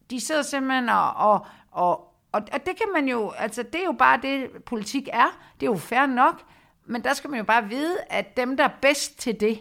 de 0.09 0.19
sidder 0.19 0.41
simpelthen 0.41 0.89
og, 0.89 1.13
og, 1.13 1.45
og, 1.71 2.13
og, 2.31 2.41
og 2.53 2.65
det 2.65 2.77
kan 2.77 2.87
man 2.93 3.07
jo, 3.07 3.29
altså 3.29 3.63
det 3.63 3.81
er 3.81 3.85
jo 3.85 3.95
bare 3.99 4.19
det, 4.21 4.63
politik 4.65 5.09
er. 5.13 5.53
Det 5.59 5.65
er 5.65 5.71
jo 5.71 5.77
fair 5.77 6.05
nok, 6.05 6.43
men 6.85 7.03
der 7.03 7.13
skal 7.13 7.29
man 7.29 7.37
jo 7.37 7.43
bare 7.43 7.69
vide, 7.69 7.97
at 8.09 8.37
dem, 8.37 8.57
der 8.57 8.63
er 8.63 8.73
bedst 8.81 9.19
til 9.19 9.39
det, 9.39 9.59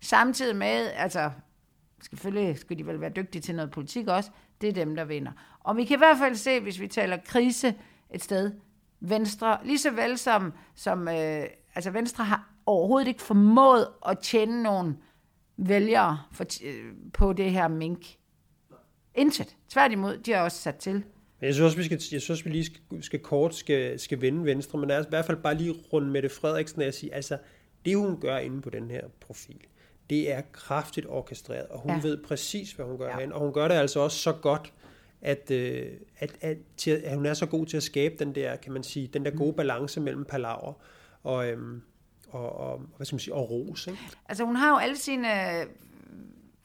samtidig 0.00 0.56
med, 0.56 0.90
altså 0.94 1.30
selvfølgelig 2.02 2.58
skal 2.58 2.78
de 2.78 2.86
vel 2.86 3.00
være 3.00 3.10
dygtige 3.10 3.42
til 3.42 3.54
noget 3.54 3.70
politik 3.70 4.08
også, 4.08 4.30
det 4.60 4.68
er 4.68 4.72
dem, 4.72 4.96
der 4.96 5.04
vinder. 5.04 5.32
Og 5.60 5.76
vi 5.76 5.84
kan 5.84 5.96
i 5.96 5.98
hvert 5.98 6.18
fald 6.18 6.34
se, 6.34 6.60
hvis 6.60 6.80
vi 6.80 6.88
taler 6.88 7.16
krise 7.24 7.74
et 8.10 8.22
sted, 8.22 8.52
Venstre, 9.00 9.58
lige 9.64 9.78
så 9.78 9.90
vel 9.90 10.18
som, 10.18 10.52
som 10.74 11.08
øh, 11.08 11.44
altså 11.74 11.90
Venstre 11.90 12.24
har 12.24 12.50
overhovedet 12.66 13.08
ikke 13.08 13.22
formået 13.22 13.88
at 14.08 14.18
tjene 14.18 14.62
nogen 14.62 14.98
vælgere 15.56 16.18
for, 16.32 16.44
øh, 16.64 16.92
på 17.14 17.32
det 17.32 17.50
her 17.50 17.68
mink. 17.68 18.06
Intet. 19.14 19.56
Tværtimod, 19.68 20.18
de 20.18 20.32
har 20.32 20.42
også 20.42 20.58
sat 20.58 20.76
til. 20.76 21.04
Men 21.40 21.46
jeg 21.46 21.54
synes 21.54 21.64
også, 21.64 21.76
vi, 21.76 21.84
skal, 21.84 22.00
jeg 22.12 22.22
synes, 22.22 22.44
vi 22.44 22.50
lige 22.50 22.64
skal, 22.64 22.80
skal 23.02 23.18
kort 23.20 23.54
skal, 23.54 23.98
skal 24.00 24.20
vende 24.20 24.44
Venstre, 24.44 24.78
men 24.78 24.90
altså, 24.90 25.08
i 25.08 25.10
hvert 25.10 25.24
fald 25.24 25.36
bare 25.36 25.54
lige 25.54 25.74
runde 25.92 26.08
Mette 26.10 26.28
Frederiksen 26.28 26.82
af 26.82 26.86
at 26.86 26.94
sige, 26.94 27.14
altså 27.14 27.38
det 27.84 27.96
hun 27.96 28.20
gør 28.20 28.36
inde 28.38 28.62
på 28.62 28.70
den 28.70 28.90
her 28.90 29.00
profil, 29.20 29.60
det 30.10 30.32
er 30.32 30.42
kraftigt 30.52 31.06
orkestreret, 31.08 31.66
og 31.66 31.80
hun 31.80 31.90
Ja. 31.92 32.00
ved 32.02 32.22
præcis, 32.24 32.72
hvad 32.72 32.86
hun 32.86 32.98
gør 32.98 33.06
Ja. 33.08 33.14
herinde, 33.14 33.34
og 33.34 33.40
hun 33.40 33.52
gør 33.52 33.68
det 33.68 33.74
altså 33.74 34.00
også 34.00 34.18
så 34.18 34.32
godt, 34.32 34.72
at, 35.22 35.50
øh, 35.50 35.86
at, 36.18 36.32
at, 36.40 36.56
til, 36.76 36.90
at 36.90 37.14
hun 37.16 37.26
er 37.26 37.34
så 37.34 37.46
god 37.46 37.66
til 37.66 37.76
at 37.76 37.82
skabe 37.82 38.14
den 38.18 38.34
der, 38.34 38.56
kan 38.56 38.72
man 38.72 38.82
sige, 38.82 39.06
den 39.06 39.24
der 39.24 39.30
gode 39.30 39.52
balance 39.52 40.00
mellem 40.00 40.24
palaver 40.24 40.72
og, 41.22 41.48
øhm, 41.48 41.82
og, 42.28 42.52
og, 42.58 42.78
hvad 42.96 43.06
skal 43.06 43.14
man 43.14 43.20
sige, 43.20 43.34
og 43.34 43.50
ros. 43.50 43.86
Ikke? 43.86 43.98
Altså 44.28 44.44
hun 44.44 44.56
har 44.56 44.70
jo 44.70 44.76
alle 44.76 44.96
sine 44.96 45.60
øh, 45.60 45.66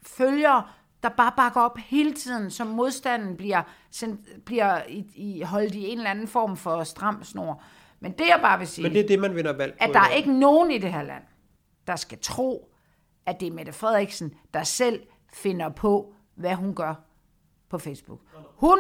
følgere, 0.06 0.64
der 1.06 1.12
bare 1.16 1.32
bakker 1.38 1.62
op 1.62 1.78
hele 1.78 2.14
tiden, 2.14 2.52
som 2.52 2.68
modstanden 2.68 3.38
bliver, 3.38 3.62
sendt, 3.92 4.46
bliver 4.46 4.82
i, 4.88 5.06
i, 5.16 5.42
holdt 5.42 5.76
i 5.76 5.88
en 5.88 5.98
eller 5.98 6.10
anden 6.10 6.28
form 6.28 6.58
for 6.58 6.84
stram 6.84 7.24
snor. 7.24 7.64
Men 8.00 8.12
det 8.12 8.28
jeg 8.28 8.40
bare 8.42 8.60
vil 8.60 8.68
sige, 8.68 8.84
Men 8.84 8.94
det 8.94 9.04
er 9.04 9.08
det, 9.08 9.20
man 9.20 9.36
vinder 9.36 9.54
valg 9.54 9.72
på. 9.74 9.78
at 9.80 9.90
der 9.94 10.00
er 10.00 10.10
ikke 10.10 10.40
nogen 10.40 10.72
i 10.72 10.78
det 10.78 10.94
her 10.94 11.04
land, 11.04 11.24
der 11.88 11.96
skal 11.96 12.18
tro, 12.22 12.72
at 13.26 13.40
det 13.40 13.48
er 13.48 13.52
Mette 13.52 13.72
Frederiksen, 13.72 14.34
der 14.54 14.64
selv 14.64 15.04
finder 15.34 15.70
på, 15.70 16.14
hvad 16.36 16.56
hun 16.56 16.76
gør 16.76 16.94
på 17.70 17.78
Facebook. 17.78 18.20
Hun 18.56 18.80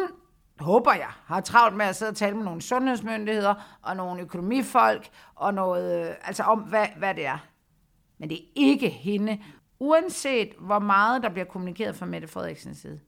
håber 0.60 0.94
jeg, 0.94 1.10
har 1.26 1.42
travlt 1.42 1.78
med 1.78 1.86
at 1.86 1.96
sidde 1.96 2.10
og 2.10 2.16
tale 2.16 2.36
med 2.36 2.44
nogle 2.44 2.62
sundhedsmyndigheder 2.62 3.80
og 3.82 3.96
nogle 3.96 4.22
økonomifolk 4.22 5.10
og 5.36 5.54
noget, 5.54 6.10
øh, 6.10 6.16
altså 6.22 6.44
om 6.44 6.60
hvad, 6.60 6.88
hvad 6.98 7.14
det 7.16 7.26
er. 7.26 7.38
Men 8.18 8.30
det 8.30 8.38
er 8.38 8.48
ikke 8.56 8.90
hende. 8.90 9.40
Uanset 9.86 10.54
hvor 10.60 10.80
meget 10.80 11.24
der 11.24 11.30
bliver 11.30 11.46
kommunikeret 11.46 11.96
fra 11.96 12.06
Mette 12.06 12.28
Frederiksens 12.28 12.78
side, 12.78 13.00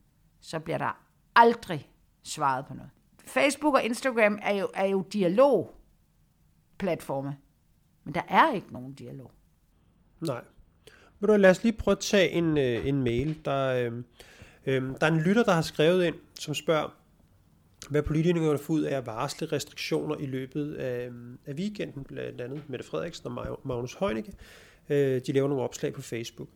så 0.42 0.60
bliver 0.60 0.78
der 0.78 1.04
aldrig 1.36 1.92
svaret 2.24 2.66
på 2.66 2.74
noget. 2.74 2.90
Facebook 3.26 3.74
og 3.74 3.84
Instagram 3.84 4.40
er 4.42 4.54
jo, 4.54 4.70
er 4.74 4.86
jo 4.86 5.06
dialogplatforme, 5.14 7.38
men 8.04 8.14
der 8.14 8.22
er 8.28 8.54
ikke 8.54 8.74
nogen 8.74 8.94
dialog. 8.94 9.32
Nej. 10.22 10.44
Men 11.20 11.30
du 11.30 11.36
lad 11.36 11.50
os 11.50 11.64
lige 11.64 11.74
prøve 11.74 11.94
at 11.94 12.00
tage 12.00 12.30
en, 12.30 12.58
øh, 12.58 12.88
en 12.88 13.04
mail. 13.04 13.46
Der, 13.46 13.74
øh, 13.74 13.92
øh, 14.66 14.84
der 14.84 15.08
er 15.08 15.12
en 15.12 15.22
lytter, 15.22 15.44
der 15.44 15.52
har 15.52 15.62
skrevet 15.62 16.06
ind, 16.06 16.16
som 16.40 16.54
spørger, 16.54 16.90
hvad 17.90 18.04
politikerne 18.04 18.58
får 18.58 18.74
ud 18.74 18.82
af 18.82 18.98
at 18.98 19.06
varsle 19.06 19.48
restriktioner 19.48 20.18
i 20.18 20.26
løbet 20.26 20.74
af, 20.74 21.12
af 21.46 21.54
weekenden, 21.54 22.04
blandt 22.04 22.42
andet 22.42 22.70
Mette 22.70 22.86
Frederiksen 22.86 23.38
og 23.38 23.60
Magnus 23.64 23.96
Heunicke. 24.00 24.34
Øh, 24.90 25.22
de 25.28 25.32
laver 25.32 25.48
nogle 25.48 25.64
opslag 25.64 25.94
på 25.94 26.02
Facebook. 26.02 26.50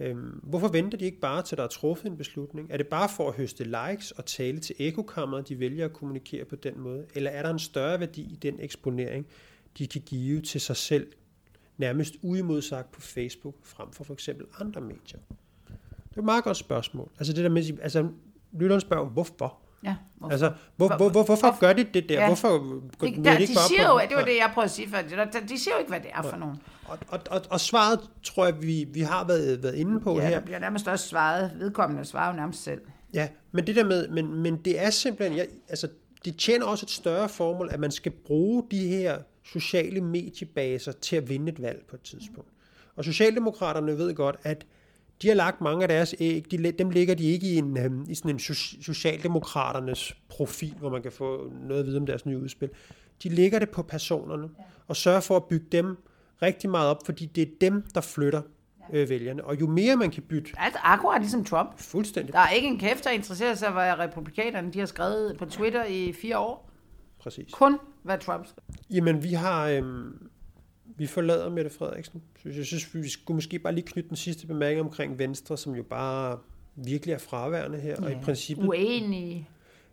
Øhm, 0.00 0.40
hvorfor 0.42 0.68
venter 0.68 0.98
de 0.98 1.04
ikke 1.04 1.20
bare 1.20 1.42
til 1.42 1.56
der 1.56 1.64
er 1.64 1.68
truffet 1.68 2.06
en 2.06 2.16
beslutning? 2.16 2.70
Er 2.70 2.76
det 2.76 2.86
bare 2.86 3.08
for 3.08 3.28
at 3.28 3.34
høste 3.34 3.64
likes 3.64 4.10
og 4.10 4.24
tale 4.24 4.58
til 4.58 4.76
ekokammeret, 4.78 5.48
de 5.48 5.60
vælger 5.60 5.84
at 5.84 5.92
kommunikere 5.92 6.44
på 6.44 6.56
den 6.56 6.80
måde? 6.80 7.06
Eller 7.14 7.30
er 7.30 7.42
der 7.42 7.50
en 7.50 7.58
større 7.58 8.00
værdi 8.00 8.22
i 8.22 8.36
den 8.36 8.60
eksponering, 8.60 9.26
de 9.78 9.86
kan 9.86 10.00
give 10.00 10.40
til 10.40 10.60
sig 10.60 10.76
selv, 10.76 11.12
nærmest 11.76 12.14
uimodsagt 12.22 12.92
på 12.92 13.00
Facebook, 13.00 13.54
frem 13.62 13.92
for 13.92 14.04
for 14.04 14.14
eksempel 14.14 14.46
andre 14.60 14.80
medier? 14.80 15.18
Det 15.68 16.16
er 16.16 16.18
et 16.18 16.24
meget 16.24 16.44
godt 16.44 16.56
spørgsmål. 16.56 17.10
Altså 17.18 17.32
det 17.32 17.44
der 17.44 17.50
med, 17.50 17.78
altså 17.82 18.08
lytteren 18.52 18.80
spørger, 18.80 19.08
hvorfor? 19.08 19.58
Ja, 19.84 19.96
hvorfor? 20.16 20.32
Altså, 20.32 20.52
hvor, 20.76 20.96
hvor, 20.96 21.08
hvor, 21.08 21.24
hvorfor 21.24 21.60
gør 21.60 21.72
de 21.72 21.84
det 21.94 22.08
der? 22.08 22.20
Ja. 22.20 22.26
Hvorfor 22.26 22.58
går 22.98 23.06
det, 23.06 23.24
der, 23.24 23.38
de, 23.38 23.46
de 23.46 23.56
siger 23.68 23.88
jo, 23.88 24.00
det 24.08 24.16
var 24.16 24.24
det, 24.24 24.36
jeg 24.36 24.50
prøvede 24.54 24.64
at 24.64 24.70
sige 24.70 24.88
før, 24.88 25.02
de 25.48 25.58
siger 25.58 25.74
jo 25.74 25.78
ikke, 25.78 25.90
hvad 25.90 26.00
det 26.00 26.10
er 26.14 26.22
for 26.22 26.36
nogen. 26.36 26.56
Og, 26.84 26.98
og, 27.08 27.20
og, 27.30 27.40
og 27.50 27.60
svaret, 27.60 28.00
tror 28.22 28.44
jeg, 28.44 28.62
vi, 28.62 28.86
vi 28.92 29.00
har 29.00 29.24
været, 29.26 29.62
været 29.62 29.74
inde 29.74 30.00
på 30.00 30.14
ja, 30.14 30.20
her. 30.20 30.28
Ja, 30.28 30.34
der 30.34 30.40
bliver 30.40 30.58
nærmest 30.58 30.88
også 30.88 31.08
svaret, 31.08 31.52
vedkommende 31.58 32.04
svarer 32.04 32.30
jo 32.30 32.36
nærmest 32.36 32.62
selv. 32.62 32.80
Ja, 33.14 33.28
men 33.52 33.66
det 33.66 33.76
der 33.76 33.84
med, 33.84 34.08
men, 34.08 34.34
men 34.34 34.56
det 34.56 34.82
er 34.84 34.90
simpelthen, 34.90 35.38
jeg, 35.38 35.46
altså, 35.68 35.88
det 36.24 36.36
tjener 36.36 36.66
også 36.66 36.86
et 36.86 36.90
større 36.90 37.28
formål, 37.28 37.68
at 37.72 37.80
man 37.80 37.90
skal 37.90 38.12
bruge 38.12 38.64
de 38.70 38.88
her 38.88 39.18
sociale 39.44 40.00
mediebaser 40.00 40.92
til 40.92 41.16
at 41.16 41.28
vinde 41.28 41.52
et 41.52 41.62
valg 41.62 41.84
på 41.90 41.96
et 41.96 42.02
tidspunkt. 42.02 42.50
Og 42.96 43.04
Socialdemokraterne 43.04 43.98
ved 43.98 44.14
godt, 44.14 44.36
at 44.42 44.66
de 45.22 45.28
har 45.28 45.34
lagt 45.34 45.60
mange 45.60 45.82
af 45.82 45.88
deres 45.88 46.14
æg, 46.20 46.50
de, 46.50 46.72
dem 46.72 46.90
ligger 46.90 47.14
de 47.14 47.24
ikke 47.24 47.46
i, 47.46 47.56
en, 47.56 47.78
øhm, 47.78 48.04
i 48.08 48.14
sådan 48.14 48.30
en 48.30 48.38
Socialdemokraternes 48.82 50.16
profil, 50.28 50.74
hvor 50.78 50.90
man 50.90 51.02
kan 51.02 51.12
få 51.12 51.52
noget 51.62 51.80
at 51.80 51.86
vide 51.86 51.96
om 51.96 52.06
deres 52.06 52.26
nye 52.26 52.38
udspil. 52.38 52.70
De 53.22 53.28
ligger 53.28 53.58
det 53.58 53.70
på 53.70 53.82
personerne, 53.82 54.48
og 54.88 54.96
sørger 54.96 55.20
for 55.20 55.36
at 55.36 55.44
bygge 55.44 55.66
dem 55.72 55.96
rigtig 56.42 56.70
meget 56.70 56.90
op, 56.90 57.06
fordi 57.06 57.26
det 57.26 57.42
er 57.42 57.52
dem, 57.60 57.84
der 57.94 58.00
flytter 58.00 58.42
øh, 58.92 59.08
vælgerne. 59.08 59.44
Og 59.44 59.60
jo 59.60 59.66
mere 59.66 59.96
man 59.96 60.10
kan 60.10 60.22
bytte... 60.22 60.50
Altså 60.56 60.80
akkurat 60.82 61.20
ligesom 61.20 61.44
Trump. 61.44 61.78
Fuldstændig. 61.78 62.32
Der 62.32 62.38
er 62.38 62.50
ikke 62.50 62.68
en 62.68 62.78
kæft, 62.78 63.04
der 63.04 63.10
interesserer 63.10 63.54
sig, 63.54 63.70
hvad 63.70 63.98
republikanerne 63.98 64.72
de 64.72 64.78
har 64.78 64.86
skrevet 64.86 65.36
på 65.38 65.44
Twitter 65.44 65.84
i 65.84 66.12
fire 66.12 66.38
år. 66.38 66.70
Præcis. 67.18 67.52
Kun 67.52 67.78
hvad 68.02 68.18
Trump 68.18 68.46
skrev. 68.46 68.62
Jamen, 68.90 69.22
vi 69.22 69.32
har... 69.32 69.68
Øhm, 69.68 70.28
vi 70.98 71.06
forlader 71.06 71.50
Mette 71.50 71.70
Frederiksen. 71.70 72.22
Så 72.42 72.48
jeg 72.48 72.66
synes, 72.66 72.94
vi 72.94 73.08
skulle 73.08 73.34
måske 73.34 73.58
bare 73.58 73.74
lige 73.74 73.86
knytte 73.86 74.08
den 74.08 74.16
sidste 74.16 74.46
bemærkning 74.46 74.80
omkring 74.80 75.18
Venstre, 75.18 75.58
som 75.58 75.74
jo 75.74 75.82
bare 75.82 76.38
virkelig 76.74 77.12
er 77.12 77.18
fraværende 77.18 77.78
her, 77.78 77.96
ja. 77.98 78.04
og 78.04 78.12
i 78.12 78.16
princippet 78.22 78.66
uenige. 78.66 79.48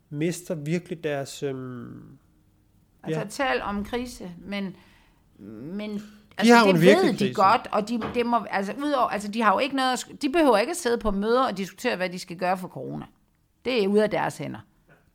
mister 0.10 0.56
virkelig 0.56 1.04
deres... 1.04 1.44
Øhm, 1.44 2.18
altså 3.04 3.20
ja. 3.20 3.28
tal 3.30 3.62
om 3.62 3.86
krise, 3.86 4.32
men, 4.42 4.76
men 5.40 5.90
de 5.90 6.02
altså, 6.38 6.56
har 6.56 6.66
det 6.66 6.82
ved 6.82 7.14
de 7.14 7.18
krise. 7.18 7.34
godt, 7.34 7.68
og 7.72 7.90
de, 7.90 8.02
det 8.14 8.26
må, 8.26 8.46
altså, 8.50 8.74
udover, 8.78 9.10
altså, 9.10 9.28
de 9.28 9.42
har 9.42 9.54
jo 9.54 9.60
ikke 9.60 9.76
noget, 9.76 10.06
de 10.22 10.30
behøver 10.30 10.58
ikke 10.58 10.72
at 10.72 10.78
sidde 10.78 10.98
på 10.98 11.12
møder 11.12 11.48
og 11.48 11.58
diskutere, 11.58 11.96
hvad 11.96 12.10
de 12.10 12.20
skal 12.20 12.38
gøre 12.38 12.58
for 12.58 12.68
corona. 12.68 13.06
Det 13.66 13.84
er 13.84 13.88
ude 13.88 14.04
af 14.04 14.10
deres 14.10 14.38
hænder. 14.38 14.60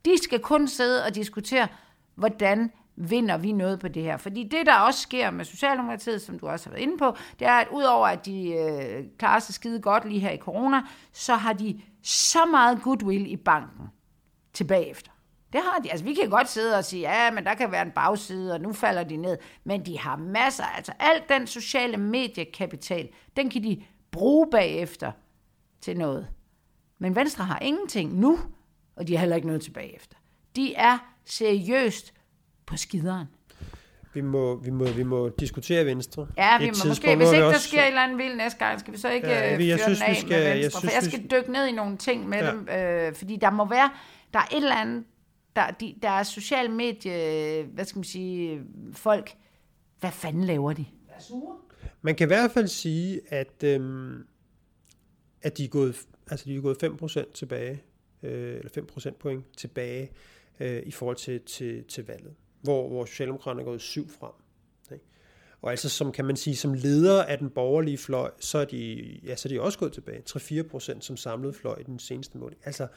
De 0.05 0.23
skal 0.23 0.39
kun 0.39 0.67
sidde 0.67 1.05
og 1.05 1.15
diskutere, 1.15 1.67
hvordan 2.15 2.71
vinder 2.95 3.37
vi 3.37 3.51
noget 3.51 3.79
på 3.79 3.87
det 3.87 4.03
her. 4.03 4.17
Fordi 4.17 4.43
det, 4.43 4.65
der 4.65 4.75
også 4.75 4.99
sker 4.99 5.31
med 5.31 5.45
Socialdemokratiet, 5.45 6.21
som 6.21 6.39
du 6.39 6.47
også 6.47 6.65
har 6.65 6.71
været 6.71 6.83
inde 6.83 6.97
på, 6.97 7.15
det 7.39 7.47
er, 7.47 7.53
at 7.53 7.67
udover 7.71 8.07
at 8.07 8.25
de 8.25 8.49
øh, 8.49 9.03
klarer 9.17 9.39
sig 9.39 9.55
skide 9.55 9.81
godt 9.81 10.05
lige 10.05 10.19
her 10.19 10.31
i 10.31 10.37
corona, 10.37 10.81
så 11.13 11.35
har 11.35 11.53
de 11.53 11.81
så 12.03 12.45
meget 12.45 12.81
goodwill 12.81 13.31
i 13.31 13.37
banken 13.37 13.87
tilbage 14.53 14.89
efter. 14.89 15.11
Det 15.53 15.61
har 15.61 15.79
de. 15.79 15.91
Altså, 15.91 16.05
vi 16.05 16.13
kan 16.13 16.29
godt 16.29 16.49
sidde 16.49 16.77
og 16.77 16.85
sige, 16.85 17.01
ja, 17.01 17.31
men 17.31 17.43
der 17.43 17.53
kan 17.53 17.71
være 17.71 17.81
en 17.81 17.91
bagside, 17.91 18.53
og 18.53 18.61
nu 18.61 18.73
falder 18.73 19.03
de 19.03 19.17
ned. 19.17 19.37
Men 19.63 19.85
de 19.85 19.99
har 19.99 20.15
masser, 20.15 20.63
altså 20.63 20.93
alt 20.99 21.29
den 21.29 21.47
sociale 21.47 21.97
mediekapital, 21.97 23.09
den 23.35 23.49
kan 23.49 23.63
de 23.63 23.83
bruge 24.11 24.47
bagefter 24.51 25.11
til 25.81 25.97
noget. 25.97 26.27
Men 26.99 27.15
Venstre 27.15 27.45
har 27.45 27.59
ingenting 27.59 28.19
nu, 28.19 28.39
og 28.95 29.07
de 29.07 29.13
har 29.13 29.19
heller 29.19 29.35
ikke 29.35 29.47
noget 29.47 29.61
tilbage 29.61 29.95
efter. 29.95 30.17
De 30.55 30.75
er 30.75 30.97
seriøst 31.25 32.13
på 32.71 32.77
skideren. 32.77 33.27
Vi 34.13 34.21
må, 34.21 34.55
vi 34.55 34.69
må, 34.69 34.85
vi 34.85 35.03
må 35.03 35.29
diskutere 35.29 35.85
Venstre. 35.85 36.27
Ja, 36.37 36.57
vi 36.57 36.65
må 36.65 36.87
måske, 36.87 37.15
hvis 37.15 37.31
ikke 37.31 37.41
der 37.41 37.47
også... 37.47 37.67
sker 37.67 37.81
en 37.81 37.87
eller 37.87 38.01
anden 38.01 38.17
vild 38.17 38.35
næste 38.35 38.59
gang, 38.59 38.79
skal 38.79 38.93
vi 38.93 38.97
så 38.97 39.09
ikke 39.09 39.27
ja, 39.27 39.49
jeg 39.49 39.57
fyre 39.57 39.79
synes, 39.79 39.99
den 39.99 40.07
af 40.07 40.15
skal, 40.15 40.29
med 40.29 40.37
Venstre? 40.37 40.61
Jeg 40.61 40.71
synes, 40.71 40.93
for 40.93 41.01
jeg 41.01 41.03
skal 41.03 41.31
dykke 41.31 41.51
ned 41.51 41.67
i 41.67 41.71
nogle 41.71 41.97
ting 41.97 42.29
med 42.29 42.37
ja. 42.37 42.51
dem, 42.51 42.67
øh, 43.07 43.15
fordi 43.15 43.35
der 43.35 43.49
må 43.49 43.69
være, 43.69 43.91
der 44.33 44.39
er 44.39 44.43
et 44.51 44.57
eller 44.57 44.75
andet, 44.75 45.03
der, 45.55 45.71
de, 45.71 45.95
der 46.01 46.09
er 46.09 46.23
social 46.23 46.71
medie, 46.71 47.63
hvad 47.63 47.85
skal 47.85 47.99
man 47.99 48.03
sige, 48.03 48.61
folk, 48.93 49.35
hvad 49.99 50.11
fanden 50.11 50.43
laver 50.43 50.73
de? 50.73 50.85
Man 52.01 52.15
kan 52.15 52.25
i 52.25 52.27
hvert 52.27 52.51
fald 52.51 52.67
sige, 52.67 53.21
at, 53.27 53.63
øhm, 53.63 54.25
at 55.41 55.57
de, 55.57 55.63
er 55.63 55.67
gået, 55.67 55.95
altså 56.31 56.45
de 56.45 56.55
er 56.55 56.61
gået 56.61 56.83
5% 56.83 57.33
tilbage, 57.33 57.83
øh, 58.23 58.55
eller 58.55 58.69
5% 59.11 59.17
point 59.19 59.45
tilbage 59.57 60.11
øh, 60.59 60.83
i 60.85 60.91
forhold 60.91 61.17
til, 61.17 61.41
til, 61.41 61.83
til 61.83 62.05
valget 62.05 62.33
hvor, 62.61 62.87
hvor 62.87 63.05
Socialdemokraterne 63.05 63.61
er 63.61 63.65
gået 63.65 63.81
syv 63.81 64.09
frem. 64.09 64.31
Ikke? 64.93 65.05
Og 65.61 65.71
altså, 65.71 65.89
som 65.89 66.11
kan 66.11 66.25
man 66.25 66.35
sige, 66.35 66.55
som 66.55 66.73
leder 66.73 67.23
af 67.23 67.37
den 67.37 67.49
borgerlige 67.49 67.97
fløj, 67.97 68.31
så 68.39 68.57
er 68.57 68.65
de, 68.65 69.03
ja, 69.23 69.35
så 69.35 69.47
er 69.47 69.53
de 69.53 69.61
også 69.61 69.79
gået 69.79 69.93
tilbage. 69.93 70.23
3-4 70.29 70.61
procent 70.61 71.05
som 71.05 71.17
samlet 71.17 71.55
fløj 71.55 71.75
i 71.79 71.83
den 71.83 71.99
seneste 71.99 72.37
måling. 72.37 72.61
Altså, 72.65 72.87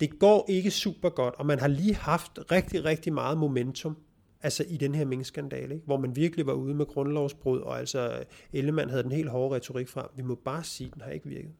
det 0.00 0.18
går 0.18 0.46
ikke 0.48 0.70
super 0.70 1.08
godt, 1.08 1.34
og 1.34 1.46
man 1.46 1.58
har 1.58 1.68
lige 1.68 1.94
haft 1.94 2.38
rigtig, 2.50 2.84
rigtig 2.84 3.12
meget 3.12 3.38
momentum 3.38 3.96
altså 4.42 4.64
i 4.68 4.76
den 4.76 4.94
her 4.94 5.04
minkskandale, 5.04 5.74
ikke? 5.74 5.86
hvor 5.86 5.96
man 5.96 6.16
virkelig 6.16 6.46
var 6.46 6.52
ude 6.52 6.74
med 6.74 6.86
grundlovsbrud, 6.86 7.60
og 7.60 7.78
altså 7.78 8.24
Ellemann 8.52 8.90
havde 8.90 9.02
den 9.02 9.12
helt 9.12 9.30
hårde 9.30 9.54
retorik 9.54 9.88
frem. 9.88 10.06
Vi 10.16 10.22
må 10.22 10.34
bare 10.34 10.64
sige, 10.64 10.86
at 10.86 10.94
den 10.94 11.02
har 11.02 11.10
ikke 11.10 11.28
virket. 11.28 11.52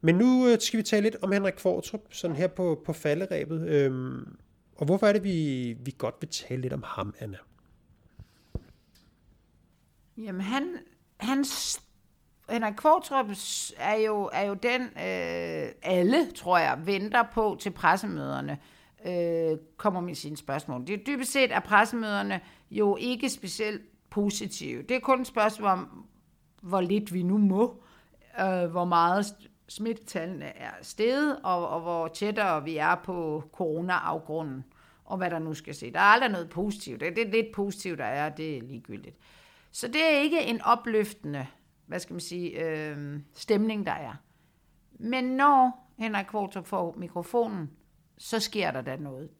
Men 0.00 0.14
nu 0.14 0.48
øh, 0.48 0.60
skal 0.60 0.78
vi 0.78 0.82
tale 0.82 1.02
lidt 1.02 1.16
om 1.22 1.32
Henrik 1.32 1.52
Kvartrup, 1.52 2.00
sådan 2.10 2.36
her 2.36 2.46
på, 2.46 2.82
på 2.84 2.92
falderæbet. 2.92 3.68
Øhm, 3.68 4.36
og 4.82 4.86
hvorfor 4.86 5.06
er 5.06 5.12
det, 5.12 5.24
vi, 5.24 5.76
vi 5.80 5.94
godt 5.98 6.14
vil 6.20 6.28
tale 6.30 6.60
lidt 6.60 6.72
om 6.72 6.82
ham, 6.86 7.14
Anna? 7.20 7.38
Jamen, 10.16 10.40
han, 10.40 10.76
hans, 11.16 11.82
Henrik 12.50 12.74
Kvartrup 12.74 13.26
er 13.78 13.94
jo, 13.94 14.30
er 14.32 14.42
jo 14.42 14.54
den, 14.54 14.82
øh, 14.82 15.72
alle, 15.82 16.30
tror 16.34 16.58
jeg, 16.58 16.82
venter 16.84 17.22
på 17.34 17.56
til 17.60 17.70
pressemøderne, 17.70 18.58
øh, 19.06 19.58
kommer 19.76 20.00
med 20.00 20.14
sine 20.14 20.36
spørgsmål. 20.36 20.86
Det 20.86 20.94
er 20.94 21.04
dybest 21.06 21.32
set, 21.32 21.52
at 21.52 21.62
pressemøderne 21.62 22.40
jo 22.70 22.96
ikke 22.96 23.30
specielt 23.30 23.82
positive. 24.10 24.82
Det 24.82 24.96
er 24.96 25.00
kun 25.00 25.20
et 25.20 25.26
spørgsmål 25.26 25.68
om, 25.68 26.06
hvor 26.62 26.80
lidt 26.80 27.14
vi 27.14 27.22
nu 27.22 27.38
må, 27.38 27.82
øh, 28.40 28.64
hvor 28.70 28.84
meget 28.84 29.26
smittetallene 29.68 30.44
er 30.44 30.72
steget, 30.82 31.38
og, 31.44 31.68
og 31.68 31.80
hvor 31.80 32.08
tættere 32.08 32.64
vi 32.64 32.76
er 32.76 32.94
på 32.94 33.44
corona-afgrunden, 33.52 34.64
og 35.12 35.18
hvad 35.18 35.30
der 35.30 35.38
nu 35.38 35.54
skal 35.54 35.74
se. 35.74 35.92
Der 35.92 35.98
er 35.98 36.04
aldrig 36.04 36.30
noget 36.30 36.48
positivt. 36.48 37.00
Det 37.00 37.18
er 37.18 37.30
lidt 37.30 37.52
positivt, 37.54 37.98
der 37.98 38.04
er, 38.04 38.28
det 38.28 38.56
er 38.56 38.62
ligegyldigt. 38.62 39.16
Så 39.72 39.88
det 39.88 40.04
er 40.04 40.18
ikke 40.18 40.44
en 40.44 40.62
opløftende, 40.62 41.46
hvad 41.86 42.00
skal 42.00 42.14
man 42.14 42.20
sige, 42.20 42.64
øh, 42.64 43.20
stemning, 43.34 43.86
der 43.86 43.92
er. 43.92 44.14
Men 44.92 45.24
når 45.24 45.88
Henrik 45.98 46.26
Kvartrup 46.26 46.66
får 46.66 46.94
mikrofonen, 46.98 47.70
så 48.18 48.40
sker 48.40 48.70
der 48.70 48.80
da 48.80 48.96
noget. 48.96 49.30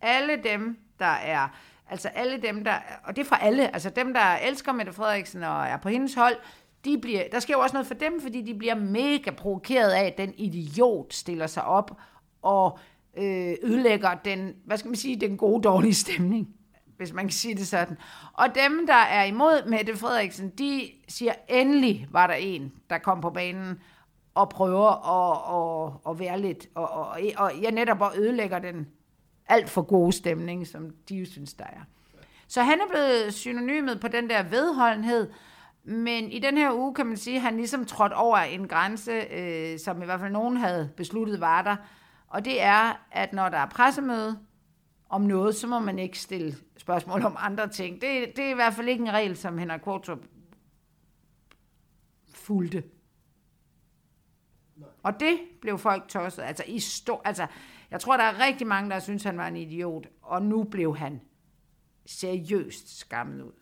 Alle 0.00 0.42
dem, 0.42 0.78
der 0.98 1.04
er, 1.06 1.48
altså 1.90 2.08
alle 2.08 2.42
dem, 2.42 2.64
der, 2.64 2.74
og 3.04 3.16
det 3.16 3.22
er 3.22 3.28
fra 3.28 3.38
alle, 3.42 3.74
altså 3.74 3.90
dem, 3.90 4.14
der 4.14 4.36
elsker 4.36 4.72
Mette 4.72 4.92
Frederiksen 4.92 5.42
og 5.42 5.66
er 5.66 5.76
på 5.76 5.88
hendes 5.88 6.14
hold, 6.14 6.36
de 6.84 6.98
bliver, 6.98 7.22
der 7.32 7.40
sker 7.40 7.54
jo 7.54 7.60
også 7.60 7.74
noget 7.74 7.86
for 7.86 7.94
dem, 7.94 8.20
fordi 8.20 8.42
de 8.42 8.54
bliver 8.54 8.74
mega 8.74 9.30
provokeret 9.30 9.90
af, 9.90 10.04
at 10.04 10.18
den 10.18 10.34
idiot 10.36 11.12
stiller 11.12 11.46
sig 11.46 11.64
op 11.64 12.00
og 12.42 12.78
øh, 13.18 13.54
ødelægger 13.62 14.14
den, 14.14 14.54
hvad 14.64 14.76
skal 14.76 14.88
man 14.88 14.96
sige, 14.96 15.20
den 15.20 15.36
gode, 15.36 15.62
dårlige 15.62 15.94
stemning, 15.94 16.48
hvis 16.96 17.12
man 17.12 17.24
kan 17.24 17.32
sige 17.32 17.54
det 17.54 17.66
sådan. 17.66 17.96
Og 18.32 18.46
dem, 18.54 18.86
der 18.86 18.94
er 18.94 19.24
imod 19.24 19.68
Mette 19.68 19.96
Frederiksen, 19.96 20.48
de 20.48 20.90
siger, 21.08 21.32
endelig 21.48 22.08
var 22.10 22.26
der 22.26 22.34
en, 22.34 22.72
der 22.90 22.98
kom 22.98 23.20
på 23.20 23.30
banen 23.30 23.78
og 24.34 24.48
prøver 24.48 24.88
at, 24.88 25.38
at, 25.56 26.10
at 26.10 26.18
være 26.18 26.40
lidt, 26.40 26.68
og, 26.74 26.90
og, 26.90 27.18
og 27.36 27.52
jeg 27.62 27.72
netop 27.72 28.00
og 28.00 28.12
ødelægger 28.16 28.58
den 28.58 28.86
alt 29.48 29.70
for 29.70 29.82
gode 29.82 30.12
stemning, 30.12 30.66
som 30.66 30.90
de 31.08 31.16
jo 31.16 31.26
synes, 31.26 31.54
der 31.54 31.64
er. 31.64 31.80
Så 32.48 32.62
han 32.62 32.80
er 32.80 32.88
blevet 32.90 33.34
synonymet 33.34 34.00
på 34.00 34.08
den 34.08 34.30
der 34.30 34.42
vedholdenhed, 34.42 35.30
men 35.84 36.30
i 36.30 36.38
den 36.38 36.58
her 36.58 36.72
uge 36.72 36.94
kan 36.94 37.06
man 37.06 37.16
sige, 37.16 37.36
at 37.36 37.42
han 37.42 37.56
ligesom 37.56 37.84
trådt 37.84 38.12
over 38.12 38.36
en 38.36 38.68
grænse, 38.68 39.12
øh, 39.12 39.78
som 39.78 40.02
i 40.02 40.04
hvert 40.04 40.20
fald 40.20 40.32
nogen 40.32 40.56
havde 40.56 40.90
besluttet 40.96 41.40
var 41.40 41.62
der, 41.62 41.76
og 42.30 42.44
det 42.44 42.62
er, 42.62 43.06
at 43.10 43.32
når 43.32 43.48
der 43.48 43.58
er 43.58 43.66
pressemøde 43.66 44.38
om 45.08 45.20
noget, 45.20 45.54
så 45.54 45.66
må 45.66 45.78
man 45.78 45.98
ikke 45.98 46.18
stille 46.18 46.56
spørgsmål 46.76 47.24
om 47.24 47.36
andre 47.38 47.68
ting. 47.68 47.94
Det, 47.94 48.32
det 48.36 48.44
er 48.44 48.50
i 48.50 48.54
hvert 48.54 48.74
fald 48.74 48.88
ikke 48.88 49.02
en 49.02 49.12
regel, 49.12 49.36
som 49.36 49.58
Henrik 49.58 49.80
Kvartrup 49.80 50.18
fulgte. 52.34 52.84
Og 55.02 55.20
det 55.20 55.38
blev 55.60 55.78
folk 55.78 56.08
tosset. 56.08 56.42
Altså, 56.42 56.64
i 56.66 56.78
stor, 56.78 57.22
altså, 57.24 57.46
jeg 57.90 58.00
tror, 58.00 58.16
der 58.16 58.24
er 58.24 58.46
rigtig 58.46 58.66
mange, 58.66 58.90
der 58.90 58.98
synes, 58.98 59.22
han 59.22 59.38
var 59.38 59.48
en 59.48 59.56
idiot, 59.56 60.06
og 60.22 60.42
nu 60.42 60.64
blev 60.64 60.96
han 60.96 61.20
seriøst 62.06 62.98
skammet 62.98 63.42
ud. 63.42 63.52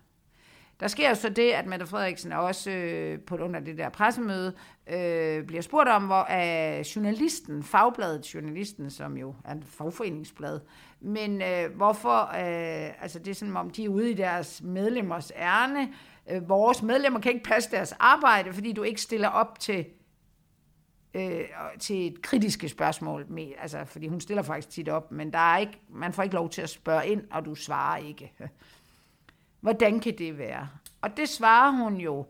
Der 0.81 0.89
sker 0.89 1.09
jo 1.09 1.15
så 1.15 1.29
det, 1.29 1.51
at 1.51 1.67
Mette 1.67 1.87
Frederiksen 1.87 2.33
også 2.33 2.71
øh, 2.71 3.21
på 3.21 3.37
under 3.37 3.61
det 3.61 3.79
der 3.79 3.89
pressemøde 3.89 4.53
øh, 4.89 5.45
bliver 5.45 5.63
spurgt 5.63 5.89
om, 5.89 6.07
hvor 6.07 6.25
er 6.25 6.93
journalisten, 6.97 7.63
fagbladet 7.63 8.35
journalisten, 8.35 8.91
som 8.91 9.17
jo 9.17 9.35
er 9.45 9.53
en 9.53 9.63
fagforeningsblad, 9.63 10.61
men 11.01 11.43
øh, 11.43 11.77
hvorfor, 11.77 12.21
øh, 12.21 13.03
altså 13.03 13.19
det 13.19 13.29
er 13.29 13.35
sådan, 13.35 13.57
om 13.57 13.71
de 13.71 13.85
er 13.85 13.89
ude 13.89 14.11
i 14.11 14.15
deres 14.15 14.63
medlemmers 14.63 15.33
ærne, 15.37 15.93
øh, 16.31 16.49
vores 16.49 16.83
medlemmer 16.83 17.21
kan 17.21 17.33
ikke 17.33 17.45
passe 17.45 17.71
deres 17.71 17.93
arbejde, 17.93 18.53
fordi 18.53 18.73
du 18.73 18.83
ikke 18.83 19.01
stiller 19.01 19.29
op 19.29 19.59
til 19.59 19.87
øh, 21.15 21.41
til 21.79 22.07
et 22.07 22.23
kritiske 22.23 22.69
spørgsmål, 22.69 23.27
med, 23.29 23.53
altså, 23.59 23.85
fordi 23.85 24.09
hun 24.09 24.21
stiller 24.21 24.43
faktisk 24.43 24.71
tit 24.71 24.89
op, 24.89 25.13
men 25.13 25.33
der 25.33 25.39
er 25.39 25.59
ikke, 25.59 25.81
man 25.91 26.13
får 26.13 26.23
ikke 26.23 26.35
lov 26.35 26.51
til 26.51 26.63
at 26.63 26.71
spørge 26.71 27.07
ind, 27.07 27.23
og 27.31 27.45
du 27.45 27.55
svarer 27.55 27.97
ikke. 27.97 28.33
Hvordan 29.61 30.01
kan 30.01 30.19
det 30.19 30.39
være? 30.39 30.69
Og 31.01 31.17
det 31.17 31.29
svarer 31.29 31.71
hun 31.71 31.97
jo, 31.97 32.27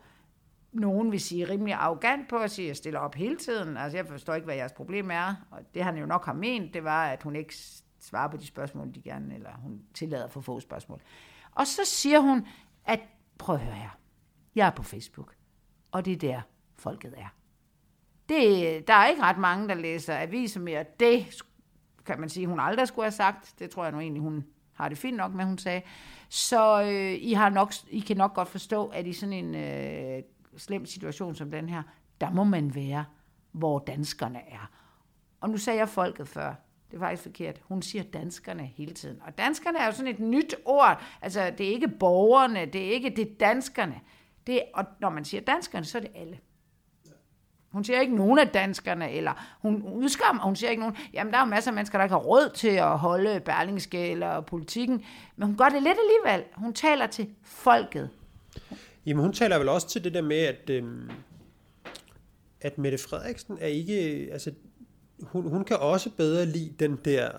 nogen 0.72 1.12
vil 1.12 1.20
sige 1.20 1.48
rimelig 1.48 1.74
arrogant 1.74 2.28
på 2.28 2.36
at 2.36 2.50
sige, 2.50 2.66
at 2.66 2.68
jeg 2.68 2.76
stiller 2.76 3.00
op 3.00 3.14
hele 3.14 3.36
tiden. 3.36 3.76
Altså 3.76 3.98
jeg 3.98 4.06
forstår 4.06 4.34
ikke, 4.34 4.44
hvad 4.44 4.54
jeres 4.54 4.72
problem 4.72 5.10
er. 5.10 5.34
Og 5.50 5.58
det 5.74 5.84
han 5.84 5.96
jo 5.96 6.06
nok 6.06 6.24
har 6.26 6.32
ment, 6.32 6.74
det 6.74 6.84
var, 6.84 7.06
at 7.06 7.22
hun 7.22 7.36
ikke 7.36 7.54
svarer 8.00 8.28
på 8.28 8.36
de 8.36 8.46
spørgsmål, 8.46 8.94
de 8.94 9.02
gerne, 9.02 9.34
eller 9.34 9.50
hun 9.62 9.82
tillader 9.94 10.28
for 10.28 10.40
få 10.40 10.60
spørgsmål. 10.60 11.00
Og 11.54 11.66
så 11.66 11.84
siger 11.84 12.20
hun, 12.20 12.46
at 12.84 13.00
prøv 13.38 13.54
at 13.54 13.60
høre 13.60 13.74
her, 13.74 13.98
jeg 14.54 14.66
er 14.66 14.70
på 14.70 14.82
Facebook, 14.82 15.34
og 15.92 16.04
det 16.04 16.12
er 16.12 16.16
der, 16.16 16.40
folket 16.76 17.14
er. 17.16 17.34
Det, 18.28 18.88
der 18.88 18.94
er 18.94 19.06
ikke 19.06 19.22
ret 19.22 19.38
mange, 19.38 19.68
der 19.68 19.74
læser 19.74 20.18
aviser 20.18 20.60
mere. 20.60 20.84
Det 21.00 21.42
kan 22.06 22.20
man 22.20 22.28
sige, 22.28 22.46
hun 22.46 22.60
aldrig 22.60 22.88
skulle 22.88 23.04
have 23.04 23.12
sagt. 23.12 23.54
Det 23.58 23.70
tror 23.70 23.82
jeg 23.82 23.92
nu 23.92 24.00
egentlig, 24.00 24.22
hun 24.22 24.46
har 24.72 24.88
det 24.88 24.98
fint 24.98 25.16
nok 25.16 25.32
med, 25.32 25.44
hun 25.44 25.58
sagde. 25.58 25.82
Så 26.28 26.82
øh, 26.82 27.14
I, 27.20 27.32
har 27.32 27.48
nok, 27.48 27.72
I 27.90 28.00
kan 28.00 28.16
nok 28.16 28.34
godt 28.34 28.48
forstå, 28.48 28.86
at 28.86 29.06
i 29.06 29.12
sådan 29.12 29.32
en 29.32 29.54
øh, 29.54 30.22
slem 30.56 30.86
situation 30.86 31.34
som 31.34 31.50
den 31.50 31.68
her, 31.68 31.82
der 32.20 32.30
må 32.30 32.44
man 32.44 32.74
være, 32.74 33.04
hvor 33.52 33.78
danskerne 33.78 34.38
er. 34.38 34.70
Og 35.40 35.50
nu 35.50 35.56
sagde 35.56 35.78
jeg 35.78 35.88
folket 35.88 36.28
før. 36.28 36.54
Det 36.90 36.96
er 36.96 37.00
faktisk 37.00 37.22
forkert. 37.22 37.60
Hun 37.62 37.82
siger 37.82 38.02
danskerne 38.02 38.66
hele 38.66 38.94
tiden. 38.94 39.22
Og 39.26 39.38
danskerne 39.38 39.78
er 39.78 39.86
jo 39.86 39.92
sådan 39.92 40.14
et 40.14 40.20
nyt 40.20 40.54
ord. 40.64 41.02
Altså, 41.22 41.50
det 41.58 41.66
er 41.68 41.70
ikke 41.70 41.88
borgerne, 41.88 42.66
det 42.66 42.86
er 42.86 42.90
ikke 42.90 43.10
det 43.10 43.40
danskerne. 43.40 44.00
Det, 44.46 44.62
og 44.74 44.84
når 45.00 45.10
man 45.10 45.24
siger 45.24 45.40
danskerne, 45.40 45.84
så 45.84 45.98
er 45.98 46.02
det 46.02 46.10
alle. 46.14 46.38
Hun 47.72 47.84
siger 47.84 48.00
ikke 48.00 48.16
nogen 48.16 48.38
af 48.38 48.48
danskerne, 48.48 49.12
eller 49.12 49.56
hun 49.60 49.82
udskammer, 49.82 50.42
hun 50.42 50.56
siger 50.56 50.70
ikke 50.70 50.80
nogen, 50.80 50.96
jamen 51.12 51.32
der 51.32 51.38
er 51.38 51.42
jo 51.42 51.50
masser 51.50 51.70
af 51.70 51.74
mennesker, 51.74 51.98
der 51.98 52.04
ikke 52.04 52.12
har 52.12 52.20
råd 52.20 52.50
til 52.54 52.68
at 52.68 52.98
holde 52.98 53.40
Berlingske 53.40 54.10
eller 54.10 54.40
politikken, 54.40 55.04
men 55.36 55.46
hun 55.46 55.56
gør 55.56 55.68
det 55.68 55.82
lidt 55.82 55.98
alligevel. 55.98 56.44
Hun 56.54 56.74
taler 56.74 57.06
til 57.06 57.28
folket. 57.44 58.10
Jamen 59.06 59.22
hun 59.22 59.32
taler 59.32 59.58
vel 59.58 59.68
også 59.68 59.88
til 59.88 60.04
det 60.04 60.14
der 60.14 60.22
med, 60.22 60.36
at, 60.36 60.70
øhm, 60.70 61.10
at 62.60 62.78
Mette 62.78 62.98
Frederiksen 62.98 63.58
er 63.60 63.66
ikke, 63.66 64.28
altså 64.32 64.52
hun, 65.22 65.48
hun 65.48 65.64
kan 65.64 65.76
også 65.76 66.10
bedre 66.10 66.46
lide 66.46 66.74
den 66.78 66.98
der, 67.04 67.30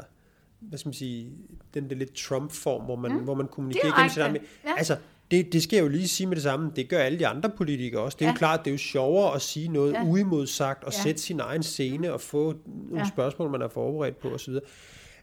hvad 0.59 0.79
skal 0.79 0.87
man 0.87 0.93
sige, 0.93 1.31
den 1.73 1.89
der 1.89 1.95
lidt 1.95 2.13
Trump-form, 2.13 2.85
hvor 2.85 2.95
man, 2.95 3.11
mm. 3.11 3.23
hvor 3.23 3.33
man 3.33 3.47
kommunikerer 3.47 3.95
gennem 3.95 4.09
sit 4.09 4.21
ja. 4.65 4.73
Altså, 4.77 4.97
det, 5.31 5.53
det 5.53 5.63
skal 5.63 5.77
jeg 5.77 5.83
jo 5.83 5.89
lige 5.89 6.07
sige 6.07 6.27
med 6.27 6.35
det 6.35 6.43
samme. 6.43 6.71
Det 6.75 6.89
gør 6.89 6.99
alle 6.99 7.19
de 7.19 7.27
andre 7.27 7.49
politikere 7.49 8.01
også. 8.01 8.15
Det 8.19 8.25
er 8.25 8.29
ja. 8.29 8.33
jo 8.33 8.37
klart, 8.37 8.59
det 8.59 8.67
er 8.67 8.73
jo 8.73 8.77
sjovere 8.77 9.35
at 9.35 9.41
sige 9.41 9.67
noget 9.67 9.93
ja. 9.93 10.03
uimodsagt 10.03 10.83
og 10.83 10.93
ja. 10.93 11.03
sætte 11.03 11.21
sin 11.21 11.39
egen 11.39 11.63
scene 11.63 12.13
og 12.13 12.21
få 12.21 12.53
nogle 12.65 12.99
ja. 12.99 13.07
spørgsmål, 13.07 13.49
man 13.51 13.61
er 13.61 13.67
forberedt 13.67 14.19
på 14.19 14.29
osv., 14.29 14.53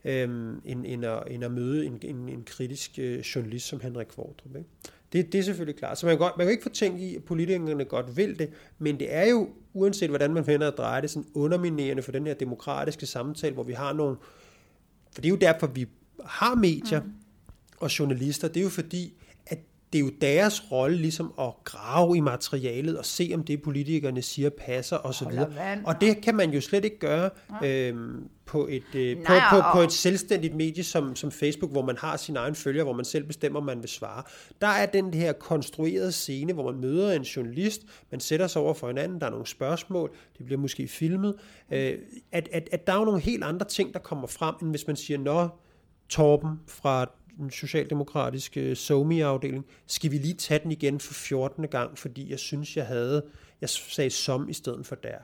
øhm, 0.05 0.61
end, 0.65 0.87
end, 0.87 1.05
at, 1.05 1.23
end 1.31 1.45
at 1.45 1.51
møde 1.51 1.87
en, 1.87 1.99
en, 2.03 2.29
en 2.29 2.43
kritisk 2.47 2.91
øh, 2.99 3.19
journalist 3.19 3.67
som 3.67 3.81
Henrik 3.81 4.07
Kvartrup. 4.07 4.57
Ikke? 4.57 4.69
Det, 5.13 5.33
det 5.33 5.39
er 5.39 5.43
selvfølgelig 5.43 5.79
klart. 5.79 5.99
Så 5.99 6.07
man 6.07 6.13
kan, 6.13 6.19
godt, 6.19 6.37
man 6.37 6.47
kan 6.47 6.51
ikke 6.51 6.63
få 6.63 6.69
tænkt 6.69 7.01
i, 7.01 7.17
at 7.17 7.25
politikerne 7.25 7.85
godt 7.85 8.17
vil 8.17 8.39
det, 8.39 8.51
men 8.79 8.99
det 8.99 9.15
er 9.15 9.25
jo, 9.31 9.49
uanset 9.75 10.09
hvordan 10.09 10.35
man 10.35 10.45
finder 10.45 10.69
at 10.69 10.79
dreje 10.79 11.03
det, 11.03 11.11
sådan 11.11 11.29
underminerende 11.35 12.03
for 12.03 12.13
den 12.13 12.27
her 12.27 12.35
demokratiske 12.35 13.07
samtale, 13.07 13.55
hvor 13.55 13.63
vi 13.63 13.73
har 13.73 13.93
nogle... 13.93 14.17
For 15.13 15.21
det 15.21 15.29
er 15.29 15.31
jo 15.31 15.37
derfor, 15.37 15.67
vi 15.67 15.87
har 16.25 16.55
medier 16.55 17.03
mm. 17.03 17.13
og 17.79 17.99
journalister. 17.99 18.49
Det 18.49 18.61
er 18.61 18.65
jo 18.65 18.71
fordi, 18.71 19.15
det 19.93 19.99
er 19.99 20.03
jo 20.03 20.11
deres 20.20 20.72
rolle 20.72 20.97
ligesom 20.97 21.32
at 21.41 21.53
grave 21.64 22.16
i 22.16 22.20
materialet 22.20 22.99
og 22.99 23.05
se, 23.05 23.30
om 23.34 23.45
det 23.45 23.62
politikerne 23.62 24.22
siger 24.22 24.51
passer 24.51 24.97
osv. 24.97 25.26
Og 25.84 26.01
det 26.01 26.20
kan 26.22 26.34
man 26.34 26.51
jo 26.51 26.61
slet 26.61 26.84
ikke 26.84 26.99
gøre 26.99 27.30
øhm, 27.64 28.28
på, 28.47 28.66
et, 28.70 28.95
øh, 28.95 29.18
Nej, 29.18 29.41
på, 29.51 29.57
på, 29.57 29.62
på 29.72 29.80
et 29.80 29.93
selvstændigt 29.93 30.55
medie 30.55 30.84
som, 30.84 31.16
som 31.16 31.30
Facebook, 31.30 31.70
hvor 31.70 31.82
man 31.82 31.97
har 31.99 32.16
sin 32.16 32.37
egen 32.37 32.55
følger, 32.55 32.84
hvor 32.84 32.93
man 32.93 33.05
selv 33.05 33.24
bestemmer, 33.24 33.61
man 33.61 33.80
vil 33.80 33.89
svare. 33.89 34.22
Der 34.61 34.66
er 34.66 34.87
den 34.87 35.14
her 35.14 35.32
konstruerede 35.32 36.12
scene, 36.12 36.53
hvor 36.53 36.72
man 36.72 36.80
møder 36.80 37.12
en 37.12 37.22
journalist, 37.22 37.82
man 38.11 38.20
sætter 38.20 38.47
sig 38.47 38.62
over 38.62 38.74
for 38.74 38.87
hinanden, 38.87 39.20
der 39.20 39.26
er 39.26 39.30
nogle 39.30 39.47
spørgsmål, 39.47 40.11
det 40.39 40.47
bliver 40.47 40.61
måske 40.61 40.89
filmet, 40.89 41.34
øh, 41.70 41.99
at, 42.32 42.49
at, 42.53 42.68
at 42.72 42.87
der 42.87 42.93
er 42.93 42.99
jo 42.99 43.05
nogle 43.05 43.20
helt 43.20 43.45
andre 43.45 43.66
ting, 43.66 43.95
der 43.95 44.01
kommer 44.01 44.26
frem, 44.26 44.55
end 44.62 44.70
hvis 44.70 44.87
man 44.87 44.97
siger, 44.97 45.18
nå, 45.18 45.49
Torben 46.09 46.61
fra 46.68 47.11
den 47.39 47.51
socialdemokratiske 47.51 48.61
øh, 48.61 48.76
SOMI-afdeling, 48.76 49.66
skal 49.87 50.11
vi 50.11 50.18
lige 50.18 50.34
tage 50.34 50.61
den 50.62 50.72
igen 50.72 51.01
for 51.01 51.14
14. 51.14 51.68
gang, 51.68 51.99
fordi 51.99 52.30
jeg 52.30 52.39
synes, 52.39 52.76
jeg 52.76 52.87
havde, 52.87 53.22
jeg 53.61 53.68
sagde 53.68 54.11
som 54.11 54.49
i 54.49 54.53
stedet 54.53 54.87
for 54.87 54.95
der. 54.95 55.18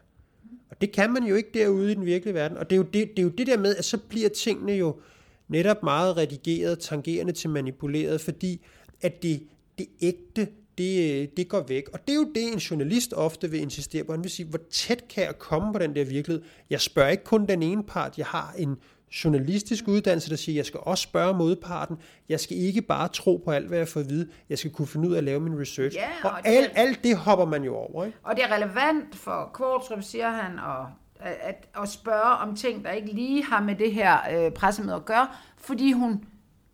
Og 0.70 0.80
det 0.80 0.92
kan 0.92 1.12
man 1.12 1.24
jo 1.24 1.34
ikke 1.34 1.50
derude 1.54 1.92
i 1.92 1.94
den 1.94 2.06
virkelige 2.06 2.34
verden. 2.34 2.56
Og 2.56 2.70
det 2.70 2.76
er 2.76 2.78
jo 2.78 2.82
det, 2.82 3.10
det, 3.10 3.18
er 3.18 3.22
jo 3.22 3.28
det 3.28 3.46
der 3.46 3.58
med, 3.58 3.76
at 3.76 3.84
så 3.84 3.98
bliver 3.98 4.28
tingene 4.28 4.72
jo 4.72 5.00
netop 5.48 5.82
meget 5.82 6.16
redigeret, 6.16 6.78
tangerende 6.78 7.32
til 7.32 7.50
manipuleret, 7.50 8.20
fordi 8.20 8.64
at 9.00 9.22
det, 9.22 9.42
det 9.78 9.86
ægte, 10.00 10.48
det, 10.78 11.20
øh, 11.22 11.28
det 11.36 11.48
går 11.48 11.64
væk. 11.68 11.88
Og 11.92 12.00
det 12.06 12.12
er 12.12 12.16
jo 12.16 12.32
det, 12.34 12.52
en 12.52 12.58
journalist 12.58 13.12
ofte 13.12 13.50
vil 13.50 13.60
insistere 13.60 14.04
på. 14.04 14.12
Han 14.12 14.22
vil 14.22 14.30
sige, 14.30 14.46
hvor 14.46 14.60
tæt 14.70 15.04
kan 15.08 15.24
jeg 15.24 15.38
komme 15.38 15.72
på 15.72 15.78
den 15.78 15.94
der 15.94 16.04
virkelighed? 16.04 16.42
Jeg 16.70 16.80
spørger 16.80 17.10
ikke 17.10 17.24
kun 17.24 17.46
den 17.46 17.62
ene 17.62 17.82
part. 17.82 18.18
Jeg 18.18 18.26
har 18.26 18.54
en 18.58 18.76
journalistisk 19.24 19.88
uddannelse, 19.88 20.30
der 20.30 20.36
siger, 20.36 20.54
at 20.54 20.56
jeg 20.56 20.66
skal 20.66 20.80
også 20.82 21.02
spørge 21.02 21.34
modparten. 21.34 21.96
Jeg 22.28 22.40
skal 22.40 22.56
ikke 22.56 22.82
bare 22.82 23.08
tro 23.08 23.42
på 23.44 23.50
alt, 23.50 23.68
hvad 23.68 23.78
jeg 23.78 23.88
får 23.88 24.00
at 24.00 24.08
vide. 24.08 24.28
Jeg 24.48 24.58
skal 24.58 24.70
kunne 24.70 24.88
finde 24.88 25.08
ud 25.08 25.14
af 25.14 25.18
at 25.18 25.24
lave 25.24 25.40
min 25.40 25.60
research. 25.60 25.96
Ja, 25.96 26.08
og 26.24 26.30
og 26.30 26.46
alt, 26.48 26.70
det, 26.70 26.78
alt 26.78 27.04
det 27.04 27.16
hopper 27.16 27.44
man 27.44 27.64
jo 27.64 27.76
over. 27.76 28.04
Ikke? 28.04 28.18
Og 28.22 28.36
det 28.36 28.44
er 28.44 28.54
relevant 28.54 29.14
for 29.14 29.50
Kvartrup, 29.54 30.02
siger 30.02 30.30
han, 30.30 30.58
og 30.58 30.86
at, 31.20 31.68
at 31.82 31.88
spørge 31.88 32.36
om 32.36 32.56
ting, 32.56 32.84
der 32.84 32.90
ikke 32.90 33.12
lige 33.12 33.44
har 33.44 33.60
med 33.60 33.74
det 33.74 33.92
her 33.92 34.18
øh, 34.32 34.52
pressemøde 34.52 34.96
at 34.96 35.04
gøre, 35.04 35.28
fordi 35.56 35.92
hun 35.92 36.24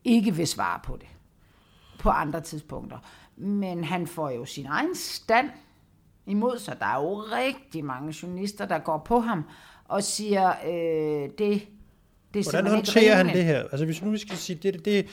ikke 0.04 0.34
vil 0.34 0.46
svare 0.46 0.80
på 0.84 0.96
det 0.96 1.08
på 1.98 2.10
andre 2.10 2.40
tidspunkter. 2.40 2.98
Men 3.36 3.84
han 3.84 4.06
får 4.06 4.30
jo 4.30 4.44
sin 4.44 4.66
egen 4.66 4.94
stand 4.94 5.50
imod 6.26 6.58
sig. 6.58 6.76
Der 6.80 6.86
er 6.86 7.00
jo 7.00 7.14
rigtig 7.14 7.84
mange 7.84 8.14
journalister, 8.22 8.66
der 8.66 8.78
går 8.78 8.98
på 8.98 9.20
ham 9.20 9.44
og 9.84 10.02
siger, 10.02 10.48
øh, 10.66 11.30
det 11.38 11.68
det 12.34 12.46
er 12.46 12.50
Hvordan 12.50 12.66
håndterer 12.66 13.14
han 13.14 13.26
det 13.26 13.44
her? 13.44 13.62
Altså 13.62 13.84
hvis 13.84 14.02
nu 14.02 14.10
vi 14.10 14.18
skal 14.18 14.36
sige, 14.36 14.58
det, 14.62 14.74
det, 14.74 14.84
det 14.84 15.06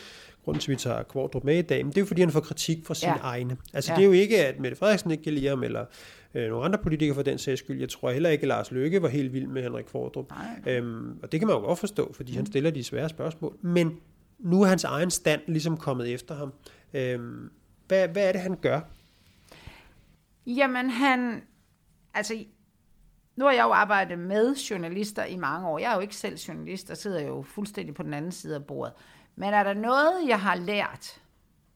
grunden 0.45 0.61
til, 0.61 0.71
at 0.71 0.77
vi 0.77 0.79
tager 0.79 1.03
Kvartrup 1.03 1.43
med 1.43 1.57
i 1.57 1.61
dag, 1.61 1.85
men 1.85 1.91
det 1.91 1.97
er 1.97 2.01
jo 2.01 2.05
fordi, 2.05 2.21
han 2.21 2.31
får 2.31 2.39
kritik 2.39 2.85
fra 2.85 2.93
sine 2.93 3.11
ja. 3.11 3.17
egne. 3.23 3.57
Altså 3.73 3.91
ja. 3.91 3.95
det 3.95 4.03
er 4.03 4.05
jo 4.05 4.11
ikke, 4.11 4.45
at 4.45 4.59
Mette 4.59 4.77
Frederiksen 4.77 5.11
ikke 5.11 5.23
kan 5.23 5.33
lide 5.33 5.47
ham, 5.47 5.63
eller 5.63 5.85
øh, 6.33 6.49
nogle 6.49 6.65
andre 6.65 6.79
politikere 6.79 7.15
for 7.15 7.21
den 7.21 7.37
sags 7.37 7.59
skyld. 7.59 7.79
Jeg 7.79 7.89
tror 7.89 8.11
heller 8.11 8.29
ikke, 8.29 8.41
at 8.41 8.47
Lars 8.47 8.71
Løkke 8.71 9.01
var 9.01 9.07
helt 9.07 9.33
vild 9.33 9.47
med 9.47 9.63
Henrik 9.63 9.85
Kvartrup. 9.85 10.33
Øhm, 10.67 11.19
og 11.23 11.31
det 11.31 11.39
kan 11.39 11.47
man 11.47 11.55
jo 11.55 11.61
godt 11.61 11.79
forstå, 11.79 12.13
fordi 12.13 12.31
mm. 12.31 12.35
han 12.35 12.45
stiller 12.45 12.71
de 12.71 12.83
svære 12.83 13.09
spørgsmål. 13.09 13.57
Men 13.61 13.97
nu 14.39 14.61
er 14.61 14.67
hans 14.67 14.83
egen 14.83 15.11
stand 15.11 15.41
ligesom 15.47 15.77
kommet 15.77 16.13
efter 16.13 16.35
ham. 16.35 16.53
Øhm, 16.93 17.49
hvad, 17.87 18.07
hvad 18.07 18.27
er 18.27 18.31
det, 18.31 18.41
han 18.41 18.57
gør? 18.61 18.81
Jamen 20.47 20.89
han, 20.89 21.41
altså 22.13 22.45
nu 23.35 23.45
har 23.45 23.51
jeg 23.51 23.63
jo 23.63 23.71
arbejdet 23.71 24.19
med 24.19 24.55
journalister 24.55 25.25
i 25.25 25.35
mange 25.35 25.67
år. 25.67 25.79
Jeg 25.79 25.91
er 25.91 25.95
jo 25.95 26.01
ikke 26.01 26.15
selv 26.15 26.37
journalist, 26.37 26.89
og 26.89 26.97
sidder 26.97 27.21
jo 27.21 27.41
fuldstændig 27.41 27.95
på 27.95 28.03
den 28.03 28.13
anden 28.13 28.31
side 28.31 28.55
af 28.55 28.65
bordet. 28.65 28.93
Men 29.35 29.53
er 29.53 29.63
der 29.63 29.73
noget, 29.73 30.27
jeg 30.27 30.41
har 30.41 30.55
lært 30.55 31.21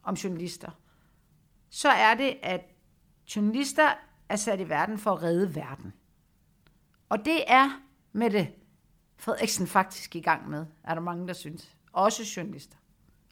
om 0.04 0.14
journalister, 0.14 0.72
så 1.70 1.90
er 1.90 2.16
det, 2.16 2.38
at 2.44 2.62
journalister 3.36 3.94
er 4.30 4.36
sat 4.36 4.60
i 4.60 4.70
verden 4.70 4.98
for 4.98 5.12
at 5.12 5.24
redde 5.24 5.56
verden. 5.56 5.94
Og 7.10 7.26
det 7.26 7.44
er 7.48 7.82
med 8.12 8.30
det 8.30 8.48
Frederiksen 9.18 9.68
faktisk 9.68 10.16
i 10.16 10.22
gang 10.22 10.50
med, 10.50 10.66
er 10.84 10.94
der 10.94 11.02
mange, 11.02 11.28
der 11.28 11.34
synes. 11.34 11.76
Også 11.92 12.24
journalister. 12.38 12.78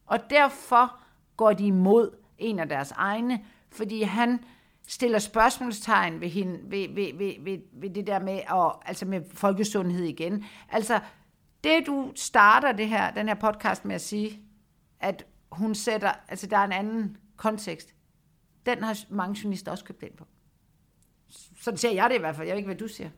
Og 0.06 0.20
derfor 0.30 1.00
går 1.38 1.54
de 1.54 1.68
imod 1.68 2.18
en 2.38 2.60
af 2.60 2.70
deres 2.70 2.92
egne, 2.92 3.46
fordi 3.70 4.02
han 4.02 4.44
stiller 4.88 5.20
spørgsmålstegn 5.20 6.22
ved, 6.22 6.30
hende, 6.30 6.60
ved, 6.64 6.88
ved, 6.94 7.18
ved, 7.18 7.34
ved, 7.44 7.58
ved 7.74 7.90
det 7.90 8.08
der 8.08 8.20
med, 8.20 8.40
og, 8.50 8.88
altså 8.90 9.06
med 9.06 9.22
folkesundhed 9.34 10.04
igen. 10.04 10.46
Altså, 10.70 11.00
det 11.64 11.84
du 11.88 12.12
starter 12.16 12.72
det 12.72 12.88
her, 12.88 13.14
den 13.14 13.28
her 13.28 13.36
podcast 13.36 13.86
med 13.86 13.96
at 13.96 14.02
sige, 14.02 14.42
at 15.00 15.26
hun 15.52 15.76
sætter, 15.76 16.12
altså 16.28 16.48
der 16.48 16.58
er 16.58 16.64
en 16.64 16.72
anden 16.72 17.18
kontekst, 17.36 17.94
den 18.66 18.84
har 18.84 18.98
mange 19.10 19.40
journalister 19.44 19.72
også 19.72 19.84
købt 19.84 20.04
ind 20.04 20.18
på. 20.18 20.26
Sådan 21.62 21.78
ser 21.78 21.92
jeg 21.92 22.10
det 22.10 22.16
i 22.16 22.20
hvert 22.20 22.36
fald. 22.36 22.48
Jeg 22.48 22.54
ved 22.54 22.58
ikke, 22.58 22.68
hvad 22.68 22.76
du 22.76 22.88
siger. 22.88 23.10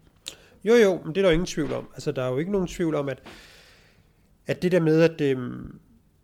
Jo, 0.64 0.74
jo, 0.74 1.02
men 1.06 1.16
det 1.16 1.18
er 1.18 1.22
der 1.22 1.30
jo 1.30 1.34
ingen 1.34 1.46
tvivl 1.46 1.74
om. 1.74 1.90
Altså, 1.94 2.12
der 2.12 2.24
er 2.24 2.30
jo 2.30 2.38
ikke 2.38 2.52
nogen 2.52 2.68
tvivl 2.68 2.96
om, 2.96 3.10
at, 3.10 3.22
at 4.46 4.62
det 4.62 4.72
der 4.72 4.80
med, 4.80 5.02
at, 5.02 5.22
øh, 5.22 5.64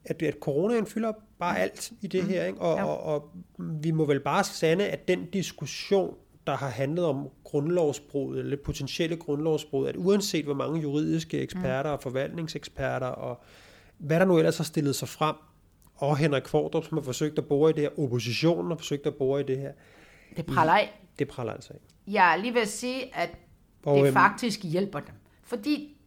at, 0.06 0.22
at 0.22 0.36
coronaen 0.41 0.86
fylder 0.86 1.14
bare 1.39 1.59
alt 1.59 1.91
i 2.01 2.07
det 2.07 2.23
her, 2.23 2.45
ikke? 2.45 2.61
Og, 2.61 2.77
Ja. 2.77 2.86
og, 2.86 3.03
og 3.03 3.29
vi 3.59 3.91
må 3.91 4.05
vel 4.05 4.19
bare 4.19 4.43
sande, 4.43 4.88
at 4.88 5.07
den 5.07 5.25
diskussion, 5.25 6.15
der 6.47 6.55
har 6.55 6.69
handlet 6.69 7.05
om 7.05 7.27
grundlovsbrud, 7.43 8.38
eller 8.39 8.57
potentielle 8.65 9.15
grundlovsbrud, 9.17 9.88
at 9.88 9.95
uanset 9.97 10.45
hvor 10.45 10.53
mange 10.53 10.81
juridiske 10.81 11.39
eksperter 11.39 11.89
og 11.89 12.01
forvaltningseksperter, 12.01 13.07
og 13.07 13.41
hvad 13.97 14.19
der 14.19 14.25
nu 14.25 14.38
ellers 14.38 14.57
har 14.57 14.63
stillet 14.63 14.95
sig 14.95 15.07
frem, 15.07 15.36
og 15.95 16.17
Henrik 16.17 16.47
Fordrup, 16.47 16.86
som 16.86 16.97
har 16.97 17.03
forsøgt 17.03 17.38
at 17.38 17.45
bore 17.45 17.69
i 17.69 17.73
det 17.73 17.81
her, 17.81 17.99
oppositionen 17.99 18.71
har 18.71 18.77
forsøgt 18.77 19.07
at 19.07 19.15
bore 19.15 19.41
i 19.41 19.43
det 19.43 19.57
her, 19.57 19.71
Det 20.38 20.45
praller 20.45 20.73
af. 20.73 21.01
det 21.19 21.27
praller 21.27 21.53
altså 21.53 21.73
ikke. 21.73 21.86
Jeg 22.07 22.33
er 22.33 22.38
lige 22.38 22.53
ved 22.53 22.61
at 22.61 22.67
sige, 22.67 23.15
at 23.15 23.29
Og, 23.86 23.97
det 23.97 24.05
øhm, 24.05 24.13
faktisk 24.13 24.63
hjælper 24.63 24.99
dem. 24.99 25.13
Fordi 25.43 25.97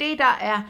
det, 0.00 0.18
der 0.18 0.38
er, 0.40 0.62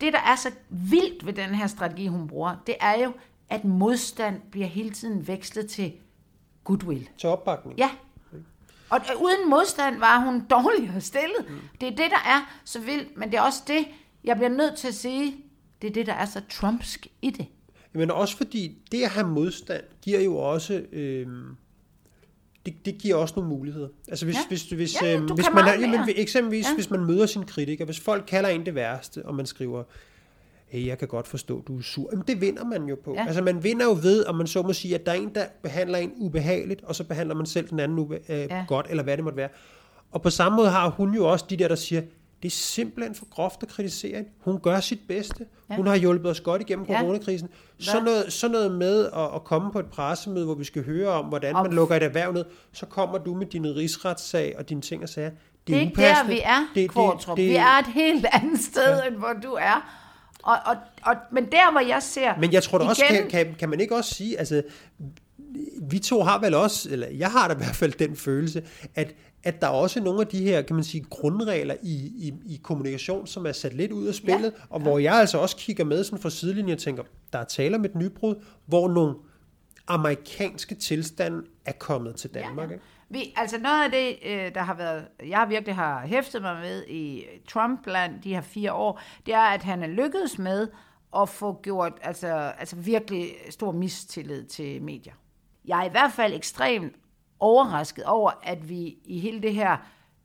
det, 0.00 0.12
der 0.12 0.18
er 0.18 0.36
så 0.36 0.50
vildt 0.68 1.26
ved 1.26 1.32
den 1.32 1.54
her 1.54 1.66
strategi, 1.66 2.06
hun 2.06 2.28
bruger, 2.28 2.56
det 2.66 2.74
er 2.80 3.04
jo, 3.04 3.12
at 3.48 3.64
modstand 3.64 4.40
bliver 4.50 4.66
hele 4.66 4.90
tiden 4.90 5.28
vekslet 5.28 5.70
til 5.70 5.92
goodwill. 6.64 7.08
Til 7.18 7.28
opbakning. 7.28 7.78
Ja. 7.78 7.90
Og 8.90 9.00
uden 9.20 9.50
modstand 9.50 9.98
var 9.98 10.18
hun 10.18 10.40
dårligere 10.50 11.00
stillet. 11.00 11.48
Mm. 11.48 11.56
Det 11.80 11.86
er 11.86 11.96
det, 11.96 12.10
der 12.10 12.22
er 12.26 12.60
så 12.64 12.80
vildt, 12.80 13.16
men 13.16 13.30
det 13.30 13.38
er 13.38 13.42
også 13.42 13.62
det, 13.66 13.86
jeg 14.24 14.36
bliver 14.36 14.50
nødt 14.50 14.76
til 14.76 14.88
at 14.88 14.94
sige, 14.94 15.36
det 15.82 15.88
er 15.88 15.92
det, 15.92 16.06
der 16.06 16.12
er 16.12 16.26
så 16.26 16.42
trumpsk 16.50 17.06
i 17.22 17.30
det. 17.30 17.46
Men 17.92 18.10
også 18.10 18.36
fordi 18.36 18.78
det 18.92 19.02
at 19.02 19.10
have 19.10 19.28
modstand 19.28 19.84
giver 20.02 20.20
jo 20.20 20.36
også... 20.36 20.84
Øh, 20.92 21.26
det, 22.66 22.74
det 22.84 22.98
giver 22.98 23.14
også 23.16 23.34
nogle 23.36 23.50
muligheder. 23.50 23.88
Altså 24.08 24.24
hvis, 24.24 24.34
Ja. 24.36 24.40
hvis, 24.48 24.62
hvis, 24.70 25.02
Ja, 25.02 25.14
øhm, 25.14 25.24
hvis 25.34 25.46
man 25.54 25.64
er, 25.64 25.80
jamen, 25.80 26.00
eksempelvis 26.16 26.66
Ja. 26.66 26.74
hvis 26.74 26.90
man 26.90 27.04
møder 27.04 27.26
sin 27.26 27.44
kritiker, 27.44 27.84
hvis 27.84 28.00
folk 28.00 28.24
kalder 28.26 28.48
en 28.48 28.66
det 28.66 28.74
værste, 28.74 29.26
og 29.26 29.34
man 29.34 29.46
skriver, 29.46 29.82
hey, 30.66 30.86
jeg 30.86 30.98
kan 30.98 31.08
godt 31.08 31.28
forstå, 31.28 31.62
du 31.68 31.78
er 31.78 31.82
sur. 31.82 32.08
Jamen 32.12 32.24
det 32.28 32.40
vinder 32.40 32.64
man 32.64 32.84
jo 32.84 32.96
på. 33.04 33.14
Ja. 33.14 33.24
Altså 33.26 33.42
man 33.42 33.64
vinder 33.64 33.84
jo 33.86 33.98
ved, 34.02 34.24
om 34.26 34.34
man 34.34 34.46
så 34.46 34.62
må 34.62 34.72
sige, 34.72 34.94
at 34.94 35.06
der 35.06 35.12
er 35.12 35.16
en, 35.16 35.30
der 35.34 35.44
behandler 35.62 35.98
en 35.98 36.12
ubehageligt, 36.16 36.84
og 36.84 36.94
så 36.94 37.04
behandler 37.04 37.34
man 37.34 37.46
selv 37.46 37.68
den 37.68 37.80
anden 37.80 37.98
ube, 37.98 38.14
øh, 38.28 38.38
ja. 38.38 38.64
godt, 38.68 38.86
eller 38.90 39.02
hvad 39.02 39.16
det 39.16 39.24
måtte 39.24 39.36
være. 39.36 39.48
Og 40.10 40.22
på 40.22 40.30
samme 40.30 40.56
måde 40.56 40.70
har 40.70 40.90
hun 40.90 41.14
jo 41.14 41.24
også 41.32 41.44
de 41.50 41.56
der, 41.56 41.68
der 41.68 41.74
siger, 41.74 42.02
det 42.42 42.48
er 42.48 42.50
simpelthen 42.50 43.14
for 43.14 43.26
groft 43.30 43.62
at 43.62 43.68
kritisere 43.68 44.16
hende. 44.16 44.28
Hun 44.40 44.60
gør 44.60 44.80
sit 44.80 45.00
bedste. 45.08 45.46
Ja. 45.70 45.76
Hun 45.76 45.86
har 45.86 45.96
hjulpet 45.96 46.30
os 46.30 46.40
godt 46.40 46.62
igennem 46.62 46.86
Ja. 46.88 47.00
coronakrisen. 47.00 47.48
Så 47.78 48.00
noget, 48.04 48.32
så 48.32 48.48
noget 48.48 48.72
med 48.72 49.06
at, 49.06 49.34
at 49.34 49.44
komme 49.44 49.72
på 49.72 49.78
et 49.78 49.86
pressemøde, 49.86 50.44
hvor 50.44 50.54
vi 50.54 50.64
skal 50.64 50.84
høre 50.84 51.08
om, 51.08 51.24
hvordan 51.24 51.54
Om- 51.54 51.66
man 51.66 51.72
lukker 51.74 51.96
et 51.96 52.02
erhverv 52.02 52.32
ned, 52.32 52.44
så 52.72 52.86
kommer 52.86 53.18
du 53.18 53.34
med 53.34 53.46
din 53.46 53.66
rigsretssag 53.76 54.54
og 54.58 54.68
dine 54.68 54.80
ting 54.80 55.02
og 55.02 55.08
sager. 55.08 55.30
Det 55.30 55.38
Det 55.66 55.74
er, 55.74 55.78
er 55.78 55.82
ikke 55.82 56.02
der, 56.02 56.26
vi 56.26 56.40
er, 56.44 56.58
Det- 56.58 56.68
det- 56.74 56.90
Kvartrup. 56.90 57.36
det- 57.36 57.46
Vi 57.48 57.56
er 57.56 57.78
et 57.78 57.86
helt 57.94 58.26
andet 58.32 58.60
sted, 58.60 58.98
ja. 59.02 59.06
end 59.06 59.16
hvor 59.16 59.32
du 59.42 59.52
er. 59.52 59.96
Og, 60.42 60.56
og, 60.66 60.76
og, 61.02 61.14
men 61.32 61.44
der, 61.44 61.70
hvor 61.72 61.80
jeg 61.80 62.02
ser... 62.02 62.32
Men 62.38 62.52
jeg 62.52 62.62
tror 62.62 62.78
da 62.78 62.84
også, 62.84 63.02
kan, 63.10 63.28
kan, 63.30 63.54
kan 63.58 63.68
man 63.68 63.80
ikke 63.80 63.96
også 63.96 64.14
sige, 64.14 64.38
altså, 64.38 64.62
vi 65.90 65.98
to 65.98 66.22
har 66.22 66.38
vel 66.40 66.54
også, 66.54 66.88
eller 66.92 67.06
jeg 67.08 67.30
har 67.30 67.48
da 67.48 67.54
i 67.54 67.56
hvert 67.56 67.76
fald 67.76 67.92
den 67.92 68.16
følelse, 68.16 68.62
at, 68.94 69.14
at 69.42 69.60
der 69.60 69.66
er 69.66 69.70
også 69.70 70.00
nogle 70.00 70.20
af 70.20 70.26
de 70.26 70.42
her, 70.42 70.62
kan 70.62 70.76
man 70.76 70.84
sige, 70.84 71.04
grundregler 71.10 71.74
i, 71.82 71.94
i, 71.94 72.32
i 72.46 72.60
kommunikation, 72.62 73.26
som 73.26 73.46
er 73.46 73.52
sat 73.52 73.74
lidt 73.74 73.92
ud 73.92 74.06
af 74.06 74.14
spillet, 74.14 74.52
ja. 74.58 74.62
og 74.70 74.80
hvor 74.80 74.98
jeg 74.98 75.14
altså 75.14 75.38
også 75.38 75.56
kigger 75.56 75.84
med 75.84 76.04
sådan 76.04 76.18
fra 76.18 76.30
sidelinjen 76.30 76.72
og 76.72 76.78
tænker, 76.78 77.02
der 77.32 77.38
er 77.38 77.44
tale 77.44 77.76
om 77.76 77.84
et 77.84 77.94
nybrud, 77.94 78.34
hvor 78.66 78.88
nogle 78.88 79.14
amerikanske 79.86 80.74
tilstande 80.74 81.42
er 81.64 81.72
kommet 81.72 82.16
til 82.16 82.34
Danmark. 82.34 82.70
Ikke? 82.70 82.82
Vi, 83.08 83.34
altså 83.36 83.58
noget 83.58 83.84
af 83.84 83.90
det, 83.90 84.18
øh, 84.24 84.54
der 84.54 84.60
har 84.60 84.74
været, 84.74 85.04
jeg 85.26 85.46
virkelig 85.48 85.74
har 85.74 86.06
hæftet 86.06 86.42
mig 86.42 86.60
med 86.60 86.86
i 86.88 87.24
Trump-land 87.48 88.22
de 88.22 88.34
her 88.34 88.40
fire 88.40 88.72
år, 88.72 89.00
det 89.26 89.34
er, 89.34 89.40
at 89.40 89.62
han 89.62 89.82
er 89.82 89.86
lykkedes 89.86 90.38
med 90.38 90.68
at 91.16 91.28
få 91.28 91.60
gjort 91.62 91.92
altså, 92.02 92.28
altså 92.58 92.76
virkelig 92.76 93.28
stor 93.50 93.72
mistillid 93.72 94.44
til 94.44 94.82
medier. 94.82 95.14
Jeg 95.64 95.80
er 95.80 95.84
i 95.84 95.90
hvert 95.90 96.12
fald 96.12 96.34
ekstremt 96.34 96.92
overrasket 97.40 98.04
over, 98.04 98.30
at 98.42 98.68
vi 98.68 98.98
i 99.04 99.20
hele 99.20 99.42
det 99.42 99.54
her 99.54 99.76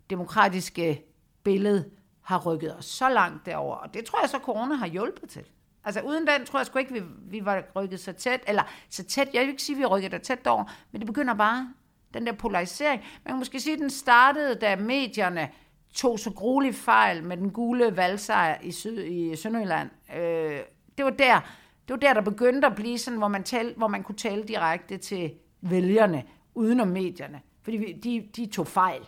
demokratiske 0.09 1.05
billede 1.43 1.89
har 2.21 2.45
rykket 2.45 2.77
os 2.77 2.85
så 2.85 3.09
langt 3.09 3.45
derover. 3.45 3.75
Og 3.75 3.93
det 3.93 4.05
tror 4.05 4.19
jeg 4.21 4.29
så, 4.29 4.39
corona 4.39 4.75
har 4.75 4.87
hjulpet 4.87 5.29
til. 5.29 5.43
Altså 5.83 6.01
uden 6.01 6.27
den 6.27 6.45
tror 6.45 6.59
jeg 6.59 6.65
sgu 6.65 6.79
ikke, 6.79 6.93
vi, 6.93 7.01
vi 7.21 7.45
var 7.45 7.63
rykket 7.75 7.99
så 7.99 8.13
tæt, 8.13 8.39
eller 8.47 8.63
så 8.89 9.03
tæt, 9.03 9.29
jeg 9.33 9.41
vil 9.41 9.49
ikke 9.49 9.63
sige, 9.63 9.75
at 9.75 9.79
vi 9.79 9.85
rykkede 9.85 10.11
der 10.11 10.17
tæt 10.17 10.47
over, 10.47 10.63
men 10.91 11.01
det 11.01 11.07
begynder 11.07 11.33
bare, 11.33 11.73
den 12.13 12.27
der 12.27 12.33
polarisering. 12.33 13.01
Man 13.23 13.31
kan 13.31 13.37
måske 13.37 13.59
sige, 13.59 13.73
at 13.73 13.79
den 13.79 13.89
startede, 13.89 14.55
da 14.55 14.75
medierne 14.75 15.49
tog 15.93 16.19
så 16.19 16.31
gruelig 16.31 16.75
fejl 16.75 17.23
med 17.23 17.37
den 17.37 17.51
gule 17.51 17.97
valgsejr 17.97 18.57
i, 18.61 18.71
Syd, 18.71 19.03
i 19.03 19.35
Sønderjylland. 19.35 19.89
Øh, 20.15 20.59
det 20.97 21.05
var 21.05 21.11
der, 21.11 21.39
det 21.87 21.93
var 21.93 21.95
der, 21.95 22.13
der 22.13 22.21
begyndte 22.21 22.67
at 22.67 22.75
blive 22.75 22.97
sådan, 22.97 23.17
hvor 23.17 23.27
man, 23.27 23.43
tal, 23.43 23.73
hvor 23.77 23.87
man 23.87 24.03
kunne 24.03 24.15
tale 24.15 24.43
direkte 24.43 24.97
til 24.97 25.33
vælgerne, 25.61 26.23
uden 26.55 26.79
om 26.79 26.87
medierne. 26.87 27.41
Fordi 27.61 27.93
de, 27.93 28.29
de 28.35 28.45
tog 28.45 28.67
fejl. 28.67 29.01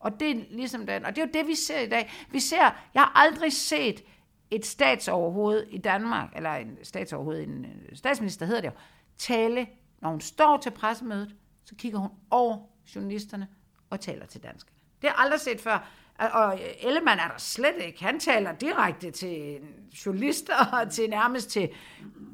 Og 0.00 0.20
det 0.20 0.30
er 0.30 0.44
ligesom 0.50 0.86
den. 0.86 1.04
Og 1.04 1.16
det 1.16 1.22
er 1.22 1.26
jo 1.26 1.30
det, 1.32 1.48
vi 1.48 1.54
ser 1.54 1.80
i 1.80 1.88
dag. 1.88 2.12
Vi 2.30 2.40
ser, 2.40 2.62
jeg 2.94 3.02
har 3.02 3.12
aldrig 3.14 3.52
set 3.52 4.04
et 4.50 4.66
statsoverhoved 4.66 5.66
i 5.70 5.78
Danmark, 5.78 6.36
eller 6.36 6.50
en 6.50 6.78
statsoverhoved, 6.82 7.42
en 7.42 7.64
øh, 7.64 7.96
statsminister 7.96 8.46
hedder 8.46 8.60
det 8.60 8.68
jo, 8.68 8.72
tale, 9.18 9.66
når 10.00 10.10
hun 10.10 10.20
står 10.20 10.56
til 10.56 10.70
pressemødet, 10.70 11.34
så 11.64 11.74
kigger 11.74 11.98
hun 11.98 12.10
over 12.30 12.58
journalisterne 12.94 13.48
og 13.90 14.00
taler 14.00 14.26
til 14.26 14.42
danskerne. 14.42 14.78
Det 15.02 15.10
har 15.10 15.16
jeg 15.16 15.24
aldrig 15.24 15.40
set 15.40 15.60
før. 15.60 15.88
Og 16.18 16.60
Ellemann 16.80 17.20
er 17.20 17.28
der 17.28 17.38
slet 17.38 17.74
ikke. 17.86 18.04
Han 18.04 18.20
taler 18.20 18.52
direkte 18.52 19.10
til 19.10 19.60
journalister 20.06 20.54
og 20.80 20.90
til 20.90 21.10
nærmest 21.10 21.50
til, 21.50 21.68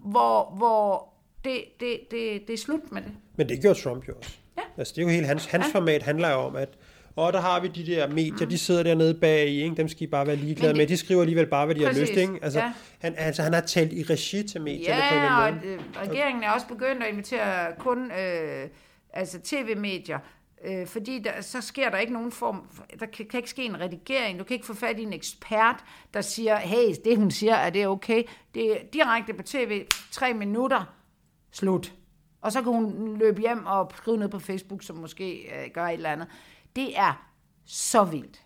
hvor, 0.05 0.55
hvor 0.57 1.15
det, 1.45 1.65
det, 1.81 2.01
det, 2.11 2.47
det 2.47 2.55
er 2.55 2.59
slut 2.59 2.93
med 2.93 3.03
det. 3.03 3.13
Men 3.37 3.49
det 3.49 3.63
gjorde 3.63 3.81
Trump 3.81 4.09
jo 4.09 4.15
også. 4.17 4.39
Ja. 4.59 4.63
Altså, 4.79 4.93
det 4.97 4.99
er 5.03 5.07
jo 5.07 5.09
hele 5.09 5.27
hans, 5.27 5.45
hans 5.47 5.67
Ja. 5.75 5.79
format 5.79 6.03
handler 6.03 6.31
jo 6.31 6.37
om, 6.37 6.57
at 6.57 6.69
og 7.17 7.33
der 7.33 7.41
har 7.41 7.61
vi 7.61 7.69
de 7.69 7.87
der 7.87 8.09
medier, 8.09 8.47
de 8.49 8.59
sidder 8.59 8.83
dernede 8.83 9.15
bag 9.15 9.49
i, 9.49 9.63
ikke? 9.63 9.77
dem 9.77 9.89
skal 9.89 10.03
I 10.03 10.07
bare 10.07 10.27
være 10.27 10.37
ligeglade 10.37 10.69
det- 10.69 10.77
med. 10.77 10.87
De 10.87 10.97
skriver 10.97 11.21
alligevel 11.21 11.47
bare, 11.47 11.67
hvad 11.67 11.75
de 11.75 11.85
Præcis, 11.85 11.99
har 12.01 12.07
lyst. 12.07 12.17
Ikke? 12.21 12.39
Altså, 12.43 12.59
ja. 12.61 12.73
han, 12.99 13.15
altså, 13.17 13.43
han 13.43 13.53
har 13.53 13.61
talt 13.61 13.93
i 13.93 14.03
regi 14.03 14.43
til 14.43 14.61
medierne 14.61 15.03
på 15.11 15.15
en 15.15 15.23
Ja, 15.23 15.47
og 15.47 15.55
måde. 15.55 15.67
øh, 15.67 15.81
regeringen 16.09 16.45
er 16.45 16.51
også 16.51 16.67
begyndt 16.67 17.03
at 17.03 17.13
invitere 17.13 17.73
kun 17.79 18.11
øh, 18.13 18.69
altså 19.13 19.39
tv-medier, 19.45 20.19
øh, 20.65 20.87
fordi 20.87 21.19
der, 21.19 21.41
så 21.41 21.61
sker 21.61 21.91
der 21.91 21.99
ikke 21.99 22.13
nogen 22.13 22.33
form, 22.33 22.63
der 23.01 23.07
kan, 23.07 23.27
kan 23.27 23.39
ikke 23.39 23.51
ske 23.51 23.65
en 23.65 23.81
redigering, 23.81 24.39
du 24.39 24.45
kan 24.45 24.55
ikke 24.55 24.67
få 24.67 24.75
fat 24.75 24.99
i 24.99 25.03
en 25.03 25.13
ekspert, 25.13 25.77
der 26.15 26.21
siger, 26.21 26.57
hey, 26.57 26.95
det 27.05 27.17
hun 27.17 27.31
siger, 27.31 27.55
er 27.55 27.71
det 27.71 27.87
okay? 27.87 28.23
Det 28.55 28.73
er 28.73 28.77
direkte 28.93 29.35
på 29.35 29.43
tv, 29.43 29.85
tre 30.13 30.35
minutter, 30.35 30.95
slut. 31.53 31.93
Og 32.45 32.53
så 32.53 32.63
kan 32.63 32.73
hun 32.73 33.17
løbe 33.19 33.41
hjem 33.41 33.67
og 33.67 33.93
skrive 33.97 34.17
noget 34.17 34.31
på 34.31 34.39
Facebook, 34.39 34.83
som 34.83 34.97
måske 34.97 35.41
øh, 35.43 35.71
gør 35.73 35.87
et 35.87 35.93
eller 35.93 36.11
andet. 36.11 36.27
Det 36.77 36.99
er 36.99 37.29
så 37.65 38.05
vildt. 38.05 38.43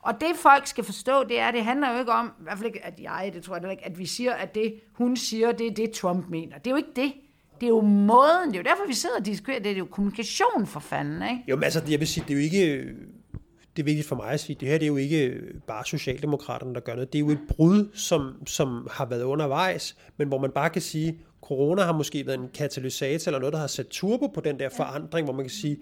Og 0.00 0.20
det 0.20 0.28
folk 0.36 0.66
skal 0.66 0.84
forstå, 0.84 1.24
det 1.24 1.40
er, 1.40 1.50
det 1.50 1.64
handler 1.64 1.92
jo 1.92 1.98
ikke 1.98 2.12
om, 2.12 2.26
i 2.26 2.42
hvert 2.42 2.58
fald 2.58 2.66
ikke, 2.66 2.84
at 2.84 3.00
jeg, 3.00 3.30
det 3.34 3.42
tror 3.42 3.56
jeg 3.56 3.70
ikke, 3.70 3.84
at 3.84 3.98
vi 3.98 4.06
siger, 4.06 4.32
at 4.32 4.54
det 4.54 4.74
hun 4.92 5.16
siger, 5.16 5.52
det 5.52 5.66
er 5.66 5.70
det, 5.70 5.90
Trump 5.90 6.28
mener. 6.28 6.58
Det 6.58 6.66
er 6.66 6.70
jo 6.70 6.76
ikke 6.76 6.92
det. 6.96 7.12
Det 7.60 7.66
er 7.66 7.70
jo 7.70 7.80
måden, 7.80 8.48
det 8.48 8.54
er 8.54 8.58
jo 8.58 8.62
derfor, 8.62 8.86
vi 8.86 8.94
sidder 8.94 9.16
og 9.16 9.26
diskuterer, 9.26 9.58
det 9.60 9.72
er 9.72 9.76
jo 9.76 9.84
kommunikation 9.84 10.66
for 10.66 10.80
fanden, 10.80 11.22
ikke? 11.22 11.44
Jo, 11.48 11.56
men 11.56 11.64
altså, 11.64 11.82
jeg 11.88 12.00
vil 12.00 12.08
sige, 12.08 12.24
det 12.28 12.30
er 12.30 12.38
jo 12.38 12.42
ikke... 12.42 12.94
Det 13.76 13.82
er 13.82 13.84
vigtigt 13.84 14.08
for 14.08 14.16
mig 14.16 14.28
at 14.28 14.40
sige, 14.40 14.56
det 14.60 14.68
her 14.68 14.78
det 14.78 14.84
er 14.84 14.88
jo 14.88 14.96
ikke 14.96 15.40
bare 15.66 15.84
Socialdemokraterne, 15.84 16.74
der 16.74 16.80
gør 16.80 16.94
noget. 16.94 17.12
Det 17.12 17.18
er 17.18 17.20
jo 17.20 17.30
et 17.30 17.40
brud, 17.48 17.88
som, 17.94 18.46
som 18.46 18.88
har 18.90 19.06
været 19.06 19.22
undervejs, 19.22 19.96
men 20.16 20.28
hvor 20.28 20.38
man 20.38 20.50
bare 20.50 20.70
kan 20.70 20.82
sige, 20.82 21.18
corona 21.42 21.82
har 21.82 21.92
måske 21.92 22.26
været 22.26 22.38
en 22.38 22.48
katalysator 22.54 23.28
eller 23.28 23.38
noget, 23.38 23.52
der 23.52 23.58
har 23.58 23.66
sat 23.66 23.86
turbo 23.86 24.26
på 24.26 24.40
den 24.40 24.58
der 24.58 24.68
forandring, 24.76 25.24
hvor 25.24 25.34
man 25.34 25.44
kan 25.44 25.50
sige, 25.50 25.78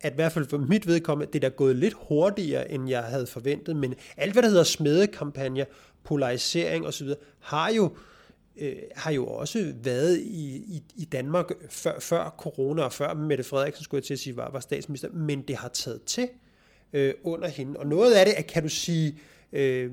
at 0.00 0.12
i 0.12 0.14
hvert 0.14 0.32
fald 0.32 0.48
for 0.48 0.58
mit 0.58 0.86
vedkommende, 0.86 1.32
det 1.32 1.44
er 1.44 1.48
da 1.48 1.56
gået 1.56 1.76
lidt 1.76 1.94
hurtigere, 2.08 2.70
end 2.70 2.88
jeg 2.88 3.02
havde 3.02 3.26
forventet, 3.26 3.76
men 3.76 3.94
alt 4.16 4.32
hvad 4.32 4.42
der 4.42 4.48
hedder 4.48 4.64
smedekampagner, 4.64 5.64
polarisering 6.04 6.86
osv., 6.86 7.08
har 7.40 7.72
jo 7.72 7.96
øh, 8.56 8.76
har 8.96 9.10
jo 9.10 9.26
også 9.26 9.72
været 9.82 10.18
i, 10.18 10.56
i, 10.56 10.82
i 10.96 11.04
Danmark 11.04 11.50
før, 11.70 12.00
før 12.00 12.34
corona 12.38 12.82
og 12.82 12.92
før 12.92 13.14
Mette 13.14 13.44
Frederiksen, 13.44 13.84
skulle 13.84 13.98
jeg 13.98 14.04
til 14.04 14.14
at 14.14 14.20
sige, 14.20 14.36
var, 14.36 14.50
var 14.50 14.60
statsminister, 14.60 15.08
men 15.12 15.42
det 15.42 15.56
har 15.56 15.68
taget 15.68 16.02
til. 16.02 16.28
Øh, 16.92 17.14
under 17.22 17.48
hende. 17.48 17.78
Og 17.78 17.86
noget 17.86 18.14
af 18.14 18.26
det 18.26 18.34
er, 18.38 18.42
kan 18.42 18.62
du 18.62 18.68
sige, 18.68 19.18
øh, 19.52 19.90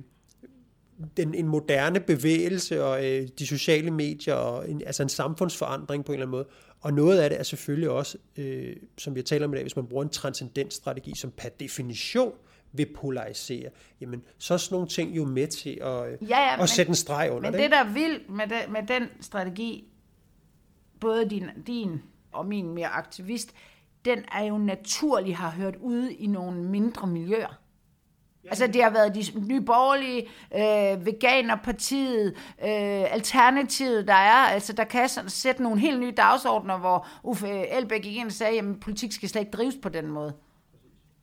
den, 1.18 1.36
en 1.36 1.48
moderne 1.48 2.00
bevægelse 2.00 2.84
og 2.84 3.06
øh, 3.06 3.28
de 3.40 3.48
sociale 3.48 3.92
medier, 3.92 4.34
og 4.34 4.70
en, 4.70 4.82
altså 4.86 5.04
en 5.04 5.10
samfundsforandring 5.10 6.06
på 6.06 6.12
en 6.12 6.14
eller 6.14 6.26
anden 6.26 6.32
måde. 6.32 6.46
Og 6.82 6.94
noget 6.94 7.20
af 7.20 7.30
det 7.30 7.40
er 7.40 7.44
selvfølgelig 7.44 7.90
også, 7.90 8.18
øh, 8.38 8.76
som 8.98 9.16
vi 9.16 9.20
har 9.20 9.24
talt 9.24 9.44
om 9.44 9.54
i 9.54 9.56
dag, 9.56 9.64
hvis 9.64 9.76
man 9.76 9.88
bruger 9.88 10.04
en 10.04 10.10
transcendensstrategi, 10.10 11.16
som 11.16 11.32
per 11.32 11.50
definition 11.50 12.34
vil 12.72 12.88
polarisere, 12.96 13.70
jamen 14.02 14.24
så 14.38 14.54
er 14.54 14.58
sådan 14.58 14.76
nogle 14.76 14.88
ting 14.88 15.16
jo 15.16 15.26
med 15.26 15.48
til 15.48 15.70
at, 15.70 15.80
ja, 15.82 16.18
ja, 16.22 16.54
at 16.54 16.60
men, 16.60 16.68
sætte 16.68 16.90
en 16.90 16.96
streg 16.96 17.32
under 17.32 17.52
men 17.52 17.54
det. 17.54 17.60
Men 17.60 17.64
det, 17.64 17.72
der 17.72 17.86
er 17.86 17.94
vildt 17.94 18.30
med, 18.30 18.48
det, 18.48 18.72
med 18.72 18.88
den 18.88 19.04
strategi, 19.22 19.88
både 21.00 21.30
din, 21.30 21.46
din 21.68 22.02
og 22.32 22.46
min 22.46 22.74
mere 22.74 22.88
aktivist, 22.88 23.54
den 24.06 24.20
er 24.32 24.44
jo 24.44 24.58
naturligt 24.58 25.38
har 25.38 25.50
hørt 25.50 25.76
ude 25.76 26.14
i 26.14 26.28
nogle 26.28 26.64
mindre 26.64 27.08
miljøer. 27.08 27.60
Altså 28.44 28.68
det 28.68 28.84
har 28.84 28.90
været 28.90 29.16
de 29.16 29.40
nye 29.48 29.62
borgerlige, 29.62 30.22
øh, 30.56 31.06
Veganerpartiet, 31.06 32.28
øh, 32.62 33.14
Alternativet, 33.14 34.08
der 34.08 34.14
er, 34.14 34.48
altså 34.48 34.74
der 34.74 34.84
kan 34.84 35.10
sætte 35.28 35.64
nogle 35.64 35.80
helt 35.80 36.00
nye 36.00 36.12
dagsordner, 36.12 36.78
hvor 36.78 37.08
Uffe 37.24 37.68
Elbæk 37.68 38.06
og 38.26 38.32
sagde, 38.32 38.60
at 38.60 38.80
politik 38.80 39.12
skal 39.12 39.30
slet 39.30 39.42
ikke 39.42 39.52
drives 39.52 39.76
på 39.82 39.90
den 39.90 40.08
måde. 40.08 40.34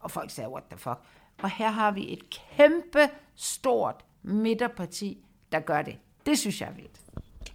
Og 0.00 0.10
folk 0.10 0.30
sagde, 0.30 0.50
what 0.50 0.64
the 0.70 0.78
fuck. 0.78 0.98
Og 1.42 1.50
her 1.50 1.70
har 1.70 1.90
vi 1.90 2.12
et 2.12 2.30
kæmpe 2.56 3.08
stort 3.34 4.04
midterparti, 4.22 5.24
der 5.52 5.60
gør 5.60 5.82
det. 5.82 5.96
Det 6.26 6.38
synes 6.38 6.60
jeg 6.60 6.68
er 6.68 6.74
vildt. 6.74 7.00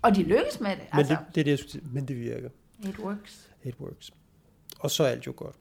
Og 0.01 0.15
de 0.15 0.24
lykkes 0.24 0.59
med 0.59 0.69
det. 0.69 0.88
Men 0.93 0.99
altså. 0.99 1.13
det, 1.13 1.36
det 1.36 1.41
er 1.41 1.43
det, 1.43 1.51
jeg 1.51 1.59
skulle 1.59 1.72
sige. 1.72 1.84
Men 1.93 2.07
det 2.07 2.19
virker. 2.19 2.49
It 2.84 2.99
works. 2.99 3.49
It 3.63 3.76
works. 3.80 4.11
Og 4.82 4.91
så 4.91 5.03
er 5.03 5.07
alt 5.07 5.27
jo 5.27 5.34
godt. 5.36 5.55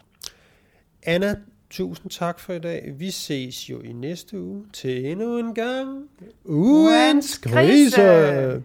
Anna, 1.03 1.37
tusind 1.71 2.11
tak 2.11 2.41
for 2.41 2.53
i 2.53 2.59
dag. 2.59 2.93
Vi 2.97 3.11
ses 3.11 3.71
jo 3.71 3.81
i 3.81 3.93
næste 3.93 4.41
uge 4.41 4.65
til 4.73 5.07
endnu 5.07 5.39
en 5.39 5.55
gang. 5.55 6.09
Ugens 6.45 7.39
krise. 7.39 7.97
krise. 7.97 8.63